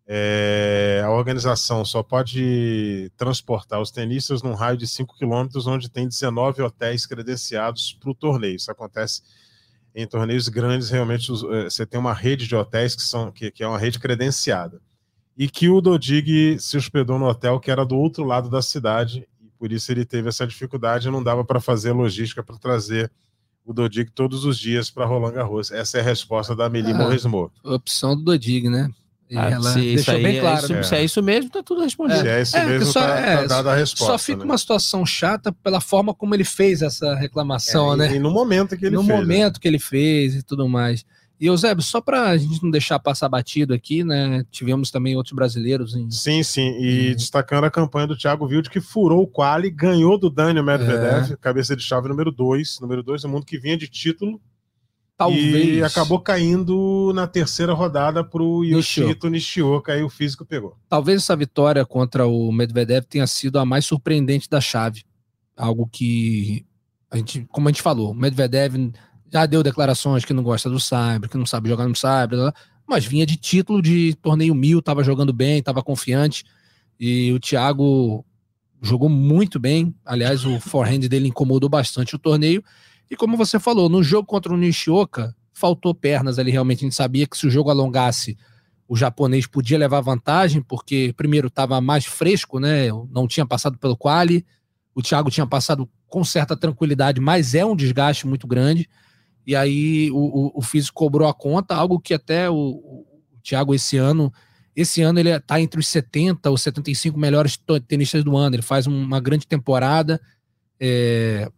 é, 0.07 1.00
a 1.05 1.11
organização 1.11 1.84
só 1.84 2.03
pode 2.03 3.11
transportar 3.16 3.80
os 3.80 3.90
tenistas 3.90 4.42
num 4.42 4.55
raio 4.55 4.76
de 4.76 4.86
5 4.86 5.16
quilômetros, 5.16 5.66
onde 5.66 5.88
tem 5.88 6.09
19 6.09 6.62
hotéis 6.62 7.07
credenciados 7.07 7.96
para 8.00 8.11
o 8.11 8.14
torneio. 8.14 8.57
Isso 8.57 8.70
acontece 8.70 9.22
em 9.94 10.07
torneios 10.07 10.48
grandes, 10.48 10.90
realmente 10.90 11.30
é, 11.30 11.64
você 11.64 11.86
tem 11.86 12.00
uma 12.00 12.14
rede 12.14 12.46
de 12.46 12.57
hotéis 12.57 12.96
que, 12.96 13.03
são, 13.03 13.30
que, 13.30 13.50
que 13.50 13.62
é 13.62 13.68
uma 13.68 13.78
rede 13.78 13.98
credenciada. 13.98 14.80
E 15.36 15.48
que 15.48 15.68
o 15.68 15.80
Dodig 15.80 16.59
se 16.59 16.76
hospedou 16.76 17.18
no 17.18 17.26
hotel 17.26 17.61
que 17.61 17.70
era 17.70 17.84
do 17.84 17.96
outro 17.96 18.24
lado 18.24 18.50
da 18.50 18.62
cidade, 18.62 19.26
e 19.40 19.48
por 19.59 19.70
isso 19.70 19.92
ele 19.92 20.05
teve 20.05 20.28
essa 20.28 20.46
dificuldade, 20.46 21.11
não 21.11 21.22
dava 21.22 21.44
para 21.44 21.61
fazer 21.61 21.92
logística 21.92 22.42
para 22.42 22.59
trazer 22.59 23.11
o 23.64 23.72
Dodig 23.72 24.11
todos 24.11 24.44
os 24.44 24.59
dias 24.59 24.90
para 24.90 25.07
Roland 25.07 25.32
Garros. 25.32 25.70
Essa 25.70 25.98
é 25.98 26.00
a 26.00 26.05
resposta 26.05 26.57
da 26.57 26.66
Amelie 26.66 26.92
ah, 26.92 26.96
Morrismo. 26.96 27.53
Opção 27.62 28.16
do 28.16 28.24
Dodig, 28.24 28.68
né? 28.68 28.90
Ah, 29.37 29.51
ela 29.51 29.72
se 29.72 29.80
deixou 29.80 30.14
bem 30.20 30.37
é 30.37 30.41
claro. 30.41 30.57
É 30.57 30.64
isso, 30.64 30.72
né? 30.72 30.83
Se 30.83 30.95
é 30.95 31.05
isso 31.05 31.22
mesmo, 31.22 31.51
tá 31.51 31.62
tudo 31.62 31.83
respondido. 31.83 32.20
Se 32.20 32.28
é 32.28 32.43
isso 32.43 32.57
é, 32.57 32.66
mesmo, 32.66 32.93
só, 32.93 33.01
tá, 33.01 33.07
tá 33.09 33.20
é, 33.20 33.37
tá 33.37 33.47
dada 33.47 33.72
a 33.72 33.76
resposta. 33.76 34.12
Só 34.12 34.18
fica 34.18 34.41
né? 34.41 34.45
uma 34.45 34.59
situação 34.59 35.07
chata 35.07 35.53
pela 35.53 35.80
forma 35.80 36.14
como 36.14 36.35
ele 36.35 36.45
fez 36.45 36.83
essa 36.83 37.14
reclamação, 37.14 37.95
é, 37.95 37.97
né? 37.97 38.16
E 38.16 38.18
no 38.18 38.30
momento 38.30 38.76
que 38.76 38.87
ele 38.87 38.97
no 38.97 39.03
fez. 39.03 39.09
No 39.09 39.14
né? 39.14 39.20
momento 39.20 39.55
né? 39.55 39.59
que 39.61 39.68
ele 39.68 39.78
fez 39.78 40.35
e 40.35 40.43
tudo 40.43 40.68
mais. 40.68 41.05
E, 41.43 41.47
Eusébio, 41.47 41.83
só 41.83 42.01
para 42.01 42.28
a 42.28 42.37
gente 42.37 42.62
não 42.62 42.70
deixar 42.70 43.01
passar 43.01 43.28
batido 43.28 43.74
aqui, 43.74 44.05
né? 44.05 44.45
Tivemos 44.49 44.93
também 44.93 45.16
outros 45.16 45.35
brasileiros. 45.35 45.97
Em... 45.97 46.09
Sim, 46.09 46.41
sim. 46.45 46.76
E 46.78 47.09
uhum. 47.09 47.14
destacando 47.16 47.64
a 47.64 47.70
campanha 47.70 48.07
do 48.07 48.16
Thiago 48.16 48.47
Wilde, 48.47 48.70
que 48.70 48.80
furou 48.80 49.22
o 49.22 49.26
quali, 49.26 49.68
ganhou 49.68 50.16
do 50.16 50.30
Daniel 50.30 50.64
Medvedev, 50.64 51.33
é. 51.33 51.37
cabeça 51.41 51.74
de 51.74 51.83
chave 51.83 52.09
número 52.09 52.30
2, 52.30 52.78
número 52.80 53.03
2 53.03 53.22
do 53.22 53.28
mundo, 53.28 53.45
que 53.45 53.59
vinha 53.59 53.76
de 53.76 53.89
título 53.89 54.41
Talvez. 55.16 55.78
E 55.78 55.82
acabou 55.82 56.20
caindo 56.20 57.12
na 57.14 57.26
terceira 57.26 57.72
rodada 57.72 58.24
para 58.24 58.42
o 58.42 58.64
Yoshito 58.64 59.28
Nishioka, 59.28 59.92
aí 59.92 60.02
o 60.02 60.08
físico 60.08 60.44
pegou. 60.44 60.76
Talvez 60.88 61.22
essa 61.22 61.36
vitória 61.36 61.84
contra 61.84 62.26
o 62.26 62.50
Medvedev 62.50 63.04
tenha 63.04 63.26
sido 63.26 63.58
a 63.58 63.64
mais 63.64 63.84
surpreendente 63.84 64.48
da 64.48 64.60
chave. 64.60 65.04
Algo 65.56 65.86
que, 65.86 66.64
a 67.10 67.16
gente, 67.18 67.46
como 67.50 67.68
a 67.68 67.70
gente 67.70 67.82
falou, 67.82 68.10
o 68.10 68.14
Medvedev 68.14 68.92
já 69.32 69.46
deu 69.46 69.62
declarações 69.62 70.24
que 70.24 70.32
não 70.32 70.42
gosta 70.42 70.68
do 70.68 70.80
Cyber, 70.80 71.28
que 71.28 71.38
não 71.38 71.46
sabe 71.46 71.68
jogar 71.68 71.86
no 71.86 71.94
Cyber, 71.94 72.52
mas 72.86 73.04
vinha 73.04 73.24
de 73.24 73.36
título 73.36 73.80
de 73.80 74.14
torneio 74.20 74.54
mil, 74.54 74.80
estava 74.80 75.04
jogando 75.04 75.32
bem, 75.32 75.58
estava 75.58 75.82
confiante. 75.82 76.44
E 76.98 77.32
o 77.32 77.40
Thiago 77.40 78.24
jogou 78.82 79.08
muito 79.08 79.58
bem. 79.58 79.94
Aliás, 80.04 80.44
o 80.44 80.60
forehand 80.60 81.00
dele 81.00 81.28
incomodou 81.28 81.68
bastante 81.68 82.14
o 82.14 82.18
torneio. 82.18 82.62
E 83.11 83.16
como 83.16 83.36
você 83.36 83.61
falou, 83.61 83.88
no 83.88 84.03
jogo 84.03 84.26
contra 84.26 84.53
o 84.53 84.57
Nishioka, 84.57 85.34
faltou 85.53 85.94
pernas 85.94 86.38
ali 86.38 86.50
realmente. 86.50 86.80
A 86.80 86.86
gente 86.86 86.94
sabia 86.94 87.26
que 87.26 87.36
se 87.36 87.46
o 87.46 87.50
jogo 87.50 87.70
alongasse, 87.70 88.36
o 88.88 88.96
japonês 88.96 89.46
podia 89.46 89.78
levar 89.78 90.00
vantagem, 90.00 90.61
porque 90.62 91.14
primeiro 91.16 91.48
estava 91.48 91.80
mais 91.80 92.05
fresco, 92.05 92.59
né? 92.59 92.88
Não 93.11 93.26
tinha 93.26 93.46
passado 93.46 93.78
pelo 93.78 93.96
quali. 93.96 94.44
O 94.94 95.03
Thiago 95.03 95.30
tinha 95.30 95.46
passado 95.46 95.88
com 96.07 96.22
certa 96.24 96.57
tranquilidade, 96.57 97.20
mas 97.20 97.55
é 97.55 97.64
um 97.64 97.76
desgaste 97.76 98.26
muito 98.26 98.46
grande. 98.46 98.88
E 99.46 99.57
aí 99.57 100.11
o, 100.11 100.16
o, 100.16 100.53
o 100.59 100.62
físico 100.62 100.94
cobrou 100.94 101.28
a 101.28 101.34
conta, 101.34 101.74
algo 101.74 101.98
que 101.98 102.12
até 102.12 102.50
o, 102.50 102.55
o 102.55 103.07
Thiago 103.42 103.74
esse 103.74 103.96
ano, 103.96 104.32
esse 104.76 105.00
ano 105.03 105.18
ele 105.18 105.30
está 105.30 105.61
entre 105.61 105.80
os 105.80 105.88
70 105.88 106.50
ou 106.50 106.59
75 106.59 107.18
melhores 107.18 107.59
tenistas 107.88 108.22
do 108.22 108.36
ano. 108.36 108.57
Ele 108.57 108.62
faz 108.62 108.86
uma 108.86 109.20
grande 109.20 109.46
temporada. 109.46 110.20
É, 110.78 111.50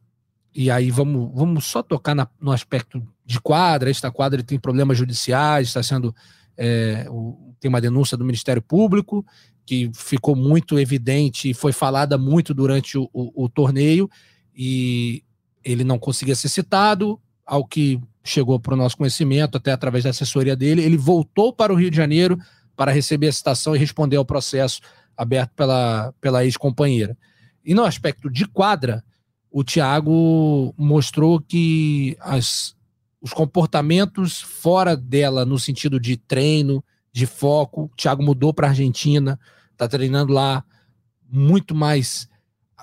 e 0.55 0.71
aí 0.71 0.91
vamos, 0.91 1.31
vamos 1.35 1.65
só 1.65 1.83
tocar 1.83 2.15
na, 2.15 2.29
no 2.41 2.53
aspecto 2.53 3.03
de 3.25 3.41
quadra. 3.41 3.91
Esta 3.91 4.11
quadra 4.11 4.43
tem 4.43 4.59
problemas 4.59 4.97
judiciais, 4.97 5.69
está 5.69 5.83
sendo. 5.83 6.15
É, 6.57 7.07
o, 7.11 7.55
tem 7.59 7.69
uma 7.69 7.81
denúncia 7.81 8.17
do 8.17 8.25
Ministério 8.25 8.63
Público 8.63 9.25
que 9.67 9.91
ficou 9.95 10.37
muito 10.37 10.79
evidente 10.79 11.51
e 11.51 11.55
foi 11.55 11.73
falada 11.73 12.19
muito 12.19 12.53
durante 12.53 12.99
o, 12.99 13.09
o, 13.13 13.45
o 13.45 13.49
torneio 13.49 14.09
e 14.55 15.25
ele 15.65 15.83
não 15.83 15.99
conseguia 15.99 16.37
ser 16.37 16.49
citado, 16.49 17.19
ao 17.47 17.65
que 17.65 18.01
chegou 18.23 18.61
para 18.61 18.75
o 18.75 18.77
nosso 18.77 18.97
conhecimento, 18.97 19.57
até 19.57 19.73
através 19.73 20.05
da 20.05 20.11
assessoria 20.11 20.55
dele, 20.55 20.83
ele 20.83 20.97
voltou 20.97 21.53
para 21.53 21.73
o 21.73 21.77
Rio 21.77 21.91
de 21.91 21.97
Janeiro 21.97 22.39
para 22.77 22.93
receber 22.93 23.29
a 23.29 23.33
citação 23.33 23.75
e 23.75 23.79
responder 23.79 24.17
ao 24.17 24.25
processo 24.25 24.81
aberto 25.17 25.53
pela, 25.55 26.13
pela 26.21 26.45
ex-companheira. 26.45 27.17
E 27.65 27.75
no 27.75 27.85
aspecto 27.85 28.31
de 28.31 28.47
quadra, 28.47 29.05
o 29.57 29.63
Thiago 29.63 30.75
mostrou 30.77 31.41
que 31.41 32.17
as, 32.19 32.75
os 33.23 33.33
comportamentos 33.33 34.41
fora 34.41 34.97
dela, 34.97 35.45
no 35.47 35.61
sentido 35.61 36.01
de 36.01 36.17
treino, 36.17 36.83
de 37.13 37.25
foco, 37.25 37.85
o 37.85 37.97
Thiago 37.97 38.21
mudou 38.21 38.53
para 38.53 38.67
a 38.67 38.71
Argentina, 38.71 39.39
está 39.71 39.87
treinando 39.87 40.33
lá 40.33 40.65
muito 41.31 41.73
mais 41.73 42.29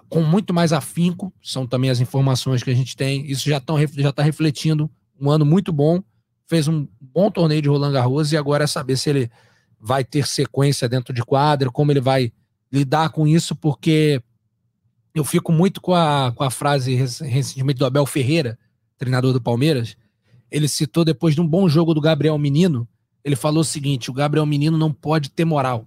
com 0.07 0.21
muito 0.21 0.53
mais 0.53 0.71
afinco, 0.71 1.33
são 1.43 1.67
também 1.67 1.89
as 1.89 1.99
informações 1.99 2.63
que 2.63 2.69
a 2.69 2.73
gente 2.73 2.95
tem. 2.95 3.29
Isso 3.29 3.49
já 3.49 3.57
está 3.57 3.73
tá 4.15 4.23
refletindo 4.23 4.89
um 5.19 5.29
ano 5.29 5.45
muito 5.45 5.73
bom, 5.73 6.01
fez 6.47 6.69
um 6.69 6.87
bom 7.01 7.29
torneio 7.29 7.61
de 7.61 7.67
Roland 7.67 7.91
Garros 7.91 8.31
e 8.31 8.37
agora 8.37 8.63
é 8.63 8.67
saber 8.67 8.95
se 8.95 9.09
ele 9.09 9.29
vai 9.77 10.05
ter 10.05 10.25
sequência 10.25 10.87
dentro 10.87 11.13
de 11.13 11.21
quadra, 11.21 11.69
como 11.69 11.91
ele 11.91 11.99
vai 11.99 12.31
lidar 12.71 13.09
com 13.09 13.27
isso, 13.27 13.57
porque 13.57 14.23
eu 15.13 15.23
fico 15.23 15.51
muito 15.51 15.81
com 15.81 15.93
a, 15.93 16.31
com 16.35 16.43
a 16.43 16.51
frase 16.51 16.95
recentemente 16.95 17.79
do 17.79 17.85
Abel 17.85 18.05
Ferreira, 18.05 18.57
treinador 18.97 19.33
do 19.33 19.41
Palmeiras. 19.41 19.95
Ele 20.49 20.67
citou 20.67 21.03
depois 21.03 21.35
de 21.35 21.41
um 21.41 21.47
bom 21.47 21.67
jogo 21.67 21.93
do 21.93 22.01
Gabriel 22.01 22.37
Menino. 22.37 22.87
Ele 23.23 23.35
falou 23.35 23.61
o 23.61 23.65
seguinte: 23.65 24.09
o 24.09 24.13
Gabriel 24.13 24.45
Menino 24.45 24.77
não 24.77 24.91
pode 24.91 25.29
ter 25.29 25.45
moral. 25.45 25.85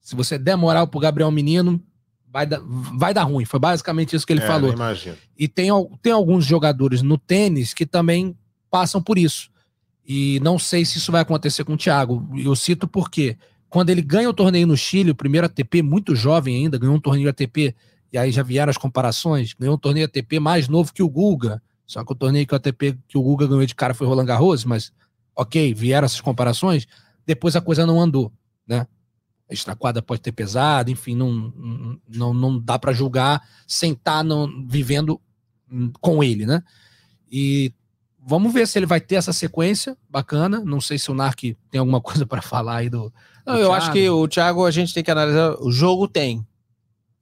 Se 0.00 0.14
você 0.14 0.38
der 0.38 0.56
moral 0.56 0.86
pro 0.86 1.00
Gabriel 1.00 1.30
Menino, 1.30 1.82
vai 2.30 2.46
dar, 2.46 2.60
vai 2.62 3.14
dar 3.14 3.24
ruim. 3.24 3.44
Foi 3.44 3.58
basicamente 3.58 4.14
isso 4.14 4.26
que 4.26 4.32
ele 4.32 4.42
é, 4.42 4.46
falou. 4.46 4.70
E 5.36 5.48
tem, 5.48 5.68
tem 6.02 6.12
alguns 6.12 6.44
jogadores 6.44 7.02
no 7.02 7.18
tênis 7.18 7.74
que 7.74 7.86
também 7.86 8.36
passam 8.70 9.02
por 9.02 9.18
isso. 9.18 9.50
E 10.06 10.38
não 10.40 10.58
sei 10.58 10.84
se 10.84 10.98
isso 10.98 11.10
vai 11.10 11.22
acontecer 11.22 11.64
com 11.64 11.72
o 11.72 11.76
Thiago. 11.76 12.28
Eu 12.36 12.54
cito 12.54 12.86
porque 12.86 13.36
quando 13.68 13.90
ele 13.90 14.02
ganha 14.02 14.30
o 14.30 14.34
torneio 14.34 14.66
no 14.66 14.76
Chile, 14.76 15.10
o 15.10 15.14
primeiro 15.14 15.46
ATP, 15.46 15.82
muito 15.82 16.14
jovem 16.14 16.56
ainda, 16.56 16.78
ganhou 16.78 16.94
um 16.94 17.00
torneio 17.00 17.28
ATP 17.28 17.74
e 18.16 18.18
aí 18.18 18.32
já 18.32 18.42
vieram 18.42 18.70
as 18.70 18.78
comparações, 18.78 19.52
ganhou 19.52 19.74
um 19.74 19.78
torneio 19.78 20.06
ATP 20.06 20.40
mais 20.40 20.68
novo 20.68 20.90
que 20.90 21.02
o 21.02 21.08
Guga, 21.08 21.62
só 21.86 22.02
que 22.02 22.10
o 22.10 22.16
torneio 22.16 22.46
que 22.46 22.54
o 22.54 22.56
ATP 22.56 22.98
que 23.06 23.18
o 23.18 23.22
Guga 23.22 23.46
ganhou 23.46 23.66
de 23.66 23.74
cara 23.74 23.92
foi 23.92 24.06
Roland 24.06 24.24
Garros, 24.24 24.64
mas 24.64 24.90
ok, 25.36 25.74
vieram 25.74 26.06
essas 26.06 26.22
comparações, 26.22 26.86
depois 27.26 27.54
a 27.56 27.60
coisa 27.60 27.84
não 27.84 28.00
andou, 28.00 28.32
né? 28.66 28.86
A 29.50 29.52
extraquadra 29.52 30.00
pode 30.00 30.22
ter 30.22 30.32
pesado, 30.32 30.90
enfim, 30.90 31.14
não, 31.14 31.52
não, 32.08 32.32
não 32.32 32.58
dá 32.58 32.78
para 32.78 32.90
julgar 32.90 33.46
sem 33.66 33.92
estar 33.92 34.24
tá 34.24 34.30
vivendo 34.66 35.20
com 36.00 36.24
ele, 36.24 36.46
né? 36.46 36.62
E 37.30 37.70
vamos 38.18 38.50
ver 38.50 38.66
se 38.66 38.78
ele 38.78 38.86
vai 38.86 38.98
ter 39.00 39.16
essa 39.16 39.32
sequência 39.34 39.94
bacana. 40.08 40.60
Não 40.64 40.80
sei 40.80 40.98
se 40.98 41.10
o 41.10 41.14
Narc 41.14 41.54
tem 41.70 41.78
alguma 41.78 42.00
coisa 42.02 42.24
para 42.24 42.40
falar 42.40 42.76
aí 42.76 42.88
do. 42.88 43.12
Não, 43.44 43.56
do 43.56 43.60
eu 43.60 43.68
Thiago. 43.68 43.74
acho 43.74 43.92
que 43.92 44.08
o 44.08 44.26
Thiago 44.26 44.64
a 44.64 44.70
gente 44.70 44.94
tem 44.94 45.04
que 45.04 45.10
analisar. 45.10 45.54
O 45.60 45.70
jogo 45.70 46.08
tem. 46.08 46.46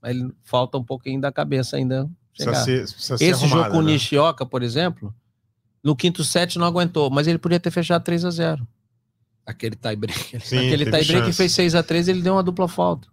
Mas 0.04 0.14
falta 0.42 0.76
um 0.76 0.84
pouquinho 0.84 1.18
da 1.18 1.32
cabeça 1.32 1.78
ainda. 1.78 2.06
Ser, 2.34 2.82
Esse 2.82 3.32
arrumada, 3.32 3.48
jogo 3.48 3.70
com 3.70 3.78
o 3.78 3.82
né? 3.82 3.92
Nishioka, 3.92 4.44
por 4.44 4.62
exemplo, 4.62 5.14
no 5.82 5.96
quinto 5.96 6.22
set 6.22 6.58
não 6.58 6.66
aguentou, 6.66 7.08
mas 7.08 7.26
ele 7.26 7.38
podia 7.38 7.58
ter 7.58 7.70
fechado 7.70 8.04
3 8.04 8.24
a 8.24 8.30
0 8.30 8.68
Aquele 9.46 9.76
tie-break. 9.76 10.36
Aquele 10.36 10.84
tie-break 10.84 11.32
fez 11.32 11.52
6 11.52 11.74
a 11.74 11.82
3 11.82 12.08
ele 12.08 12.20
deu 12.20 12.34
uma 12.34 12.42
dupla 12.42 12.68
falta. 12.68 13.08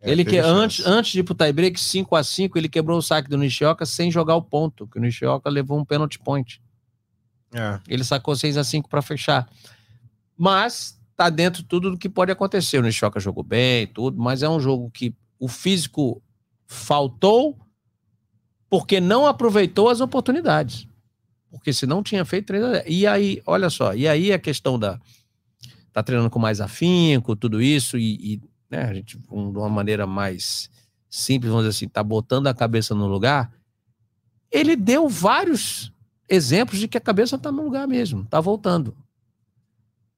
É, 0.00 0.10
ele 0.10 0.24
que 0.24 0.38
antes, 0.38 0.84
antes 0.84 1.12
de 1.12 1.20
ir 1.20 1.22
pro 1.22 1.34
tie-break 1.34 1.78
5 1.78 2.16
a 2.16 2.24
5 2.24 2.58
ele 2.58 2.68
quebrou 2.68 2.98
o 2.98 3.02
saque 3.02 3.28
do 3.28 3.38
Nishioka 3.38 3.86
sem 3.86 4.10
jogar 4.10 4.34
o 4.34 4.42
ponto, 4.42 4.88
que 4.88 4.98
o 4.98 5.00
Nishioka 5.00 5.48
levou 5.48 5.78
um 5.78 5.84
penalty 5.84 6.18
point. 6.18 6.60
É. 7.52 7.78
Ele 7.86 8.02
sacou 8.02 8.34
6 8.34 8.56
a 8.56 8.64
5 8.64 8.88
para 8.88 9.02
fechar. 9.02 9.48
Mas 10.36 10.98
tá 11.16 11.30
dentro 11.30 11.62
tudo 11.62 11.90
do 11.92 11.98
que 11.98 12.08
pode 12.08 12.32
acontecer. 12.32 12.78
O 12.78 12.82
Nishioka 12.82 13.20
jogou 13.20 13.44
bem, 13.44 13.86
tudo, 13.86 14.20
mas 14.20 14.42
é 14.42 14.48
um 14.48 14.58
jogo 14.58 14.90
que 14.90 15.14
o 15.38 15.48
físico 15.48 16.22
faltou 16.66 17.58
porque 18.68 19.00
não 19.00 19.26
aproveitou 19.26 19.88
as 19.88 20.00
oportunidades. 20.00 20.88
Porque 21.50 21.72
se 21.72 21.86
não 21.86 22.02
tinha 22.02 22.24
feito 22.24 22.46
3 22.46 22.64
a 22.64 22.72
0. 22.72 22.84
E 22.88 23.06
aí, 23.06 23.42
olha 23.46 23.70
só, 23.70 23.94
e 23.94 24.08
aí 24.08 24.32
a 24.32 24.38
questão 24.38 24.78
da 24.78 25.00
tá 25.92 26.02
treinando 26.02 26.28
com 26.28 26.38
mais 26.38 26.60
afinco, 26.60 27.34
tudo 27.34 27.62
isso 27.62 27.96
e, 27.96 28.34
e 28.34 28.42
né, 28.70 28.82
a 28.82 28.92
gente 28.92 29.16
de 29.16 29.26
uma 29.30 29.68
maneira 29.68 30.06
mais 30.06 30.68
simples, 31.08 31.50
vamos 31.50 31.64
dizer 31.66 31.76
assim, 31.76 31.88
tá 31.88 32.02
botando 32.02 32.48
a 32.48 32.54
cabeça 32.54 32.94
no 32.94 33.06
lugar. 33.06 33.50
Ele 34.50 34.76
deu 34.76 35.08
vários 35.08 35.90
exemplos 36.28 36.78
de 36.78 36.86
que 36.86 36.98
a 36.98 37.00
cabeça 37.00 37.36
está 37.36 37.50
no 37.50 37.62
lugar 37.62 37.88
mesmo, 37.88 38.22
está 38.22 38.40
voltando. 38.40 38.94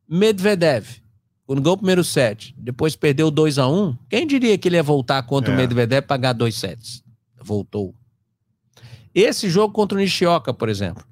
Medvedev, 0.08 1.00
quando 1.48 1.62
ganhou 1.62 1.76
o 1.76 1.78
primeiro 1.78 2.04
set, 2.04 2.54
depois 2.58 2.94
perdeu 2.94 3.30
2 3.30 3.58
a 3.58 3.66
1 3.66 3.72
um, 3.72 3.96
quem 4.10 4.26
diria 4.26 4.58
que 4.58 4.68
ele 4.68 4.76
ia 4.76 4.82
voltar 4.82 5.22
contra 5.22 5.50
é. 5.50 5.54
o 5.54 5.56
Medvedev 5.56 6.04
e 6.04 6.06
pagar 6.06 6.34
dois 6.34 6.54
sets? 6.54 7.02
Voltou. 7.40 7.94
Esse 9.14 9.48
jogo 9.48 9.72
contra 9.72 9.96
o 9.96 9.98
Nishioka, 9.98 10.52
por 10.52 10.68
exemplo, 10.68 11.02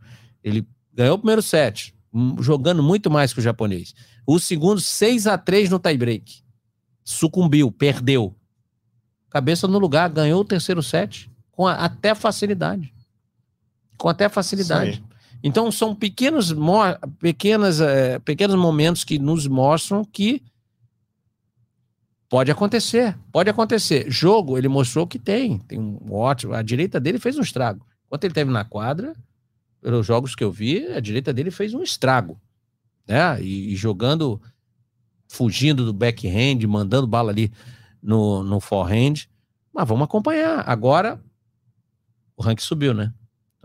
ele 0.44 0.68
ganhou 0.92 1.14
o 1.14 1.18
primeiro 1.18 1.40
set, 1.40 1.94
jogando 2.38 2.82
muito 2.82 3.10
mais 3.10 3.32
que 3.32 3.38
o 3.38 3.42
japonês. 3.42 3.94
O 4.26 4.38
segundo, 4.38 4.78
6 4.78 5.26
a 5.26 5.38
3 5.38 5.70
no 5.70 5.78
tie-break. 5.78 6.42
Sucumbiu, 7.02 7.72
perdeu. 7.72 8.36
Cabeça 9.30 9.66
no 9.66 9.78
lugar, 9.78 10.10
ganhou 10.10 10.42
o 10.42 10.44
terceiro 10.44 10.82
set 10.82 11.30
com 11.50 11.66
a, 11.66 11.76
até 11.76 12.14
facilidade 12.14 12.92
com 13.96 14.08
até 14.08 14.28
facilidade. 14.28 15.02
Então 15.42 15.70
são 15.70 15.94
pequenos, 15.94 16.54
pequenas, 17.18 17.80
é, 17.80 18.18
pequenos 18.18 18.56
momentos 18.56 19.04
que 19.04 19.18
nos 19.18 19.46
mostram 19.46 20.04
que 20.04 20.42
pode 22.28 22.50
acontecer, 22.50 23.16
pode 23.30 23.48
acontecer. 23.48 24.10
Jogo, 24.10 24.58
ele 24.58 24.68
mostrou 24.68 25.06
que 25.06 25.18
tem, 25.18 25.58
tem 25.58 25.78
um 25.78 26.12
ótimo. 26.12 26.54
A 26.54 26.62
direita 26.62 26.98
dele 26.98 27.18
fez 27.18 27.38
um 27.38 27.42
estrago. 27.42 27.86
Enquanto 28.06 28.24
ele 28.24 28.32
esteve 28.32 28.50
na 28.50 28.64
quadra, 28.64 29.14
pelos 29.80 30.06
jogos 30.06 30.34
que 30.34 30.42
eu 30.42 30.50
vi, 30.50 30.86
a 30.88 31.00
direita 31.00 31.32
dele 31.32 31.50
fez 31.50 31.74
um 31.74 31.82
estrago, 31.82 32.40
né? 33.06 33.40
E, 33.40 33.72
e 33.72 33.76
jogando, 33.76 34.40
fugindo 35.28 35.84
do 35.84 35.92
backhand, 35.92 36.66
mandando 36.66 37.06
bala 37.06 37.30
ali 37.30 37.52
no, 38.02 38.42
no 38.42 38.60
forehand. 38.60 39.28
Mas 39.72 39.86
vamos 39.86 40.04
acompanhar. 40.04 40.68
Agora 40.68 41.20
o 42.36 42.42
ranking 42.42 42.62
subiu, 42.62 42.92
né? 42.92 43.12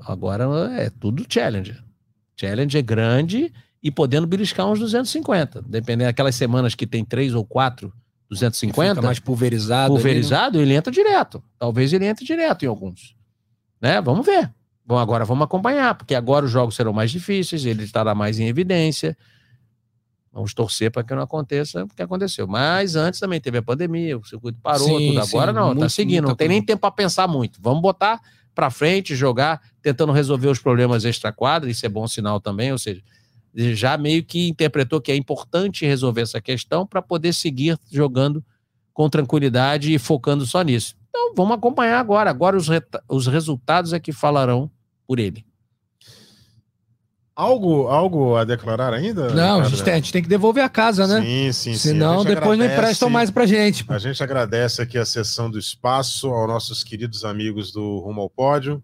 Agora 0.05 0.45
é 0.77 0.89
tudo 0.89 1.25
Challenger. 1.27 1.81
Challenger 2.39 2.83
grande 2.83 3.53
e 3.83 3.91
podendo 3.91 4.27
beliscar 4.27 4.67
uns 4.67 4.79
250. 4.79 5.61
Dependendo 5.63 6.09
daquelas 6.09 6.35
semanas 6.35 6.75
que 6.75 6.87
tem 6.87 7.03
três 7.03 7.33
ou 7.33 7.45
quatro 7.45 7.93
250. 8.29 8.95
Fica 8.95 9.01
mais 9.05 9.19
pulverizado. 9.19 9.93
Pulverizado, 9.93 10.57
ali, 10.57 10.65
né? 10.65 10.71
ele 10.71 10.77
entra 10.77 10.91
direto. 10.91 11.43
Talvez 11.59 11.91
ele 11.91 12.05
entre 12.05 12.25
direto 12.25 12.63
em 12.63 12.67
alguns. 12.67 13.15
Né? 13.81 13.99
Vamos 14.01 14.25
ver. 14.25 14.51
Bom, 14.85 14.97
agora 14.97 15.25
vamos 15.25 15.43
acompanhar, 15.43 15.95
porque 15.95 16.15
agora 16.15 16.45
os 16.45 16.51
jogos 16.51 16.75
serão 16.75 16.91
mais 16.91 17.11
difíceis, 17.11 17.65
ele 17.65 17.83
estará 17.83 18.15
mais 18.15 18.39
em 18.39 18.47
evidência. 18.47 19.17
Vamos 20.33 20.53
torcer 20.53 20.89
para 20.91 21.03
que 21.03 21.13
não 21.13 21.21
aconteça 21.21 21.83
o 21.83 21.87
que 21.87 22.01
aconteceu. 22.01 22.47
Mas 22.47 22.95
antes 22.95 23.19
também 23.19 23.39
teve 23.39 23.57
a 23.57 23.61
pandemia, 23.61 24.17
o 24.17 24.25
circuito 24.25 24.59
parou, 24.61 24.87
sim, 24.87 25.09
tudo. 25.09 25.21
Agora 25.21 25.51
sim, 25.51 25.55
não, 25.55 25.61
tá 25.61 25.67
muito, 25.67 25.79
tá 25.81 25.89
seguindo. 25.89 26.27
Não 26.27 26.35
tem 26.35 26.47
nem 26.47 26.61
tempo 26.61 26.81
para 26.81 26.91
pensar 26.91 27.27
muito. 27.27 27.59
Vamos 27.61 27.81
botar 27.81 28.21
para 28.53 28.69
frente, 28.69 29.15
jogar, 29.15 29.61
tentando 29.81 30.11
resolver 30.11 30.47
os 30.47 30.59
problemas 30.59 31.05
extra-quadra, 31.05 31.69
isso 31.69 31.85
é 31.85 31.89
bom 31.89 32.07
sinal 32.07 32.39
também, 32.39 32.71
ou 32.71 32.77
seja, 32.77 33.01
já 33.53 33.97
meio 33.97 34.23
que 34.23 34.47
interpretou 34.47 35.01
que 35.01 35.11
é 35.11 35.15
importante 35.15 35.85
resolver 35.85 36.21
essa 36.21 36.41
questão 36.41 36.85
para 36.85 37.01
poder 37.01 37.33
seguir 37.33 37.77
jogando 37.91 38.43
com 38.93 39.09
tranquilidade 39.09 39.93
e 39.93 39.99
focando 39.99 40.45
só 40.45 40.61
nisso. 40.61 40.95
Então, 41.09 41.33
vamos 41.35 41.57
acompanhar 41.57 41.99
agora. 41.99 42.29
Agora 42.29 42.55
os, 42.55 42.67
os 43.09 43.27
resultados 43.27 43.93
é 43.93 43.99
que 43.99 44.11
falarão 44.11 44.71
por 45.05 45.19
ele. 45.19 45.45
Algo, 47.41 47.87
algo 47.87 48.35
a 48.35 48.43
declarar 48.43 48.93
ainda? 48.93 49.33
Não, 49.33 49.61
a 49.61 49.63
gente, 49.63 49.83
tem, 49.83 49.93
a 49.93 49.95
gente, 49.95 50.13
tem, 50.13 50.21
que 50.21 50.29
devolver 50.29 50.63
a 50.63 50.69
casa, 50.69 51.07
né? 51.07 51.21
Sim, 51.21 51.51
sim, 51.51 51.73
sim. 51.73 51.89
Senão 51.89 52.23
depois 52.23 52.51
agradece, 52.51 52.57
não 52.57 52.65
emprestam 52.65 53.09
mais 53.09 53.31
pra 53.31 53.47
gente. 53.47 53.83
A 53.87 53.97
gente 53.97 54.21
agradece 54.21 54.79
aqui 54.79 54.95
a 54.95 55.03
sessão 55.03 55.49
do 55.49 55.57
espaço 55.57 56.29
aos 56.29 56.47
nossos 56.47 56.83
queridos 56.83 57.25
amigos 57.25 57.71
do 57.71 57.97
Rumo 57.97 58.21
ao 58.21 58.29
Pódio. 58.29 58.83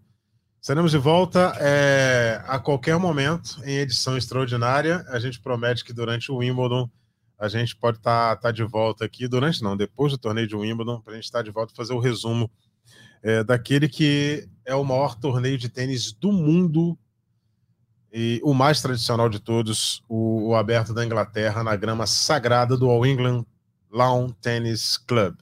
Estaremos 0.60 0.90
de 0.90 0.98
volta 0.98 1.52
é, 1.60 2.42
a 2.48 2.58
qualquer 2.58 2.98
momento 2.98 3.60
em 3.64 3.76
edição 3.76 4.16
extraordinária. 4.18 5.04
A 5.08 5.20
gente 5.20 5.40
promete 5.40 5.84
que 5.84 5.92
durante 5.92 6.32
o 6.32 6.38
Wimbledon 6.38 6.90
a 7.38 7.46
gente 7.46 7.76
pode 7.76 7.98
estar 7.98 8.34
tá, 8.34 8.42
tá 8.42 8.50
de 8.50 8.64
volta 8.64 9.04
aqui. 9.04 9.28
Durante 9.28 9.62
não, 9.62 9.76
depois 9.76 10.10
do 10.10 10.18
torneio 10.18 10.48
de 10.48 10.56
Wimbledon, 10.56 11.00
para 11.00 11.12
a 11.12 11.14
gente 11.14 11.26
estar 11.26 11.38
tá 11.38 11.44
de 11.44 11.52
volta 11.52 11.72
e 11.72 11.76
fazer 11.76 11.92
o 11.92 12.00
resumo 12.00 12.50
é, 13.22 13.44
daquele 13.44 13.88
que 13.88 14.48
é 14.64 14.74
o 14.74 14.82
maior 14.82 15.14
torneio 15.14 15.56
de 15.56 15.68
tênis 15.68 16.10
do 16.12 16.32
mundo 16.32 16.98
e 18.12 18.40
o 18.42 18.54
mais 18.54 18.80
tradicional 18.80 19.28
de 19.28 19.38
todos, 19.38 20.02
o, 20.08 20.48
o 20.48 20.56
aberto 20.56 20.94
da 20.94 21.04
Inglaterra, 21.04 21.62
na 21.62 21.76
grama 21.76 22.06
sagrada 22.06 22.76
do 22.76 22.88
All 22.88 23.06
England 23.06 23.44
Lawn 23.90 24.30
Tennis 24.40 24.96
Club. 24.96 25.36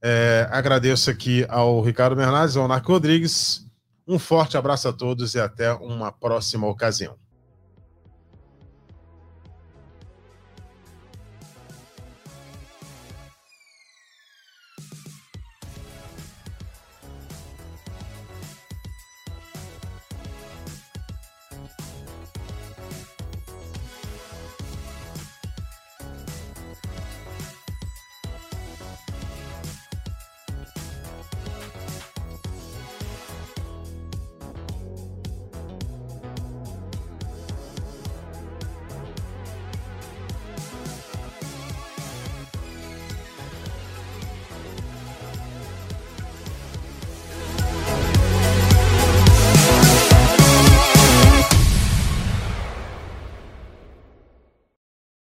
É, 0.00 0.48
agradeço 0.50 1.10
aqui 1.10 1.44
ao 1.48 1.80
Ricardo 1.80 2.14
Bernardes, 2.16 2.56
ao 2.56 2.68
Narco 2.68 2.92
Rodrigues. 2.92 3.66
Um 4.06 4.18
forte 4.18 4.56
abraço 4.56 4.88
a 4.88 4.92
todos 4.92 5.34
e 5.34 5.40
até 5.40 5.72
uma 5.72 6.12
próxima 6.12 6.66
ocasião. 6.66 7.16